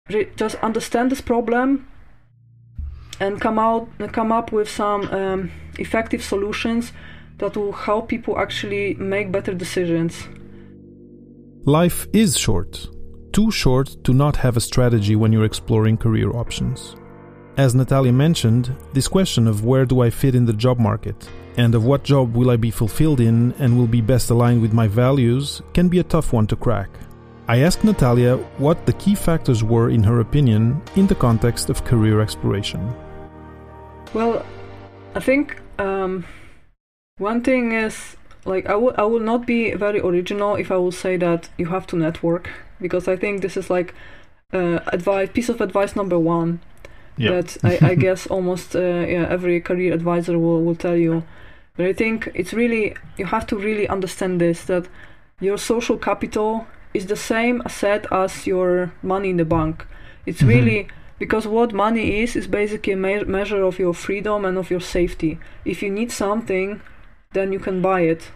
re- 0.09 0.29
just 0.37 0.57
understand 0.63 1.11
this 1.13 1.21
problem 1.21 1.87
and 3.21 3.41
come 3.41 3.59
out 3.59 3.89
come 4.13 4.33
up 4.33 4.51
with 4.53 4.69
some 4.69 5.03
um, 5.11 5.51
effective 5.79 6.23
solutions 6.25 6.93
that 7.41 7.57
will 7.57 7.73
help 7.73 8.09
people 8.09 8.39
actually 8.39 8.95
make 8.95 9.33
better 9.33 9.53
decisions. 9.53 10.29
Life 11.65 12.07
is 12.13 12.39
short, 12.39 12.89
too 13.33 13.51
short 13.51 14.03
to 14.05 14.15
not 14.15 14.37
have 14.37 14.57
a 14.57 14.61
strategy 14.61 15.17
when 15.17 15.33
you're 15.33 15.45
exploring 15.45 15.97
career 15.97 16.31
options. 16.31 16.97
As 17.57 17.75
Natalia 17.75 18.13
mentioned, 18.13 18.75
this 18.95 19.09
question 19.09 19.47
of 19.47 19.65
where 19.65 19.85
do 19.85 20.01
I 20.01 20.11
fit 20.11 20.35
in 20.35 20.47
the 20.47 20.53
job 20.53 20.79
market 20.79 21.29
and 21.57 21.75
of 21.75 21.85
what 21.85 22.05
job 22.05 22.35
will 22.35 22.51
I 22.51 22.57
be 22.57 22.71
fulfilled 22.71 23.21
in 23.21 23.53
and 23.59 23.77
will 23.77 23.87
be 23.87 24.01
best 24.01 24.31
aligned 24.31 24.63
with 24.63 24.73
my 24.73 24.87
values 24.87 25.61
can 25.75 25.89
be 25.89 25.99
a 25.99 26.05
tough 26.05 26.33
one 26.33 26.47
to 26.47 26.57
crack. 26.57 26.89
I 27.49 27.59
asked 27.59 27.85
Natalia 27.85 28.37
what 28.59 28.87
the 28.87 28.93
key 28.95 29.15
factors 29.15 29.65
were, 29.65 29.91
in 29.91 30.03
her 30.05 30.21
opinion, 30.21 30.81
in 30.95 31.07
the 31.07 31.15
context 31.15 31.69
of 31.69 31.85
career 31.85 32.21
exploration. 32.21 32.95
Well, 34.15 34.47
I 35.15 35.21
think 35.21 35.61
um, 35.79 36.25
one 37.21 37.43
thing 37.43 37.73
is 37.73 38.17
like 38.45 38.67
I 38.67 38.75
will 38.75 38.95
I 38.97 39.03
will 39.03 39.21
not 39.21 39.47
be 39.47 39.75
very 39.75 40.01
original 40.01 40.57
if 40.57 40.73
I 40.73 40.77
will 40.77 40.93
say 40.93 41.17
that 41.19 41.51
you 41.59 41.67
have 41.67 41.87
to 41.89 41.97
network 41.97 42.51
because 42.81 43.07
I 43.07 43.17
think 43.17 43.43
this 43.43 43.57
is 43.57 43.69
like 43.69 43.95
uh, 44.53 44.81
advice 44.87 45.29
piece 45.33 45.49
of 45.49 45.61
advice 45.61 45.95
number 45.95 46.19
one 46.19 46.61
yep. 47.17 47.45
that 47.45 47.65
I, 47.65 47.91
I 47.91 47.95
guess 48.07 48.27
almost 48.27 48.75
uh, 48.75 48.81
yeah, 48.81 49.27
every 49.29 49.61
career 49.61 49.93
advisor 49.93 50.39
will, 50.39 50.63
will 50.63 50.75
tell 50.75 50.97
you. 50.97 51.23
But 51.77 51.87
I 51.87 51.93
think 51.93 52.31
it's 52.35 52.53
really 52.53 52.95
you 53.19 53.27
have 53.27 53.47
to 53.49 53.57
really 53.57 53.87
understand 53.89 54.41
this 54.41 54.65
that 54.65 54.89
your 55.41 55.59
social 55.59 55.99
capital 55.99 56.67
is 56.95 57.07
the 57.07 57.17
same 57.17 57.63
asset 57.65 58.07
as 58.11 58.47
your 58.47 58.93
money 59.03 59.31
in 59.31 59.37
the 59.37 59.45
bank. 59.45 59.87
It's 60.27 60.41
mm-hmm. 60.41 60.49
really 60.49 60.89
because 61.19 61.47
what 61.47 61.75
money 61.75 62.23
is 62.23 62.35
is 62.35 62.47
basically 62.47 62.95
a 62.95 62.97
me- 62.97 63.25
measure 63.25 63.63
of 63.63 63.79
your 63.79 63.93
freedom 63.93 64.45
and 64.47 64.57
of 64.57 64.71
your 64.71 64.81
safety. 64.81 65.39
If 65.67 65.83
you 65.83 65.91
need 65.91 66.11
something, 66.11 66.81
then 67.33 67.53
you 67.53 67.59
can 67.59 67.81
buy 67.81 68.01
it. 68.01 68.31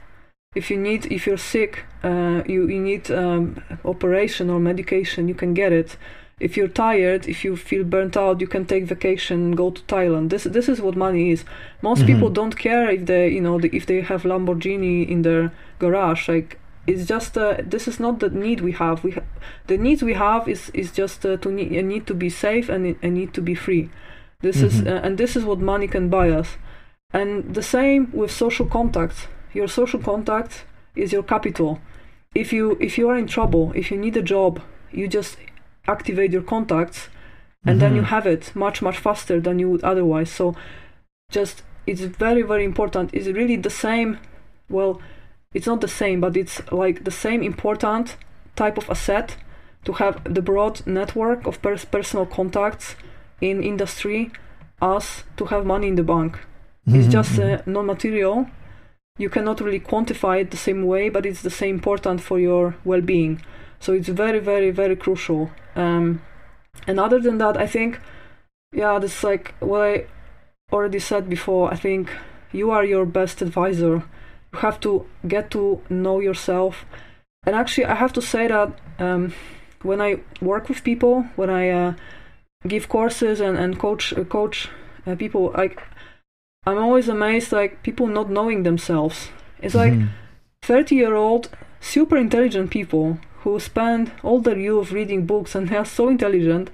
If 0.55 0.71
you 0.71 0.77
need, 0.77 1.07
if 1.11 1.27
you're 1.27 1.37
sick, 1.37 1.85
uh, 2.05 2.43
you 2.47 2.69
you 2.69 2.81
need 2.81 3.11
um, 3.11 3.63
operation 3.85 4.51
or 4.51 4.61
medication, 4.61 5.27
you 5.29 5.35
can 5.35 5.53
get 5.53 5.73
it. 5.73 5.97
If 6.41 6.57
you're 6.57 6.69
tired, 6.69 7.29
if 7.29 7.45
you 7.45 7.57
feel 7.57 7.85
burnt 7.85 8.17
out, 8.17 8.41
you 8.41 8.47
can 8.47 8.65
take 8.65 8.85
vacation 8.85 9.39
and 9.47 9.57
go 9.57 9.71
to 9.71 9.83
Thailand. 9.83 10.31
This 10.31 10.45
this 10.45 10.69
is 10.69 10.81
what 10.81 10.97
money 10.97 11.31
is. 11.31 11.45
Most 11.83 11.99
mm-hmm. 11.99 12.07
people 12.07 12.31
don't 12.31 12.57
care 12.57 12.89
if 12.91 13.07
they 13.07 13.29
you 13.29 13.41
know 13.41 13.59
if 13.61 13.87
they 13.87 14.01
have 14.01 14.23
Lamborghini 14.23 15.09
in 15.09 15.23
their 15.23 15.51
garage. 15.81 16.29
Like 16.29 16.59
it's 16.87 17.07
just 17.07 17.37
uh, 17.37 17.57
this 17.65 17.89
is 17.89 17.99
not 17.99 18.21
the 18.21 18.31
need 18.31 18.61
we 18.61 18.73
have. 18.73 19.03
We 19.03 19.13
ha- 19.13 19.27
the 19.67 19.79
needs 19.79 20.03
we 20.03 20.15
have 20.15 20.49
is 20.49 20.71
is 20.71 20.93
just 20.93 21.27
uh, 21.27 21.37
to 21.39 21.51
need 21.51 21.73
a 21.73 21.83
need 21.83 22.07
to 22.07 22.15
be 22.15 22.31
safe 22.31 22.69
and 22.69 22.97
a 23.03 23.11
need 23.11 23.35
to 23.35 23.43
be 23.43 23.55
free. 23.55 23.91
This 24.41 24.57
mm-hmm. 24.57 24.67
is 24.67 24.87
uh, 24.87 25.01
and 25.03 25.19
this 25.19 25.35
is 25.35 25.45
what 25.45 25.59
money 25.59 25.89
can 25.89 26.09
buy 26.09 26.31
us. 26.31 26.57
And 27.15 27.55
the 27.55 27.63
same 27.63 28.11
with 28.13 28.33
social 28.33 28.67
contacts. 28.67 29.29
Your 29.53 29.69
social 29.69 30.01
contact 30.01 30.65
is 30.97 31.13
your 31.13 31.23
capital. 31.23 31.81
If 32.35 32.53
you 32.53 32.77
if 32.81 32.99
you 32.99 33.09
are 33.09 33.17
in 33.17 33.29
trouble, 33.29 33.73
if 33.77 33.93
you 33.93 33.97
need 33.97 34.17
a 34.17 34.23
job, 34.23 34.61
you 34.91 35.07
just 35.07 35.37
activate 35.87 36.33
your 36.33 36.43
contacts 36.43 37.09
and 37.65 37.75
mm-hmm. 37.75 37.79
then 37.79 37.95
you 37.95 38.03
mm-hmm. 38.03 38.11
have 38.11 38.27
it 38.27 38.55
much 38.57 38.83
much 38.83 38.99
faster 38.99 39.41
than 39.41 39.61
you 39.61 39.71
would 39.71 39.85
otherwise. 39.85 40.31
So 40.31 40.57
just 41.31 41.63
it's 41.87 42.01
very 42.01 42.43
very 42.43 42.65
important. 42.65 43.15
It's 43.15 43.29
really 43.29 43.57
the 43.57 43.71
same 43.71 44.19
well 44.69 45.01
it's 45.53 45.69
not 45.69 45.81
the 45.81 45.95
same 46.03 46.21
but 46.21 46.37
it's 46.37 46.61
like 46.73 47.05
the 47.05 47.13
same 47.13 47.45
important 47.45 48.17
type 48.57 48.77
of 48.77 48.91
asset 48.91 49.37
to 49.85 49.93
have 49.93 50.23
the 50.25 50.43
broad 50.43 50.85
network 50.85 51.47
of 51.47 51.63
pers- 51.63 51.85
personal 51.85 52.27
contacts 52.27 52.97
in 53.41 53.63
industry 53.63 54.33
as 54.83 55.23
to 55.37 55.45
have 55.45 55.65
money 55.65 55.87
in 55.87 55.95
the 55.95 56.03
bank 56.03 56.41
Mm-hmm. 56.87 57.01
It's 57.01 57.09
just 57.09 57.39
uh, 57.39 57.63
non-material. 57.67 58.47
You 59.19 59.31
cannot 59.31 59.61
really 59.61 59.81
quantify 59.81 60.41
it 60.41 60.51
the 60.51 60.57
same 60.57 60.85
way, 60.87 61.09
but 61.09 61.25
it's 61.25 61.43
the 61.43 61.51
same 61.51 61.77
important 61.77 62.21
for 62.21 62.39
your 62.39 62.77
well-being. 62.85 63.43
So 63.81 63.93
it's 63.93 64.09
very, 64.09 64.41
very, 64.41 64.71
very 64.71 64.97
crucial. 64.97 65.51
Um, 65.77 66.21
and 66.87 66.99
other 66.99 67.21
than 67.21 67.39
that, 67.39 67.57
I 67.57 67.67
think, 67.67 68.01
yeah, 68.73 68.99
this 68.99 69.19
is 69.19 69.25
like 69.25 69.55
what 69.61 69.81
I 69.81 70.07
already 70.73 70.99
said 70.99 71.29
before. 71.29 71.73
I 71.73 71.77
think 71.77 72.11
you 72.53 72.71
are 72.71 72.85
your 72.85 73.07
best 73.07 73.41
advisor. 73.43 74.03
You 74.53 74.59
have 74.59 74.81
to 74.81 75.07
get 75.27 75.51
to 75.53 75.81
know 75.89 76.21
yourself. 76.21 76.85
And 77.47 77.55
actually, 77.55 77.87
I 77.87 77.95
have 77.95 78.13
to 78.15 78.23
say 78.23 78.49
that 78.49 78.79
um, 78.99 79.33
when 79.83 80.01
I 80.01 80.21
work 80.41 80.69
with 80.69 80.83
people, 80.83 81.27
when 81.37 81.51
I 81.51 81.71
uh, 81.71 81.95
give 82.67 82.89
courses 82.89 83.41
and, 83.41 83.59
and 83.59 83.79
coach 83.79 84.13
uh, 84.13 84.25
coach 84.25 84.69
uh, 85.07 85.15
people, 85.15 85.53
like 85.57 85.83
I'm 86.67 86.79
always 86.79 87.09
amazed 87.09 87.53
like 87.53 87.83
people 87.83 88.07
not 88.07 88.31
knowing 88.31 88.63
themselves. 88.63 89.29
It's 89.61 89.75
like 89.75 89.93
mm-hmm. 89.93 90.09
30 90.63 90.95
year 90.95 91.15
old 91.15 91.51
super 91.81 92.17
intelligent 92.17 92.71
people 92.71 93.19
who 93.43 93.61
spend 93.61 94.13
all 94.23 94.41
their 94.41 94.59
youth 94.59 94.91
reading 94.91 95.27
books 95.27 95.55
and 95.55 95.69
they 95.69 95.77
are 95.77 95.85
so 95.85 96.09
intelligent, 96.09 96.71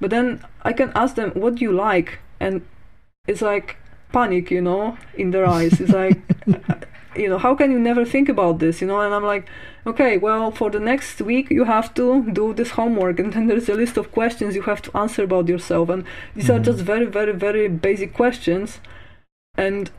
but 0.00 0.10
then 0.10 0.42
I 0.62 0.72
can 0.72 0.92
ask 0.94 1.14
them 1.14 1.32
what 1.32 1.56
do 1.56 1.64
you 1.64 1.72
like 1.72 2.18
and 2.40 2.64
it's 3.26 3.42
like 3.42 3.76
panic, 4.12 4.50
you 4.50 4.62
know, 4.62 4.96
in 5.14 5.30
their 5.30 5.46
eyes. 5.46 5.80
It's 5.80 5.92
like 5.92 6.18
you 7.16 7.28
know, 7.28 7.38
how 7.38 7.54
can 7.54 7.70
you 7.70 7.78
never 7.78 8.04
think 8.04 8.28
about 8.28 8.58
this, 8.58 8.80
you 8.80 8.86
know? 8.86 9.00
And 9.00 9.14
I'm 9.14 9.24
like, 9.24 9.46
okay, 9.86 10.18
well, 10.18 10.50
for 10.50 10.70
the 10.70 10.80
next 10.80 11.20
week 11.20 11.50
you 11.50 11.64
have 11.64 11.92
to 11.94 12.30
do 12.30 12.54
this 12.54 12.70
homework 12.70 13.18
and 13.18 13.32
then 13.32 13.46
there's 13.46 13.68
a 13.68 13.74
list 13.74 13.96
of 13.96 14.12
questions 14.12 14.54
you 14.54 14.62
have 14.62 14.82
to 14.82 14.96
answer 14.96 15.24
about 15.24 15.48
yourself 15.48 15.88
and 15.88 16.04
these 16.34 16.44
mm-hmm. 16.44 16.56
are 16.56 16.64
just 16.64 16.80
very 16.80 17.06
very 17.06 17.32
very 17.32 17.68
basic 17.68 18.14
questions 18.14 18.80
and 19.56 19.90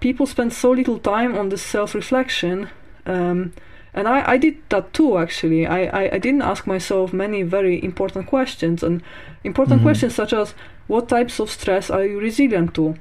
people 0.00 0.26
spend 0.26 0.52
so 0.52 0.70
little 0.70 0.98
time 0.98 1.36
on 1.36 1.48
this 1.48 1.62
self-reflection 1.62 2.68
um, 3.06 3.52
and 3.96 4.06
I, 4.06 4.32
I 4.32 4.36
did 4.36 4.58
that 4.68 4.92
too 4.92 5.16
actually. 5.16 5.66
I, 5.66 5.84
I, 5.84 6.14
I, 6.14 6.18
didn't 6.18 6.42
ask 6.42 6.66
myself 6.66 7.14
many 7.14 7.42
very 7.42 7.82
important 7.82 8.26
questions 8.26 8.82
and 8.82 9.02
important 9.42 9.76
mm-hmm. 9.76 9.86
questions 9.86 10.14
such 10.14 10.34
as 10.34 10.54
what 10.86 11.08
types 11.08 11.40
of 11.40 11.50
stress 11.50 11.88
are 11.88 12.04
you 12.04 12.20
resilient 12.20 12.74
to? 12.74 12.96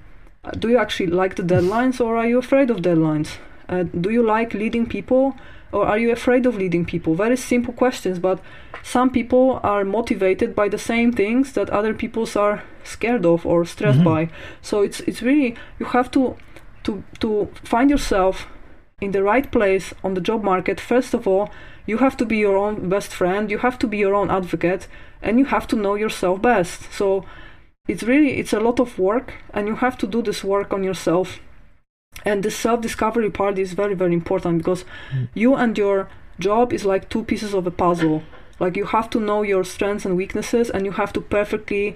Uh, 0.46 0.52
do 0.52 0.70
you 0.70 0.78
actually 0.78 1.08
like 1.08 1.36
the 1.36 1.44
deadlines 1.44 2.00
or 2.00 2.16
are 2.16 2.26
you 2.26 2.38
afraid 2.38 2.70
of 2.70 2.78
deadlines? 2.78 3.38
Uh, 3.68 3.84
do 3.84 4.10
you 4.10 4.24
like 4.24 4.54
leading 4.54 4.86
people 4.86 5.36
or 5.72 5.86
are 5.86 5.98
you 5.98 6.12
afraid 6.12 6.46
of 6.46 6.56
leading 6.56 6.86
people? 6.86 7.16
Very 7.16 7.38
simple 7.38 7.74
questions 7.74 8.20
but 8.20 8.40
some 8.84 9.10
people 9.10 9.60
are 9.64 9.84
motivated 9.84 10.56
by 10.56 10.70
the 10.70 10.78
same 10.78 11.12
things 11.12 11.54
that 11.54 11.70
other 11.70 11.94
people 11.94 12.28
are 12.36 12.64
scared 12.84 13.26
of 13.26 13.46
or 13.46 13.66
stressed 13.66 14.00
mm-hmm. 14.00 14.28
by. 14.28 14.30
So 14.62 14.82
it's 14.82 15.00
it's 15.02 15.22
really 15.22 15.56
you 15.80 15.88
have 15.88 16.12
to 16.12 16.36
to 16.84 17.04
to 17.20 17.50
find 17.64 17.90
yourself 17.90 18.48
in 19.02 19.12
the 19.12 19.24
right 19.24 19.52
place 19.52 19.94
on 20.04 20.14
the 20.14 20.22
job 20.22 20.44
market. 20.44 20.80
First 20.80 21.14
of 21.14 21.28
all 21.28 21.50
you 21.88 21.98
have 21.98 22.16
to 22.18 22.26
be 22.26 22.38
your 22.38 22.58
own 22.58 22.90
best 22.90 23.12
friend 23.12 23.52
you 23.52 23.60
have 23.60 23.78
to 23.80 23.88
be 23.88 23.98
your 23.98 24.16
own 24.16 24.32
advocate 24.32 24.88
and 25.22 25.40
you 25.40 25.46
have 25.46 25.68
to 25.68 25.76
know 25.76 25.96
yourself 25.96 26.42
best. 26.42 26.92
So 26.94 27.26
it's 27.88 28.04
really 28.04 28.38
it's 28.40 28.54
a 28.54 28.60
lot 28.60 28.80
of 28.80 29.00
work 29.00 29.34
and 29.54 29.68
you 29.68 29.76
have 29.76 29.98
to 29.98 30.08
do 30.08 30.22
this 30.22 30.44
work 30.44 30.74
on 30.74 30.84
yourself 30.84 31.40
and 32.24 32.44
the 32.44 32.52
self 32.52 32.82
discovery 32.82 33.30
part 33.30 33.58
is 33.58 33.74
very 33.74 33.96
very 33.96 34.14
important 34.14 34.60
because 34.60 34.86
mm. 35.12 35.28
you 35.34 35.56
and 35.56 35.78
your 35.78 36.08
job 36.40 36.74
is 36.74 36.86
like 36.86 37.10
two 37.10 37.24
pieces 37.24 37.54
of 37.54 37.66
a 37.68 37.72
puzzle 37.72 38.24
like 38.60 38.78
you 38.78 38.86
have 38.86 39.10
to 39.10 39.20
know 39.20 39.42
your 39.42 39.64
strengths 39.64 40.06
and 40.06 40.16
weaknesses 40.16 40.70
and 40.70 40.86
you 40.86 40.92
have 40.92 41.12
to 41.14 41.22
perfectly 41.22 41.96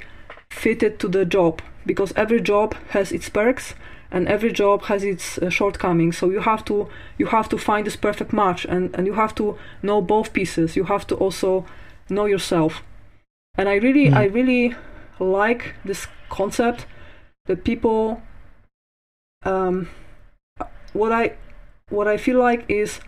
fit 0.49 0.83
it 0.83 0.99
to 0.99 1.07
the 1.07 1.25
job 1.25 1.61
because 1.85 2.11
every 2.15 2.41
job 2.41 2.75
has 2.89 3.11
its 3.11 3.29
perks 3.29 3.73
and 4.11 4.27
every 4.27 4.51
job 4.51 4.83
has 4.83 5.03
its 5.03 5.37
uh, 5.37 5.49
shortcomings 5.49 6.17
so 6.17 6.29
you 6.29 6.41
have 6.41 6.65
to 6.65 6.89
you 7.17 7.27
have 7.27 7.47
to 7.47 7.57
find 7.57 7.85
this 7.85 7.95
perfect 7.95 8.33
match 8.33 8.65
and 8.65 8.93
and 8.95 9.07
you 9.07 9.13
have 9.13 9.33
to 9.35 9.57
know 9.81 10.01
both 10.01 10.33
pieces 10.33 10.75
you 10.75 10.85
have 10.85 11.05
to 11.05 11.15
also 11.15 11.65
know 12.09 12.25
yourself 12.25 12.83
and 13.55 13.69
i 13.69 13.75
really 13.75 14.07
mm. 14.07 14.15
i 14.15 14.25
really 14.25 14.75
like 15.19 15.75
this 15.85 16.07
concept 16.29 16.85
that 17.45 17.63
people 17.63 18.21
um 19.43 19.87
what 20.93 21.11
i 21.11 21.35
what 21.89 22.07
i 22.07 22.17
feel 22.17 22.37
like 22.37 22.65
is 22.69 22.99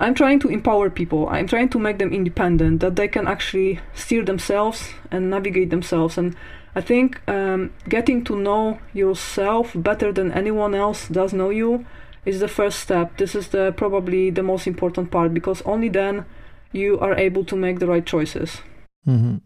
I'm 0.00 0.14
trying 0.14 0.38
to 0.40 0.48
empower 0.48 0.90
people. 0.90 1.28
I'm 1.28 1.48
trying 1.48 1.70
to 1.70 1.78
make 1.78 1.98
them 1.98 2.12
independent, 2.12 2.80
that 2.80 2.96
they 2.96 3.08
can 3.08 3.26
actually 3.26 3.80
steer 3.94 4.24
themselves 4.24 4.90
and 5.10 5.28
navigate 5.28 5.70
themselves. 5.70 6.16
And 6.16 6.36
I 6.76 6.80
think 6.80 7.20
um, 7.28 7.72
getting 7.88 8.22
to 8.24 8.38
know 8.38 8.78
yourself 8.92 9.72
better 9.74 10.12
than 10.12 10.30
anyone 10.30 10.74
else 10.74 11.08
does 11.08 11.32
know 11.32 11.50
you 11.50 11.84
is 12.24 12.38
the 12.38 12.48
first 12.48 12.78
step. 12.78 13.16
This 13.16 13.34
is 13.34 13.48
the 13.48 13.72
probably 13.76 14.30
the 14.30 14.42
most 14.42 14.66
important 14.66 15.10
part 15.10 15.34
because 15.34 15.62
only 15.62 15.88
then 15.88 16.24
you 16.70 17.00
are 17.00 17.14
able 17.14 17.44
to 17.46 17.56
make 17.56 17.80
the 17.80 17.88
right 17.88 18.06
choices. 18.06 18.60
Mm-hmm. 19.06 19.38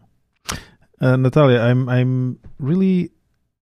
Uh, 1.01 1.17
Natalia, 1.17 1.61
I'm 1.61 1.89
I'm 1.89 2.39
really 2.59 3.13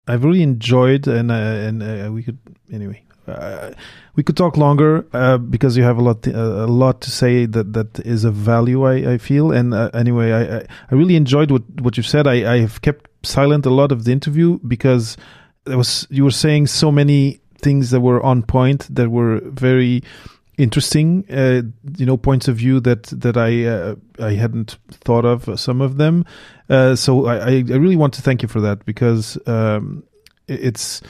I've 0.09 0.25
really 0.25 0.43
enjoyed 0.43 1.07
and 1.07 1.31
uh, 1.31 1.35
and 1.35 1.83
uh, 1.83 2.11
we 2.13 2.23
could 2.23 2.39
anyway 2.73 3.05
uh, 3.31 3.75
we 4.17 4.23
could 4.23 4.37
talk 4.37 4.57
longer 4.57 5.07
uh, 5.13 5.39
because 5.39 5.77
you 5.77 5.83
have 5.83 5.99
a 5.99 6.03
lot, 6.03 6.27
uh, 6.27 6.33
a 6.33 6.67
lot 6.67 7.01
to 7.03 7.11
say 7.11 7.47
that 7.47 7.73
that 7.73 8.01
is 8.01 8.25
of 8.25 8.35
value. 8.35 8.85
I, 8.85 9.13
I 9.15 9.19
feel, 9.19 9.53
and 9.53 9.73
uh, 9.73 9.91
anyway, 9.95 10.33
I, 10.33 10.59
I 10.59 10.95
really 10.95 11.17
enjoyed 11.17 11.51
what 11.51 11.63
what 11.81 11.97
you 11.97 12.03
said. 12.03 12.27
I, 12.27 12.55
I 12.55 12.59
have 12.59 12.83
kept 12.83 13.09
silent 13.23 13.67
a 13.67 13.71
lot 13.71 13.93
of 13.93 14.05
the 14.05 14.13
interview 14.13 14.59
because 14.67 15.17
there 15.65 15.79
was 15.79 16.07
you 16.11 16.25
were 16.25 16.31
saying 16.31 16.67
so 16.67 16.91
many 16.91 17.41
things 17.59 17.91
that 17.91 18.01
were 18.01 18.23
on 18.23 18.43
point 18.43 18.95
that 18.95 19.11
were 19.11 19.41
very 19.45 20.03
interesting 20.59 21.25
uh, 21.31 21.63
you 21.97 22.05
know 22.05 22.17
points 22.17 22.47
of 22.49 22.57
view 22.57 22.81
that 22.81 23.05
that 23.05 23.37
I 23.37 23.65
uh, 23.65 23.95
I 24.19 24.35
hadn't 24.35 24.77
thought 24.91 25.25
of 25.25 25.59
some 25.59 25.81
of 25.81 25.97
them 25.97 26.27
uh, 26.69 26.95
so 26.97 27.27
I, 27.27 27.37
I 27.37 27.59
really 27.61 27.97
want 27.97 28.15
to 28.15 28.23
thank 28.23 28.43
you 28.43 28.49
for 28.49 28.61
that 28.61 28.85
because 28.85 29.39
um, 29.47 30.05
it's 30.49 31.01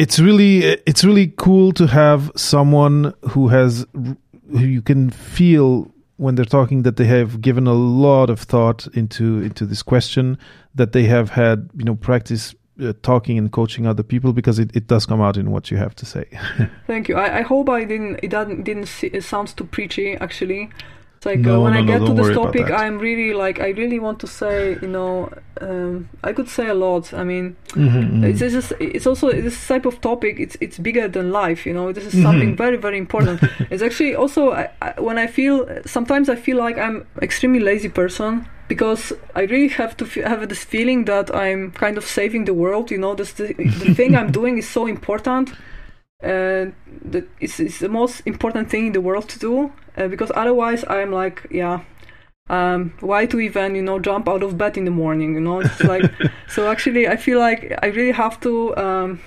it's 0.00 0.18
really 0.18 0.64
it's 0.86 1.04
really 1.04 1.34
cool 1.36 1.72
to 1.72 1.86
have 1.86 2.32
someone 2.34 3.12
who 3.28 3.48
has 3.48 3.86
who 3.92 4.64
you 4.76 4.80
can 4.80 5.10
feel 5.10 5.92
when 6.16 6.36
they're 6.36 6.46
talking 6.58 6.84
that 6.84 6.96
they 6.96 7.04
have 7.04 7.42
given 7.42 7.66
a 7.66 7.74
lot 7.74 8.30
of 8.30 8.40
thought 8.40 8.86
into 8.94 9.42
into 9.42 9.66
this 9.66 9.82
question 9.82 10.38
that 10.74 10.92
they 10.92 11.04
have 11.04 11.28
had 11.28 11.68
you 11.76 11.84
know 11.84 11.94
practice 11.94 12.54
uh, 12.80 12.94
talking 13.02 13.36
and 13.36 13.52
coaching 13.52 13.86
other 13.86 14.02
people 14.02 14.32
because 14.32 14.58
it, 14.58 14.74
it 14.74 14.86
does 14.86 15.04
come 15.04 15.20
out 15.20 15.36
in 15.36 15.50
what 15.50 15.70
you 15.70 15.76
have 15.76 15.94
to 15.94 16.06
say. 16.06 16.24
Thank 16.86 17.10
you. 17.10 17.16
I, 17.16 17.40
I 17.40 17.42
hope 17.42 17.68
i 17.68 17.84
didn't 17.84 18.20
it 18.22 18.30
didn't, 18.30 18.62
didn't 18.62 18.86
see, 18.86 19.08
it 19.08 19.22
sounds 19.22 19.52
too 19.52 19.64
preachy 19.64 20.14
actually 20.14 20.70
it's 21.20 21.26
like 21.26 21.40
no, 21.40 21.60
uh, 21.60 21.64
when 21.64 21.74
no, 21.74 21.80
I 21.80 21.82
get 21.82 22.00
no, 22.00 22.06
to 22.06 22.14
this 22.14 22.34
topic. 22.34 22.70
I'm 22.70 22.98
really 22.98 23.34
like 23.34 23.60
I 23.60 23.68
really 23.72 23.98
want 23.98 24.20
to 24.20 24.26
say, 24.26 24.78
you 24.80 24.88
know, 24.88 25.30
um, 25.60 26.08
I 26.24 26.32
could 26.32 26.48
say 26.48 26.68
a 26.68 26.72
lot. 26.74 27.12
I 27.12 27.24
mean, 27.24 27.56
Mhm, 27.74 28.24
it's, 28.24 28.40
mhm. 28.40 28.44
it's 28.46 28.54
just 28.54 28.72
it's 28.80 29.06
also 29.06 29.30
this 29.30 29.68
type 29.68 29.84
of 29.84 30.00
topic. 30.00 30.40
It's 30.40 30.56
it's 30.62 30.78
bigger 30.78 31.08
than 31.08 31.30
life. 31.30 31.66
You 31.66 31.74
know, 31.74 31.92
this 31.92 32.06
is 32.06 32.14
Mhm. 32.14 32.22
something 32.22 32.56
very 32.56 32.78
very 32.78 32.96
important. 32.96 33.42
it's 33.70 33.82
actually 33.82 34.14
also 34.14 34.52
I, 34.52 34.70
I, 34.80 34.94
when 34.98 35.18
I 35.18 35.26
feel 35.26 35.66
sometimes 35.84 36.30
I 36.30 36.36
feel 36.36 36.56
like 36.56 36.78
I'm 36.78 37.04
extremely 37.20 37.60
lazy 37.60 37.90
person 37.90 38.46
because 38.68 39.12
I 39.36 39.42
really 39.42 39.68
have 39.68 39.94
to 39.98 40.06
f- 40.06 40.24
have 40.24 40.48
this 40.48 40.64
feeling 40.64 41.04
that 41.04 41.34
I'm 41.34 41.72
kind 41.72 41.98
of 41.98 42.04
saving 42.06 42.46
the 42.46 42.54
world. 42.54 42.90
You 42.90 42.96
know, 42.98 43.14
this 43.14 43.32
the, 43.34 43.52
the 43.52 43.94
thing 43.98 44.16
I'm 44.16 44.32
doing 44.32 44.56
is 44.56 44.66
so 44.70 44.86
important. 44.86 45.52
Uh, 46.22 46.68
that 47.10 47.24
it's, 47.40 47.58
it's 47.60 47.78
the 47.78 47.88
most 47.88 48.20
important 48.26 48.68
thing 48.70 48.86
in 48.88 48.92
the 48.92 49.00
world 49.00 49.26
to 49.26 49.38
do 49.38 49.72
uh, 49.96 50.08
because 50.08 50.30
otherwise 50.34 50.84
I'm 50.88 51.12
like 51.12 51.46
yeah 51.50 51.80
um, 52.48 52.92
why 53.00 53.26
to 53.26 53.38
even 53.40 53.74
you 53.74 53.82
know 53.82 53.98
jump 53.98 54.28
out 54.28 54.42
of 54.42 54.58
bed 54.58 54.76
in 54.76 54.84
the 54.84 54.90
morning 54.90 55.34
you 55.34 55.40
know 55.40 55.60
it's 55.60 55.84
like 55.84 56.10
so 56.48 56.68
actually 56.68 57.06
I 57.08 57.16
feel 57.16 57.38
like 57.38 57.78
I 57.82 57.86
really 57.88 58.12
have 58.12 58.40
to 58.40 58.76
um, 58.76 59.20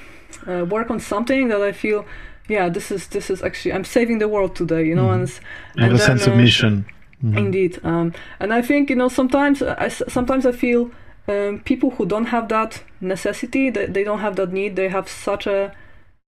uh, 0.47 0.65
work 0.65 0.89
on 0.91 0.99
something 0.99 1.47
that 1.49 1.61
I 1.61 1.71
feel 1.71 2.05
yeah 2.49 2.67
this 2.69 2.91
is 2.91 3.07
this 3.07 3.29
is 3.29 3.41
actually 3.41 3.73
I'm 3.73 3.85
saving 3.85 4.19
the 4.19 4.27
world 4.27 4.55
today 4.55 4.85
you 4.85 4.95
know 4.95 5.07
Mhm. 5.07 5.15
and, 5.15 5.39
and 5.77 5.93
a 5.93 5.99
sense 5.99 6.21
then, 6.25 6.29
of 6.29 6.35
uh, 6.35 6.41
mission 6.41 6.85
Mhm. 7.23 7.37
Indeed, 7.37 7.79
um, 7.85 8.11
and 8.41 8.53
I 8.53 8.61
think 8.61 8.89
you 8.89 8.97
know 8.97 9.07
sometimes 9.07 9.61
I 9.61 9.85
s- 9.85 10.03
sometimes 10.09 10.45
I 10.45 10.51
feel 10.51 10.91
um, 11.29 11.61
people 11.63 11.91
who 11.91 12.05
don't 12.05 12.25
have 12.25 12.49
that 12.49 12.83
necessity, 12.99 13.69
they, 13.69 13.85
they 13.85 14.03
don't 14.03 14.19
have 14.19 14.35
that 14.35 14.51
need, 14.51 14.75
they 14.75 14.89
have 14.89 15.07
such 15.07 15.47
a 15.47 15.71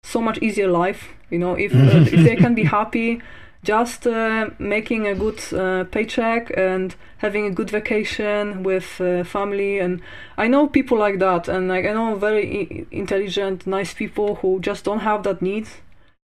so 0.05 0.21
much 0.21 0.37
easier 0.41 0.69
life. 0.69 1.09
You 1.29 1.39
know, 1.39 1.53
if 1.55 1.73
uh, 1.73 2.05
if 2.15 2.23
they 2.23 2.37
can 2.37 2.55
be 2.55 2.63
happy, 2.77 3.21
just 3.65 4.07
uh, 4.07 4.49
making 4.59 5.07
a 5.07 5.15
good 5.15 5.39
uh, 5.53 5.83
paycheck 5.91 6.51
and 6.57 6.95
having 7.17 7.45
a 7.47 7.51
good 7.51 7.69
vacation 7.71 8.63
with 8.63 9.01
uh, 9.01 9.23
family, 9.23 9.79
and 9.79 10.01
I 10.37 10.47
know 10.47 10.67
people 10.67 10.97
like 10.97 11.19
that, 11.19 11.47
and 11.49 11.67
like 11.67 11.85
I 11.85 11.93
know 11.93 12.15
very 12.15 12.45
I- 12.61 12.85
intelligent, 12.95 13.65
nice 13.67 13.93
people 13.93 14.35
who 14.41 14.59
just 14.59 14.85
don't 14.85 14.99
have 15.01 15.23
that 15.23 15.41
need 15.41 15.67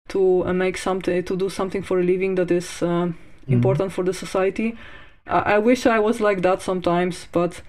to 0.09 0.45
uh, 0.47 0.53
make 0.53 0.79
something 0.79 1.23
to 1.25 1.37
do 1.37 1.49
something 1.49 1.83
for 1.83 2.01
a 2.01 2.03
living 2.03 2.37
that 2.37 2.51
is. 2.51 2.83
Um, 2.83 3.15
Mhm. 3.49 3.55
important 3.55 3.93
for 3.93 4.05
the 4.05 4.13
society. 4.13 4.77
I, 5.27 5.55
I 5.55 5.59
wish 5.59 5.87
I 5.87 5.99
was 6.01 6.21
like 6.21 6.43
that 6.43 6.61
sometimes, 6.63 7.27
but 7.33 7.63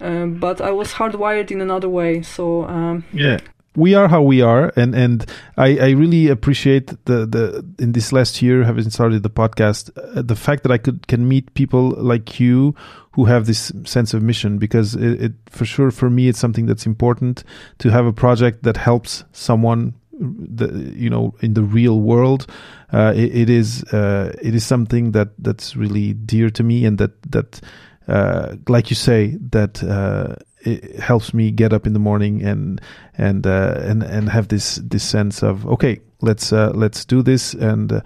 um, 0.00 0.34
but 0.40 0.60
I 0.60 0.70
was 0.72 0.92
hardwired 0.92 1.50
in 1.50 1.60
another 1.62 1.88
way. 1.88 2.22
So 2.22 2.64
um, 2.68 3.04
yeah 3.14 3.38
we 3.74 3.94
are 3.94 4.08
how 4.08 4.22
we 4.22 4.42
are 4.42 4.72
and 4.76 4.94
and 4.94 5.26
i 5.56 5.76
i 5.78 5.90
really 5.90 6.28
appreciate 6.28 6.88
the 7.06 7.26
the 7.26 7.64
in 7.78 7.92
this 7.92 8.12
last 8.12 8.42
year 8.42 8.64
having 8.64 8.88
started 8.90 9.22
the 9.22 9.30
podcast 9.30 9.90
uh, 10.16 10.22
the 10.22 10.36
fact 10.36 10.62
that 10.62 10.72
i 10.72 10.78
could 10.78 11.06
can 11.08 11.26
meet 11.26 11.52
people 11.54 11.90
like 11.90 12.38
you 12.38 12.74
who 13.12 13.26
have 13.26 13.46
this 13.46 13.72
sense 13.84 14.14
of 14.14 14.22
mission 14.22 14.58
because 14.58 14.94
it, 14.94 15.22
it 15.22 15.32
for 15.46 15.64
sure 15.64 15.90
for 15.90 16.10
me 16.10 16.28
it's 16.28 16.38
something 16.38 16.66
that's 16.66 16.86
important 16.86 17.44
to 17.78 17.90
have 17.90 18.06
a 18.06 18.12
project 18.12 18.62
that 18.62 18.76
helps 18.76 19.24
someone 19.32 19.94
the 20.22 20.92
you 20.94 21.10
know 21.10 21.34
in 21.40 21.54
the 21.54 21.62
real 21.62 22.00
world. 22.00 22.46
Uh, 22.92 23.12
it, 23.16 23.34
it 23.34 23.50
is 23.50 23.82
uh, 23.92 24.34
it 24.42 24.54
is 24.54 24.64
something 24.64 25.12
that 25.12 25.30
that's 25.38 25.76
really 25.76 26.12
dear 26.12 26.50
to 26.50 26.62
me 26.62 26.84
and 26.84 26.98
that 26.98 27.20
that 27.30 27.60
uh, 28.08 28.56
like 28.68 28.90
you 28.90 28.96
say 28.96 29.36
that 29.50 29.82
uh, 29.82 30.36
it 30.60 30.98
helps 30.98 31.34
me 31.34 31.50
get 31.50 31.72
up 31.72 31.86
in 31.86 31.92
the 31.92 31.98
morning 31.98 32.42
and 32.42 32.80
and 33.18 33.46
uh, 33.46 33.78
and 33.82 34.02
and 34.02 34.28
have 34.28 34.48
this 34.48 34.76
this 34.76 35.02
sense 35.04 35.42
of 35.42 35.66
okay 35.66 36.00
let's 36.20 36.52
uh, 36.52 36.70
let's 36.74 37.04
do 37.04 37.22
this 37.22 37.54
and 37.54 37.92
uh, 37.92 38.00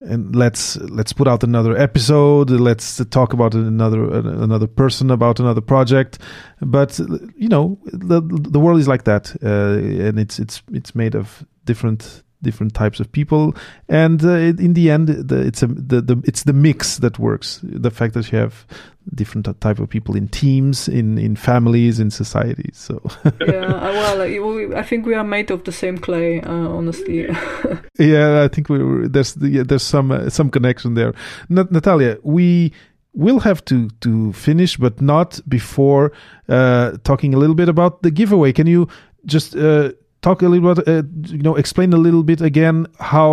and 0.00 0.36
let's 0.36 0.76
let's 0.76 1.12
put 1.12 1.26
out 1.26 1.42
another 1.42 1.76
episode. 1.76 2.50
Let's 2.50 3.02
talk 3.06 3.32
about 3.32 3.54
another 3.54 4.04
another 4.12 4.66
person 4.66 5.10
about 5.10 5.40
another 5.40 5.60
project. 5.60 6.18
But 6.60 6.98
you 7.34 7.48
know 7.48 7.78
the 7.84 8.20
the 8.22 8.60
world 8.60 8.78
is 8.78 8.88
like 8.88 9.04
that 9.04 9.34
uh, 9.42 10.06
and 10.06 10.18
it's 10.18 10.38
it's 10.38 10.62
it's 10.72 10.94
made 10.94 11.14
of 11.14 11.44
different 11.64 12.22
different 12.42 12.74
types 12.74 13.00
of 13.00 13.10
people. 13.10 13.54
And 13.88 14.24
uh, 14.24 14.34
in 14.34 14.74
the 14.74 14.90
end 14.90 15.08
the, 15.08 15.40
it's 15.40 15.62
a 15.62 15.66
the, 15.66 16.00
the 16.00 16.22
it's 16.24 16.44
the 16.44 16.52
mix 16.52 16.98
that 16.98 17.18
works. 17.18 17.60
The 17.62 17.90
fact 17.90 18.14
that 18.14 18.30
you 18.32 18.38
have 18.38 18.66
different 19.14 19.48
type 19.60 19.78
of 19.78 19.88
people 19.88 20.16
in 20.16 20.28
teams 20.28 20.88
in 20.88 21.18
in 21.18 21.36
families 21.36 22.00
in 22.00 22.10
societies 22.10 22.76
so. 22.76 23.00
Yeah, 23.46 23.66
uh, 23.66 23.92
well, 23.92 24.20
uh, 24.20 24.78
I 24.78 24.82
think 24.82 25.06
we 25.06 25.14
are 25.14 25.24
made 25.24 25.50
of 25.50 25.64
the 25.64 25.72
same 25.72 25.98
clay. 25.98 26.40
Uh, 26.40 26.68
honestly, 26.78 27.28
yeah 27.98 28.42
i 28.42 28.48
think 28.48 28.68
we 28.68 28.82
were, 28.82 29.08
there's 29.08 29.34
the, 29.34 29.48
yeah, 29.48 29.62
there's 29.62 29.82
some 29.82 30.10
uh, 30.10 30.28
some 30.30 30.50
connection 30.50 30.94
there. 30.94 31.12
Nat- 31.48 31.70
natalia 31.70 32.18
we 32.22 32.72
will 33.12 33.40
have 33.40 33.64
to 33.64 33.88
to 34.00 34.32
finish 34.32 34.76
but 34.76 35.00
not 35.00 35.40
before 35.48 36.12
uh 36.48 36.92
talking 37.04 37.34
a 37.34 37.38
little 37.38 37.54
bit 37.54 37.68
about 37.68 38.02
the 38.02 38.10
giveaway. 38.10 38.52
Can 38.52 38.66
you 38.66 38.88
just 39.24 39.56
uh 39.56 39.92
talk 40.26 40.42
a 40.42 40.48
little 40.48 40.74
bit 40.74 40.88
uh, 40.88 41.02
you 41.36 41.42
know 41.46 41.54
explain 41.54 41.92
a 41.92 41.96
little 42.06 42.24
bit 42.24 42.40
again 42.40 42.86
how 42.98 43.30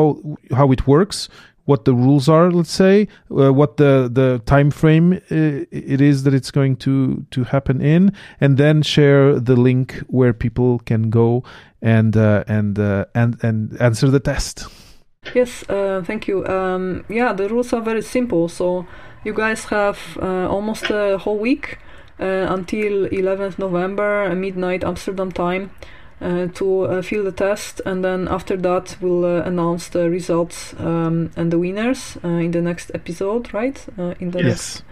how 0.52 0.72
it 0.72 0.86
works 0.86 1.28
what 1.66 1.86
the 1.86 1.94
rules 1.94 2.30
are 2.30 2.52
let's 2.52 2.72
say 2.72 3.08
uh, 3.32 3.52
what 3.52 3.78
the 3.78 4.10
the 4.12 4.40
time 4.46 4.70
frame 4.70 5.14
uh, 5.14 5.66
it 5.72 6.02
is 6.02 6.24
that 6.24 6.34
it's 6.34 6.52
going 6.52 6.76
to 6.76 7.26
to 7.32 7.44
happen 7.46 7.82
in 7.82 8.12
and 8.40 8.58
then 8.58 8.84
share 8.84 9.40
the 9.40 9.56
link 9.56 10.04
where 10.08 10.34
people 10.34 10.80
can 10.86 11.10
go 11.10 11.44
and 11.82 12.16
uh, 12.16 12.44
and 12.48 12.78
uh, 12.78 13.06
and 13.16 13.44
and 13.44 13.82
answer 13.82 14.08
the 14.10 14.20
test 14.20 14.68
yes. 15.34 15.64
Uh, 15.70 16.04
thank 16.06 16.28
you. 16.28 16.46
Um, 16.48 17.06
yeah, 17.10 17.32
the 17.34 17.48
rules 17.48 17.72
are 17.74 17.82
very 17.82 18.02
simple. 18.02 18.50
So 18.50 18.86
you 19.24 19.34
guys 19.34 19.64
have 19.66 19.98
uh, 20.22 20.48
almost 20.50 20.90
a 20.90 21.18
whole 21.18 21.40
week 21.40 21.80
until 22.20 23.08
11th 23.10 23.58
November, 23.58 24.36
midnight 24.36 24.84
Amsterdam 24.84 25.32
time. 25.32 25.72
Uh, 26.24 26.48
to 26.54 26.84
uh, 26.86 27.02
fill 27.02 27.24
the 27.24 27.32
test, 27.34 27.82
and 27.86 28.02
then 28.04 28.28
after 28.30 28.56
that, 28.58 28.96
we'll 29.02 29.26
uh, 29.26 29.42
announce 29.46 29.90
the 29.90 30.10
results 30.10 30.74
um, 30.80 31.30
and 31.36 31.52
the 31.52 31.58
winners 31.60 32.18
uh, 32.24 32.28
in 32.28 32.52
the 32.52 32.62
next 32.62 32.92
episode, 32.94 33.54
right? 33.54 33.86
Uh, 34.00 34.14
in 34.20 34.32
the 34.32 34.42
next 34.42 34.84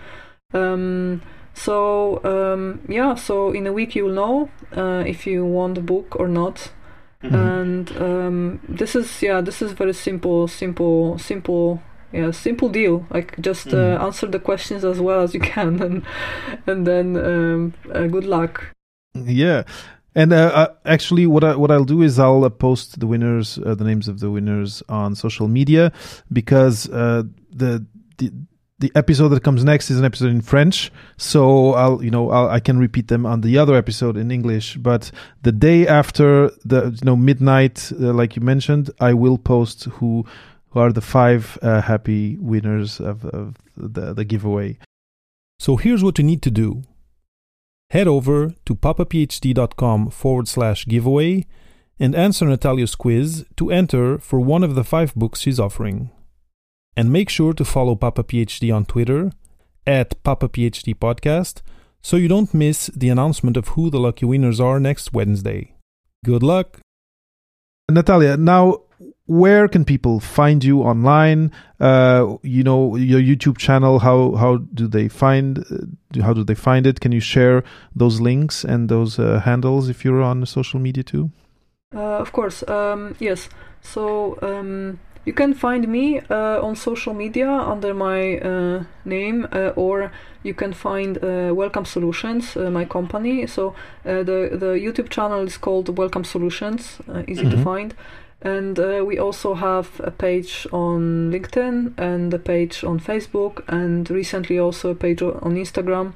Um, 0.54 1.22
so 1.54 2.20
um, 2.26 2.80
yeah, 2.90 3.16
so 3.16 3.52
in 3.54 3.68
a 3.68 3.72
week 3.74 3.96
you'll 3.96 4.14
know 4.14 4.50
uh, 4.76 5.04
if 5.08 5.26
you 5.26 5.46
want 5.46 5.76
the 5.76 5.82
book 5.82 6.16
or 6.20 6.28
not. 6.28 6.72
Mm-hmm. 7.24 7.36
And 7.36 7.92
um, 7.98 8.60
this 8.68 8.96
is 8.96 9.22
yeah, 9.22 9.42
this 9.42 9.62
is 9.62 9.72
very 9.74 9.94
simple, 9.94 10.48
simple, 10.48 11.18
simple. 11.18 11.80
Yeah, 12.14 12.32
simple 12.32 12.68
deal. 12.70 13.06
Like 13.10 13.40
just 13.40 13.68
uh, 13.68 13.78
Mhm. 13.78 14.02
answer 14.04 14.28
the 14.28 14.40
questions 14.40 14.84
as 14.84 15.00
well 15.00 15.22
as 15.24 15.34
you 15.34 15.40
can, 15.40 15.82
and 15.86 16.04
and 16.68 16.86
then 16.86 17.16
um, 17.16 17.74
uh, 17.94 18.08
good 18.08 18.26
luck. 18.26 18.74
Yeah. 19.14 19.64
And 20.14 20.34
uh, 20.34 20.52
uh, 20.54 20.74
actually, 20.86 21.26
what 21.26 21.44
I, 21.44 21.56
what 21.56 21.72
I'll 21.72 21.86
do 21.86 22.02
is 22.02 22.20
I'll 22.20 22.44
uh, 22.44 22.50
post 22.50 23.00
the 23.00 23.08
winners, 23.08 23.58
uh, 23.66 23.76
the 23.76 23.86
names 23.86 24.08
of 24.08 24.20
the 24.20 24.30
winners 24.30 24.84
on 24.90 25.16
social 25.16 25.48
media, 25.48 25.94
because 26.32 26.90
uh, 26.90 27.24
the 27.50 27.86
the 28.18 28.32
the 28.80 28.92
episode 28.96 29.30
that 29.30 29.44
comes 29.44 29.64
next 29.64 29.90
is 29.90 30.00
an 30.00 30.06
episode 30.06 30.32
in 30.32 30.42
French. 30.42 30.92
So 31.18 31.74
I'll 31.76 32.04
you 32.04 32.12
know 32.12 32.30
I'll, 32.30 32.50
I 32.50 32.60
can 32.60 32.78
repeat 32.78 33.08
them 33.08 33.26
on 33.26 33.40
the 33.40 33.58
other 33.58 33.76
episode 33.76 34.18
in 34.18 34.32
English. 34.32 34.76
But 34.78 35.12
the 35.44 35.54
day 35.54 35.88
after 35.88 36.50
the 36.66 36.90
you 36.90 37.06
know 37.06 37.16
midnight, 37.16 37.90
uh, 37.94 38.12
like 38.12 38.36
you 38.36 38.42
mentioned, 38.42 38.90
I 39.00 39.14
will 39.14 39.38
post 39.38 39.86
who 39.86 40.26
who 40.72 40.80
are 40.82 40.92
the 40.92 41.02
five 41.02 41.58
happy 41.62 42.38
winners 42.38 43.00
of, 43.00 43.24
of 43.26 43.56
the 43.78 44.14
the 44.14 44.26
giveaway. 44.26 44.78
So 45.58 45.78
here's 45.78 46.04
what 46.04 46.18
you 46.18 46.26
need 46.26 46.42
to 46.42 46.52
do 46.52 46.84
head 47.92 48.08
over 48.08 48.54
to 48.66 48.74
papaphd.com 48.74 50.10
forward 50.10 50.48
slash 50.48 50.86
giveaway 50.86 51.46
and 52.00 52.16
answer 52.16 52.46
Natalia's 52.46 52.96
quiz 52.96 53.46
to 53.58 53.70
enter 53.70 54.18
for 54.18 54.40
one 54.40 54.64
of 54.64 54.76
the 54.76 54.86
five 54.86 55.14
books 55.14 55.42
she's 55.42 55.60
offering. 55.60 56.10
And 56.96 57.12
make 57.12 57.30
sure 57.30 57.54
to 57.54 57.66
follow 57.66 57.96
Papa 57.96 58.24
PhD 58.24 58.74
on 58.74 58.86
Twitter 58.86 59.32
at 59.86 60.22
Papa 60.24 60.48
PhD 60.48 60.96
Podcast 60.96 61.62
so 62.02 62.16
you 62.16 62.30
don't 62.30 62.54
miss 62.54 62.88
the 62.96 63.10
announcement 63.10 63.58
of 63.58 63.70
who 63.70 63.90
the 63.90 64.00
lucky 64.00 64.26
winners 64.26 64.62
are 64.62 64.80
next 64.80 65.12
Wednesday. 65.12 65.76
Good 66.24 66.44
luck! 66.44 66.80
Natalia, 67.90 68.38
now 68.38 68.84
where 69.32 69.70
can 69.70 69.86
people 69.86 70.20
find 70.20 70.62
you 70.62 70.82
online? 70.82 71.52
Uh, 71.80 72.36
you 72.44 72.64
know 72.64 72.98
your 72.98 73.22
YouTube 73.22 73.58
channel. 73.58 74.00
How 74.00 74.36
how 74.36 74.58
do 74.58 74.88
they 74.88 75.08
find? 75.08 75.60
Uh, 75.60 76.22
how 76.22 76.34
do 76.34 76.44
they 76.44 76.56
find 76.56 76.86
it? 76.86 77.00
Can 77.00 77.14
you 77.14 77.22
share 77.22 77.64
those 77.96 78.20
links 78.20 78.66
and 78.66 78.90
those 78.90 79.18
uh, 79.20 79.40
handles 79.40 79.88
if 79.88 80.04
you're 80.04 80.22
on 80.22 80.46
social 80.46 80.82
media 80.82 81.04
too? 81.04 81.32
Uh, 81.96 82.20
of 82.20 82.34
course, 82.34 82.68
um, 82.68 83.16
yes. 83.20 83.48
So 83.82 84.38
um, 84.42 85.00
you 85.26 85.34
can 85.34 85.54
find 85.54 85.88
me 85.88 86.20
uh, 86.30 86.60
on 86.62 86.76
social 86.76 87.14
media 87.14 87.50
under 87.50 87.94
my 87.94 88.38
uh, 88.40 88.84
name, 89.06 89.48
or 89.76 90.12
you 90.44 90.54
can 90.54 90.74
find 90.74 91.18
Welcome 91.56 91.86
Solutions, 91.86 92.56
my 92.56 92.84
company. 92.86 93.48
So 93.48 93.76
the 94.04 94.58
the 94.64 94.76
YouTube 94.86 95.10
channel 95.10 95.48
is 95.48 95.58
called 95.58 95.98
Welcome 95.98 96.26
Solutions, 96.26 97.00
easy 97.28 97.44
mm-hmm. 97.44 97.52
to 97.52 97.64
find. 97.64 97.94
And 98.42 98.80
uh, 98.80 99.04
we 99.06 99.20
also 99.20 99.54
have 99.54 100.02
a 100.04 100.10
page 100.10 100.66
on 100.72 101.32
LinkedIn 101.32 101.94
and 102.00 102.34
a 102.34 102.40
page 102.40 102.84
on 102.84 103.00
Facebook, 103.00 103.64
and 103.68 104.10
recently 104.10 104.58
also 104.58 104.90
a 104.90 104.96
page 104.96 105.22
on 105.22 105.56
Instagram. 105.56 106.14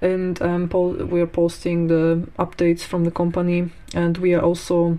And 0.00 0.40
um, 0.40 0.68
po- 0.68 1.04
we 1.04 1.20
are 1.20 1.26
posting 1.26 1.88
the 1.88 2.28
updates 2.38 2.82
from 2.82 3.04
the 3.04 3.10
company, 3.10 3.70
and 3.94 4.16
we 4.18 4.32
are 4.34 4.42
also 4.42 4.98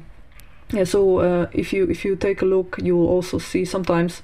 yeah. 0.73 0.83
So 0.83 1.19
uh, 1.19 1.47
if 1.53 1.71
you 1.73 1.89
if 1.89 2.03
you 2.03 2.15
take 2.15 2.41
a 2.41 2.45
look, 2.45 2.77
you 2.81 2.97
will 2.97 3.07
also 3.07 3.37
see 3.39 3.65
sometimes 3.65 4.21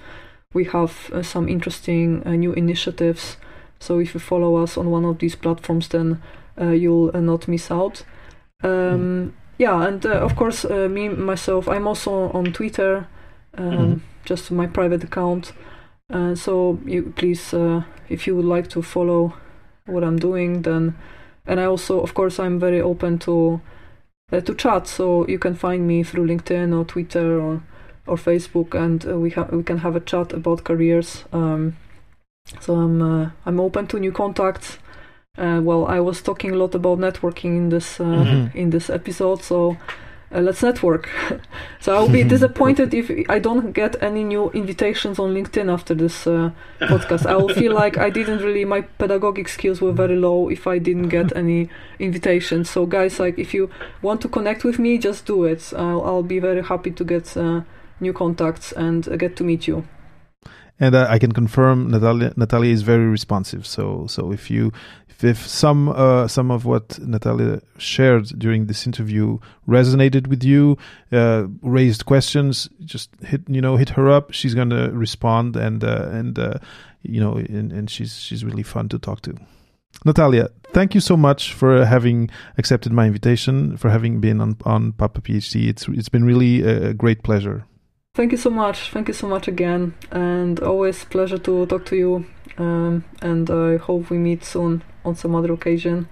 we 0.53 0.65
have 0.65 1.09
uh, 1.13 1.23
some 1.23 1.47
interesting 1.47 2.23
uh, 2.25 2.32
new 2.32 2.53
initiatives. 2.53 3.38
So 3.80 3.99
if 3.99 4.13
you 4.13 4.19
follow 4.19 4.57
us 4.57 4.78
on 4.78 4.91
one 4.91 5.05
of 5.05 5.19
these 5.19 5.36
platforms, 5.36 5.88
then 5.88 6.21
uh, 6.59 6.71
you'll 6.71 7.11
uh, 7.15 7.21
not 7.21 7.47
miss 7.47 7.71
out. 7.71 8.03
Um, 8.63 8.69
mm 8.69 9.47
yeah, 9.58 9.88
and 9.88 10.05
uh, 10.05 10.20
of 10.20 10.36
course, 10.36 10.66
uh, 10.66 10.88
me 10.89 11.10
myself, 11.10 11.68
I'm 11.68 11.88
also 11.88 12.30
on 12.32 12.53
Twitter, 12.53 13.08
um, 13.58 13.72
mm-hmm. 13.72 13.97
just 14.26 14.51
my 14.51 14.68
private 14.68 15.03
account. 15.03 15.53
Uh, 16.12 16.36
so 16.36 16.80
you 16.86 17.14
please, 17.16 17.53
uh, 17.53 17.84
if 18.08 18.28
you 18.28 18.36
would 18.36 18.45
like 18.45 18.70
to 18.70 18.82
follow 18.82 19.34
what 19.86 20.03
I'm 20.03 20.20
doing, 20.20 20.62
then, 20.62 20.95
and 21.45 21.60
I 21.60 21.66
also, 21.66 22.01
of 22.01 22.14
course, 22.14 22.39
I'm 22.39 22.60
very 22.60 22.82
open 22.82 23.20
to 23.20 23.62
uh, 24.32 24.41
to 24.41 24.53
chat. 24.53 24.88
So 24.88 25.28
you 25.28 25.39
can 25.39 25.55
find 25.55 25.88
me 25.88 26.03
through 26.03 26.28
LinkedIn 26.28 26.78
or 26.78 26.86
Twitter 26.86 27.39
or 27.39 27.64
or 28.05 28.16
Facebook, 28.16 28.74
and 28.74 29.05
uh, 29.05 29.20
we 29.20 29.32
ha- 29.32 29.49
we 29.51 29.64
can 29.64 29.80
have 29.80 29.95
a 29.95 29.99
chat 29.99 30.34
about 30.34 30.64
careers. 30.64 31.26
Um, 31.34 31.76
so 32.62 32.76
I'm 32.76 33.34
I'm 33.45 33.60
open 33.60 33.88
to 33.88 33.99
new 33.99 34.12
contacts. 34.12 34.78
Uh, 35.38 35.61
well, 35.63 35.85
I 35.85 35.99
was 35.99 36.21
talking 36.21 36.51
a 36.51 36.55
lot 36.55 36.73
about 36.75 36.99
networking 36.99 37.57
in 37.57 37.69
this 37.69 37.99
uh, 37.99 38.03
mm-hmm. 38.03 38.57
in 38.57 38.71
this 38.71 38.89
episode, 38.89 39.43
so 39.43 39.77
uh, 40.33 40.41
let's 40.41 40.63
network. 40.63 41.09
so 41.79 41.95
I'll 41.95 42.09
be 42.09 42.23
disappointed 42.23 42.93
if 42.93 43.11
I 43.29 43.39
don't 43.39 43.71
get 43.71 44.01
any 44.01 44.23
new 44.23 44.49
invitations 44.51 45.19
on 45.19 45.33
LinkedIn 45.33 45.71
after 45.71 45.93
this 45.93 46.27
uh, 46.27 46.51
podcast. 46.79 47.25
I 47.25 47.35
will 47.35 47.53
feel 47.53 47.73
like 47.73 47.97
I 47.97 48.09
didn't 48.09 48.39
really 48.39 48.65
my 48.65 48.81
pedagogic 48.81 49.47
skills 49.47 49.79
were 49.79 49.93
very 49.93 50.15
low 50.15 50.49
if 50.49 50.67
I 50.67 50.79
didn't 50.79 51.09
get 51.09 51.35
any 51.35 51.69
invitations. 51.99 52.69
So 52.69 52.85
guys, 52.85 53.19
like 53.19 53.38
if 53.38 53.53
you 53.53 53.69
want 54.01 54.21
to 54.21 54.27
connect 54.27 54.63
with 54.63 54.79
me, 54.79 54.97
just 54.97 55.25
do 55.25 55.43
it. 55.43 55.71
I'll, 55.75 56.03
I'll 56.03 56.23
be 56.23 56.39
very 56.39 56.63
happy 56.63 56.91
to 56.91 57.03
get 57.03 57.38
uh, 57.38 57.61
new 57.99 58.13
contacts 58.13 58.71
and 58.71 59.07
get 59.19 59.35
to 59.38 59.43
meet 59.43 59.67
you 59.67 59.88
and 60.79 60.93
uh, 60.93 61.07
I 61.09 61.19
can 61.19 61.31
confirm 61.31 61.89
Natalia, 61.89 62.33
Natalia 62.35 62.71
is 62.71 62.83
very 62.83 63.07
responsive. 63.07 63.65
So 63.65 64.05
so 64.07 64.31
if 64.31 64.51
you 64.51 64.71
if 65.24 65.47
some 65.47 65.89
uh, 65.89 66.28
some 66.28 66.51
of 66.51 66.65
what 66.65 66.99
Natalia 66.99 67.61
shared 67.78 68.28
during 68.38 68.68
this 68.68 68.86
interview 68.86 69.39
resonated 69.68 70.28
with 70.28 70.43
you, 70.43 70.78
uh, 71.11 71.47
raised 71.61 72.05
questions, 72.05 72.70
just 72.86 73.09
hit 73.24 73.41
you 73.47 73.61
know 73.61 73.78
hit 73.78 73.89
her 73.89 74.09
up. 74.09 74.32
She's 74.32 74.53
gonna 74.53 74.91
respond, 74.91 75.55
and 75.55 75.84
uh, 75.84 76.09
and 76.11 76.38
uh, 76.38 76.59
you 77.01 77.20
know 77.20 77.34
and, 77.38 77.72
and 77.72 77.89
she's 77.89 78.18
she's 78.20 78.45
really 78.45 78.63
fun 78.63 78.89
to 78.89 78.99
talk 78.99 79.22
to. 79.22 79.36
Natalia, 80.05 80.49
thank 80.74 80.93
you 80.93 81.01
so 81.01 81.18
much 81.18 81.53
for 81.53 81.86
having 81.86 82.30
accepted 82.57 82.91
my 82.91 83.07
invitation, 83.07 83.78
for 83.78 83.89
having 83.89 84.20
been 84.20 84.39
on 84.39 84.57
on 84.65 84.91
Papa 84.93 85.22
PhD. 85.22 85.68
It's 85.68 85.88
it's 85.88 86.09
been 86.09 86.26
really 86.26 86.61
a, 86.61 86.89
a 86.89 86.93
great 86.93 87.24
pleasure. 87.24 87.65
Thank 88.13 88.32
you 88.32 88.38
so 88.38 88.49
much. 88.49 88.91
Thank 88.91 89.07
you 89.07 89.13
so 89.13 89.28
much 89.28 89.47
again, 89.47 89.93
and 90.11 90.59
always 90.59 91.03
pleasure 91.05 91.38
to 91.39 91.65
talk 91.65 91.86
to 91.86 91.95
you. 91.95 92.26
Um, 92.58 93.03
and 93.22 93.49
I 93.49 93.78
hope 93.78 94.10
we 94.10 94.18
meet 94.18 94.43
soon 94.43 94.84
on 95.05 95.16
some 95.16 95.36
other 95.36 95.53
occasion. 95.53 96.08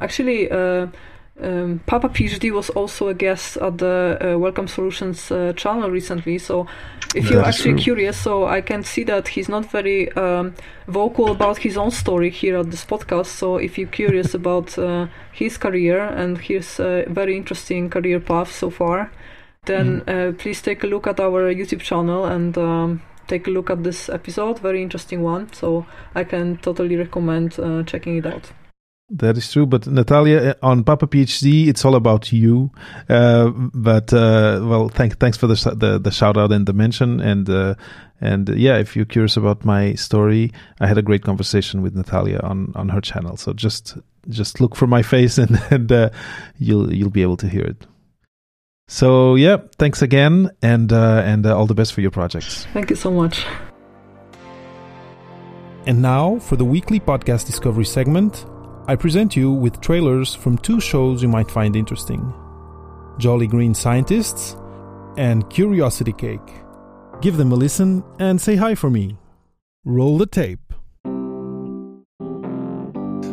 Actually, 0.00 0.50
uh, 0.50 0.86
um, 1.40 1.80
Papa 1.86 2.08
PhD 2.08 2.52
was 2.52 2.70
also 2.70 3.08
a 3.08 3.14
guest 3.14 3.56
at 3.56 3.78
the 3.78 4.18
uh, 4.20 4.38
Welcome 4.38 4.68
Solutions 4.68 5.30
uh, 5.30 5.52
channel 5.54 5.90
recently. 5.90 6.38
So, 6.38 6.66
if 7.14 7.30
you're 7.30 7.42
actually 7.42 7.74
true. 7.74 7.82
curious, 7.82 8.16
so 8.16 8.46
I 8.46 8.60
can 8.60 8.84
see 8.84 9.04
that 9.04 9.28
he's 9.28 9.48
not 9.48 9.70
very 9.70 10.12
um, 10.12 10.54
vocal 10.86 11.30
about 11.30 11.58
his 11.58 11.76
own 11.76 11.90
story 11.90 12.30
here 12.30 12.56
at 12.58 12.70
this 12.70 12.84
podcast. 12.84 13.26
So, 13.26 13.56
if 13.56 13.78
you're 13.78 13.88
curious 13.88 14.34
about 14.40 14.78
uh, 14.78 15.08
his 15.32 15.58
career 15.58 16.00
and 16.00 16.38
his 16.38 16.78
uh, 16.78 17.04
very 17.08 17.36
interesting 17.36 17.90
career 17.90 18.20
path 18.20 18.52
so 18.52 18.70
far, 18.70 19.10
then 19.64 20.00
mm. 20.02 20.36
please 20.38 20.60
take 20.60 20.82
a 20.82 20.86
look 20.86 21.06
at 21.06 21.20
our 21.20 21.52
YouTube 21.52 21.80
channel 21.80 22.24
and. 22.24 22.56
Um, 22.58 23.02
take 23.28 23.46
a 23.46 23.50
look 23.50 23.70
at 23.70 23.82
this 23.82 24.08
episode. 24.08 24.58
Very 24.58 24.82
interesting 24.82 25.22
one. 25.22 25.52
So 25.52 25.86
I 26.14 26.24
can 26.24 26.58
totally 26.58 26.96
recommend 26.96 27.58
uh, 27.58 27.82
checking 27.84 28.16
it 28.16 28.26
out. 28.26 28.52
That 29.14 29.36
is 29.36 29.52
true, 29.52 29.66
but 29.66 29.86
Natalia, 29.86 30.38
uh, 30.62 30.66
on 30.66 30.84
Papa 30.84 31.06
PhD, 31.06 31.66
it's 31.66 31.84
all 31.84 31.96
about 31.96 32.32
you. 32.32 32.70
Uh, 33.10 33.50
but 33.50 34.10
uh, 34.10 34.60
well, 34.62 34.88
thank, 34.88 35.18
thanks 35.18 35.36
for 35.36 35.46
the, 35.46 35.74
the, 35.76 35.98
the 35.98 36.10
shout 36.10 36.38
out 36.38 36.50
and 36.50 36.64
the 36.64 36.72
mention, 36.72 37.20
and 37.20 37.48
uh, 37.50 37.74
and 38.22 38.48
uh, 38.48 38.54
yeah, 38.54 38.78
if 38.78 38.96
you're 38.96 39.04
curious 39.04 39.36
about 39.36 39.66
my 39.66 39.92
story, 39.94 40.50
I 40.80 40.86
had 40.86 40.96
a 40.96 41.02
great 41.02 41.24
conversation 41.24 41.82
with 41.82 41.94
Natalia 41.94 42.40
on, 42.42 42.72
on 42.74 42.88
her 42.88 43.02
channel. 43.02 43.36
So 43.36 43.52
just 43.52 43.98
just 44.30 44.62
look 44.62 44.76
for 44.76 44.86
my 44.86 45.02
face, 45.02 45.36
and 45.44 45.60
and 45.70 45.92
uh, 45.92 46.08
you'll 46.58 46.90
you'll 46.90 47.10
be 47.10 47.22
able 47.22 47.36
to 47.38 47.48
hear 47.48 47.64
it. 47.64 47.86
So 48.88 49.36
yeah, 49.36 49.56
thanks 49.78 50.02
again, 50.02 50.50
and 50.60 50.92
uh, 50.92 51.22
and 51.24 51.46
uh, 51.46 51.56
all 51.56 51.66
the 51.66 51.74
best 51.74 51.92
for 51.94 52.00
your 52.00 52.10
projects. 52.10 52.66
Thank 52.72 52.90
you 52.90 52.96
so 52.96 53.10
much. 53.10 53.44
And 55.86 56.00
now 56.00 56.38
for 56.38 56.56
the 56.56 56.64
weekly 56.64 57.00
podcast 57.00 57.46
discovery 57.46 57.84
segment, 57.84 58.46
I 58.86 58.96
present 58.96 59.34
you 59.34 59.50
with 59.52 59.80
trailers 59.80 60.34
from 60.34 60.58
two 60.58 60.80
shows 60.80 61.22
you 61.22 61.28
might 61.28 61.50
find 61.50 61.74
interesting: 61.74 62.32
Jolly 63.18 63.46
Green 63.46 63.74
Scientists 63.74 64.56
and 65.16 65.48
Curiosity 65.50 66.12
Cake. 66.12 66.40
Give 67.20 67.36
them 67.36 67.52
a 67.52 67.56
listen 67.56 68.02
and 68.18 68.40
say 68.40 68.56
hi 68.56 68.74
for 68.74 68.90
me. 68.90 69.16
Roll 69.84 70.18
the 70.18 70.26
tape. 70.26 70.71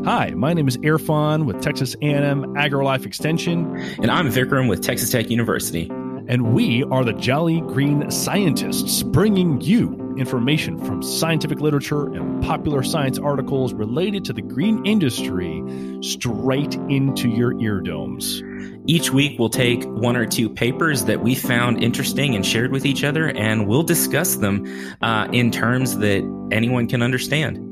Hi, 0.09 0.31
my 0.31 0.55
name 0.55 0.67
is 0.67 0.75
Irfan 0.77 1.45
with 1.45 1.61
Texas 1.61 1.93
A&M 2.01 2.55
AgriLife 2.55 3.05
Extension, 3.05 3.75
and 4.01 4.09
I'm 4.09 4.29
Vikram 4.29 4.67
with 4.67 4.81
Texas 4.81 5.11
Tech 5.11 5.29
University. 5.29 5.87
And 6.27 6.51
we 6.55 6.83
are 6.85 7.03
the 7.03 7.13
Jolly 7.13 7.61
Green 7.61 8.09
Scientists, 8.09 9.03
bringing 9.03 9.61
you 9.61 10.15
information 10.17 10.83
from 10.83 11.03
scientific 11.03 11.61
literature 11.61 12.07
and 12.07 12.43
popular 12.43 12.81
science 12.81 13.19
articles 13.19 13.71
related 13.71 14.25
to 14.25 14.33
the 14.33 14.41
green 14.41 14.83
industry 14.83 15.63
straight 16.01 16.73
into 16.89 17.29
your 17.29 17.53
eardomes. 17.53 18.41
Each 18.87 19.11
week, 19.11 19.37
we'll 19.37 19.49
take 19.49 19.83
one 19.83 20.15
or 20.15 20.25
two 20.25 20.49
papers 20.49 21.05
that 21.05 21.21
we 21.21 21.35
found 21.35 21.83
interesting 21.83 22.33
and 22.33 22.43
shared 22.43 22.71
with 22.71 22.87
each 22.87 23.03
other, 23.03 23.27
and 23.27 23.67
we'll 23.67 23.83
discuss 23.83 24.37
them 24.37 24.65
uh, 25.03 25.27
in 25.31 25.51
terms 25.51 25.99
that 25.99 26.49
anyone 26.51 26.87
can 26.87 27.03
understand. 27.03 27.68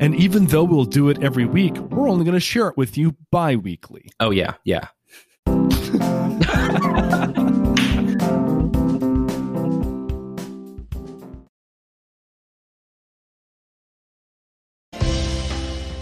And 0.00 0.14
even 0.16 0.46
though 0.46 0.64
we'll 0.64 0.84
do 0.84 1.08
it 1.08 1.22
every 1.22 1.44
week, 1.44 1.76
we're 1.76 2.08
only 2.08 2.24
going 2.24 2.34
to 2.34 2.40
share 2.40 2.68
it 2.68 2.76
with 2.76 2.96
you 2.96 3.16
bi 3.30 3.56
weekly. 3.56 4.10
Oh, 4.20 4.30
yeah, 4.30 4.54
yeah. 4.64 4.88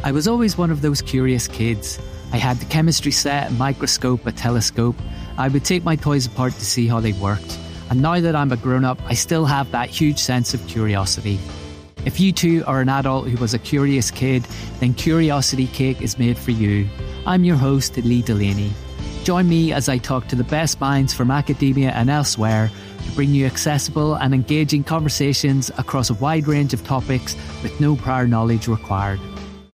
I 0.05 0.11
was 0.11 0.27
always 0.27 0.59
one 0.59 0.73
of 0.73 0.83
those 0.83 1.01
curious 1.01 1.47
kids. 1.47 1.99
I 2.33 2.37
had 2.37 2.59
the 2.59 2.65
chemistry 2.65 3.13
set, 3.13 3.51
a 3.51 3.55
microscope, 3.55 4.27
a 4.27 4.33
telescope. 4.33 4.97
I 5.39 5.49
would 5.49 5.65
take 5.65 5.85
my 5.85 5.95
toys 5.95 6.27
apart 6.27 6.55
to 6.55 6.65
see 6.65 6.89
how 6.89 6.99
they 6.99 7.13
worked. 7.13 7.59
And 7.89 8.03
now 8.03 8.19
that 8.19 8.35
I'm 8.35 8.51
a 8.51 8.57
grown 8.57 8.85
up, 8.85 9.01
I 9.07 9.15
still 9.15 9.45
have 9.45 9.71
that 9.71 9.91
huge 9.91 10.19
sense 10.19 10.55
of 10.55 10.67
curiosity. 10.67 11.39
If 12.05 12.19
you 12.19 12.33
too 12.33 12.65
are 12.67 12.81
an 12.81 12.89
adult 12.89 13.29
who 13.29 13.37
was 13.37 13.55
a 13.55 13.61
curious 13.61 14.11
kid, 14.11 14.45
then 14.81 14.93
Curiosity 14.93 15.69
Cake 15.69 16.03
is 16.03 16.19
made 16.19 16.37
for 16.37 16.51
you. 16.51 16.89
I'm 17.27 17.45
your 17.45 17.57
host, 17.57 17.97
Lee 17.97 18.23
Delaney. 18.23 18.73
Join 19.23 19.49
me 19.49 19.73
as 19.73 19.89
I 19.89 19.99
talk 19.99 20.27
to 20.29 20.37
the 20.37 20.43
best 20.43 20.81
minds 20.81 21.15
from 21.15 21.31
academia 21.31 21.91
and 21.91 22.11
elsewhere 22.11 22.73
to 23.05 23.13
bring 23.13 23.31
you 23.31 23.47
accessible 23.47 24.17
and 24.17 24.35
engaging 24.35 24.83
conversations 24.83 25.71
across 25.79 26.11
a 26.11 26.15
wide 26.15 26.49
range 26.49 26.75
of 26.75 26.85
topics 26.85 27.37
with 27.63 27.81
no 27.81 27.95
prior 27.95 28.27
knowledge 28.27 28.67
required. 28.67 29.21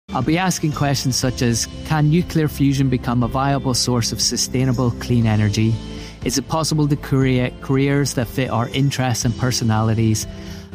I'll 0.10 0.24
be 0.24 0.40
asking 0.40 0.72
questions 0.72 1.16
such 1.16 1.44
as 1.44 1.68
Can 1.86 2.10
nuclear 2.10 2.48
fusion 2.48 2.90
become 2.90 3.22
a 3.22 3.28
viable 3.28 3.76
source 3.76 4.12
of 4.12 4.20
sustainable 4.20 4.90
clean 5.00 5.28
energy? 5.28 5.76
Is 6.24 6.40
it 6.40 6.48
possible 6.48 6.88
to 6.88 6.96
create 6.96 7.62
careers 7.62 8.16
that 8.16 8.28
fit 8.28 8.50
our 8.50 8.68
interests 8.70 9.26
and 9.26 9.38
personalities? 9.38 10.26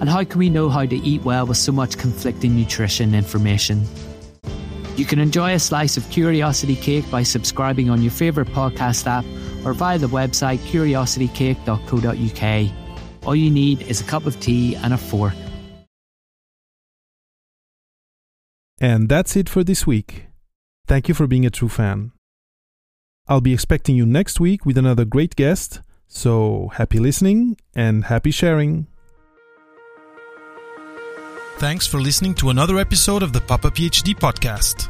And 0.01 0.09
how 0.09 0.25
can 0.25 0.39
we 0.39 0.51
know 0.51 0.71
how 0.71 0.87
to 0.87 0.97
eat 0.97 1.23
well 1.23 1.47
with 1.47 1.59
so 1.59 1.73
much 1.73 1.99
conflicting 1.99 2.57
nutrition 2.57 3.15
information? 3.15 3.85
You 4.97 5.05
can 5.05 5.19
enjoy 5.19 5.55
a 5.55 5.59
slice 5.59 5.97
of 5.97 6.09
curiosity 6.11 6.77
cake 6.77 7.11
by 7.11 7.23
subscribing 7.23 7.91
on 7.91 8.03
your 8.03 8.11
favourite 8.11 8.51
podcast 8.51 9.07
app 9.07 9.25
or 9.65 9.73
via 9.73 9.99
the 9.99 10.09
website 10.09 10.59
curiositycake.co.uk. 10.59 12.73
All 13.27 13.37
you 13.37 13.51
need 13.51 13.83
is 13.83 14.01
a 14.01 14.05
cup 14.05 14.27
of 14.27 14.41
tea 14.41 14.75
and 14.77 14.95
a 14.95 14.99
fork. 14.99 15.35
And 18.81 19.11
that's 19.11 19.37
it 19.37 19.49
for 19.49 19.63
this 19.63 19.87
week. 19.87 20.27
Thank 20.87 21.09
you 21.09 21.15
for 21.15 21.27
being 21.27 21.45
a 21.45 21.51
true 21.51 21.69
fan. 21.69 22.13
I'll 23.29 23.43
be 23.43 23.53
expecting 23.53 23.95
you 23.95 24.07
next 24.07 24.41
week 24.41 24.65
with 24.65 24.79
another 24.79 25.05
great 25.05 25.37
guest, 25.37 25.83
so 26.09 26.71
happy 26.75 26.99
listening 26.99 27.59
and 27.75 28.07
happy 28.07 28.31
sharing. 28.31 28.87
Thanks 31.61 31.87
for 31.87 32.01
listening 32.01 32.33
to 32.37 32.49
another 32.49 32.79
episode 32.79 33.23
of 33.23 33.35
the 33.35 33.41
Papa 33.43 33.71
PhD 33.71 34.15
podcast. 34.15 34.89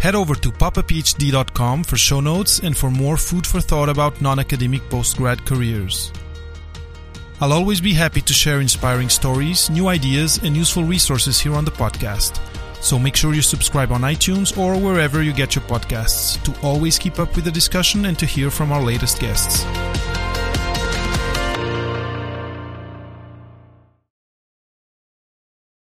Head 0.00 0.16
over 0.16 0.34
to 0.34 0.50
papaphd.com 0.50 1.84
for 1.84 1.96
show 1.96 2.18
notes 2.18 2.58
and 2.58 2.76
for 2.76 2.90
more 2.90 3.16
food 3.16 3.46
for 3.46 3.60
thought 3.60 3.88
about 3.88 4.20
non 4.20 4.40
academic 4.40 4.82
postgrad 4.90 5.46
careers. 5.46 6.12
I'll 7.40 7.52
always 7.52 7.80
be 7.80 7.94
happy 7.94 8.20
to 8.22 8.32
share 8.32 8.60
inspiring 8.60 9.08
stories, 9.08 9.70
new 9.70 9.86
ideas, 9.86 10.38
and 10.42 10.56
useful 10.56 10.82
resources 10.82 11.38
here 11.38 11.54
on 11.54 11.64
the 11.64 11.70
podcast. 11.70 12.40
So 12.82 12.98
make 12.98 13.14
sure 13.14 13.32
you 13.32 13.40
subscribe 13.40 13.92
on 13.92 14.00
iTunes 14.00 14.58
or 14.58 14.76
wherever 14.76 15.22
you 15.22 15.32
get 15.32 15.54
your 15.54 15.64
podcasts 15.66 16.42
to 16.42 16.60
always 16.66 16.98
keep 16.98 17.20
up 17.20 17.36
with 17.36 17.44
the 17.44 17.52
discussion 17.52 18.06
and 18.06 18.18
to 18.18 18.26
hear 18.26 18.50
from 18.50 18.72
our 18.72 18.82
latest 18.82 19.20
guests. 19.20 19.62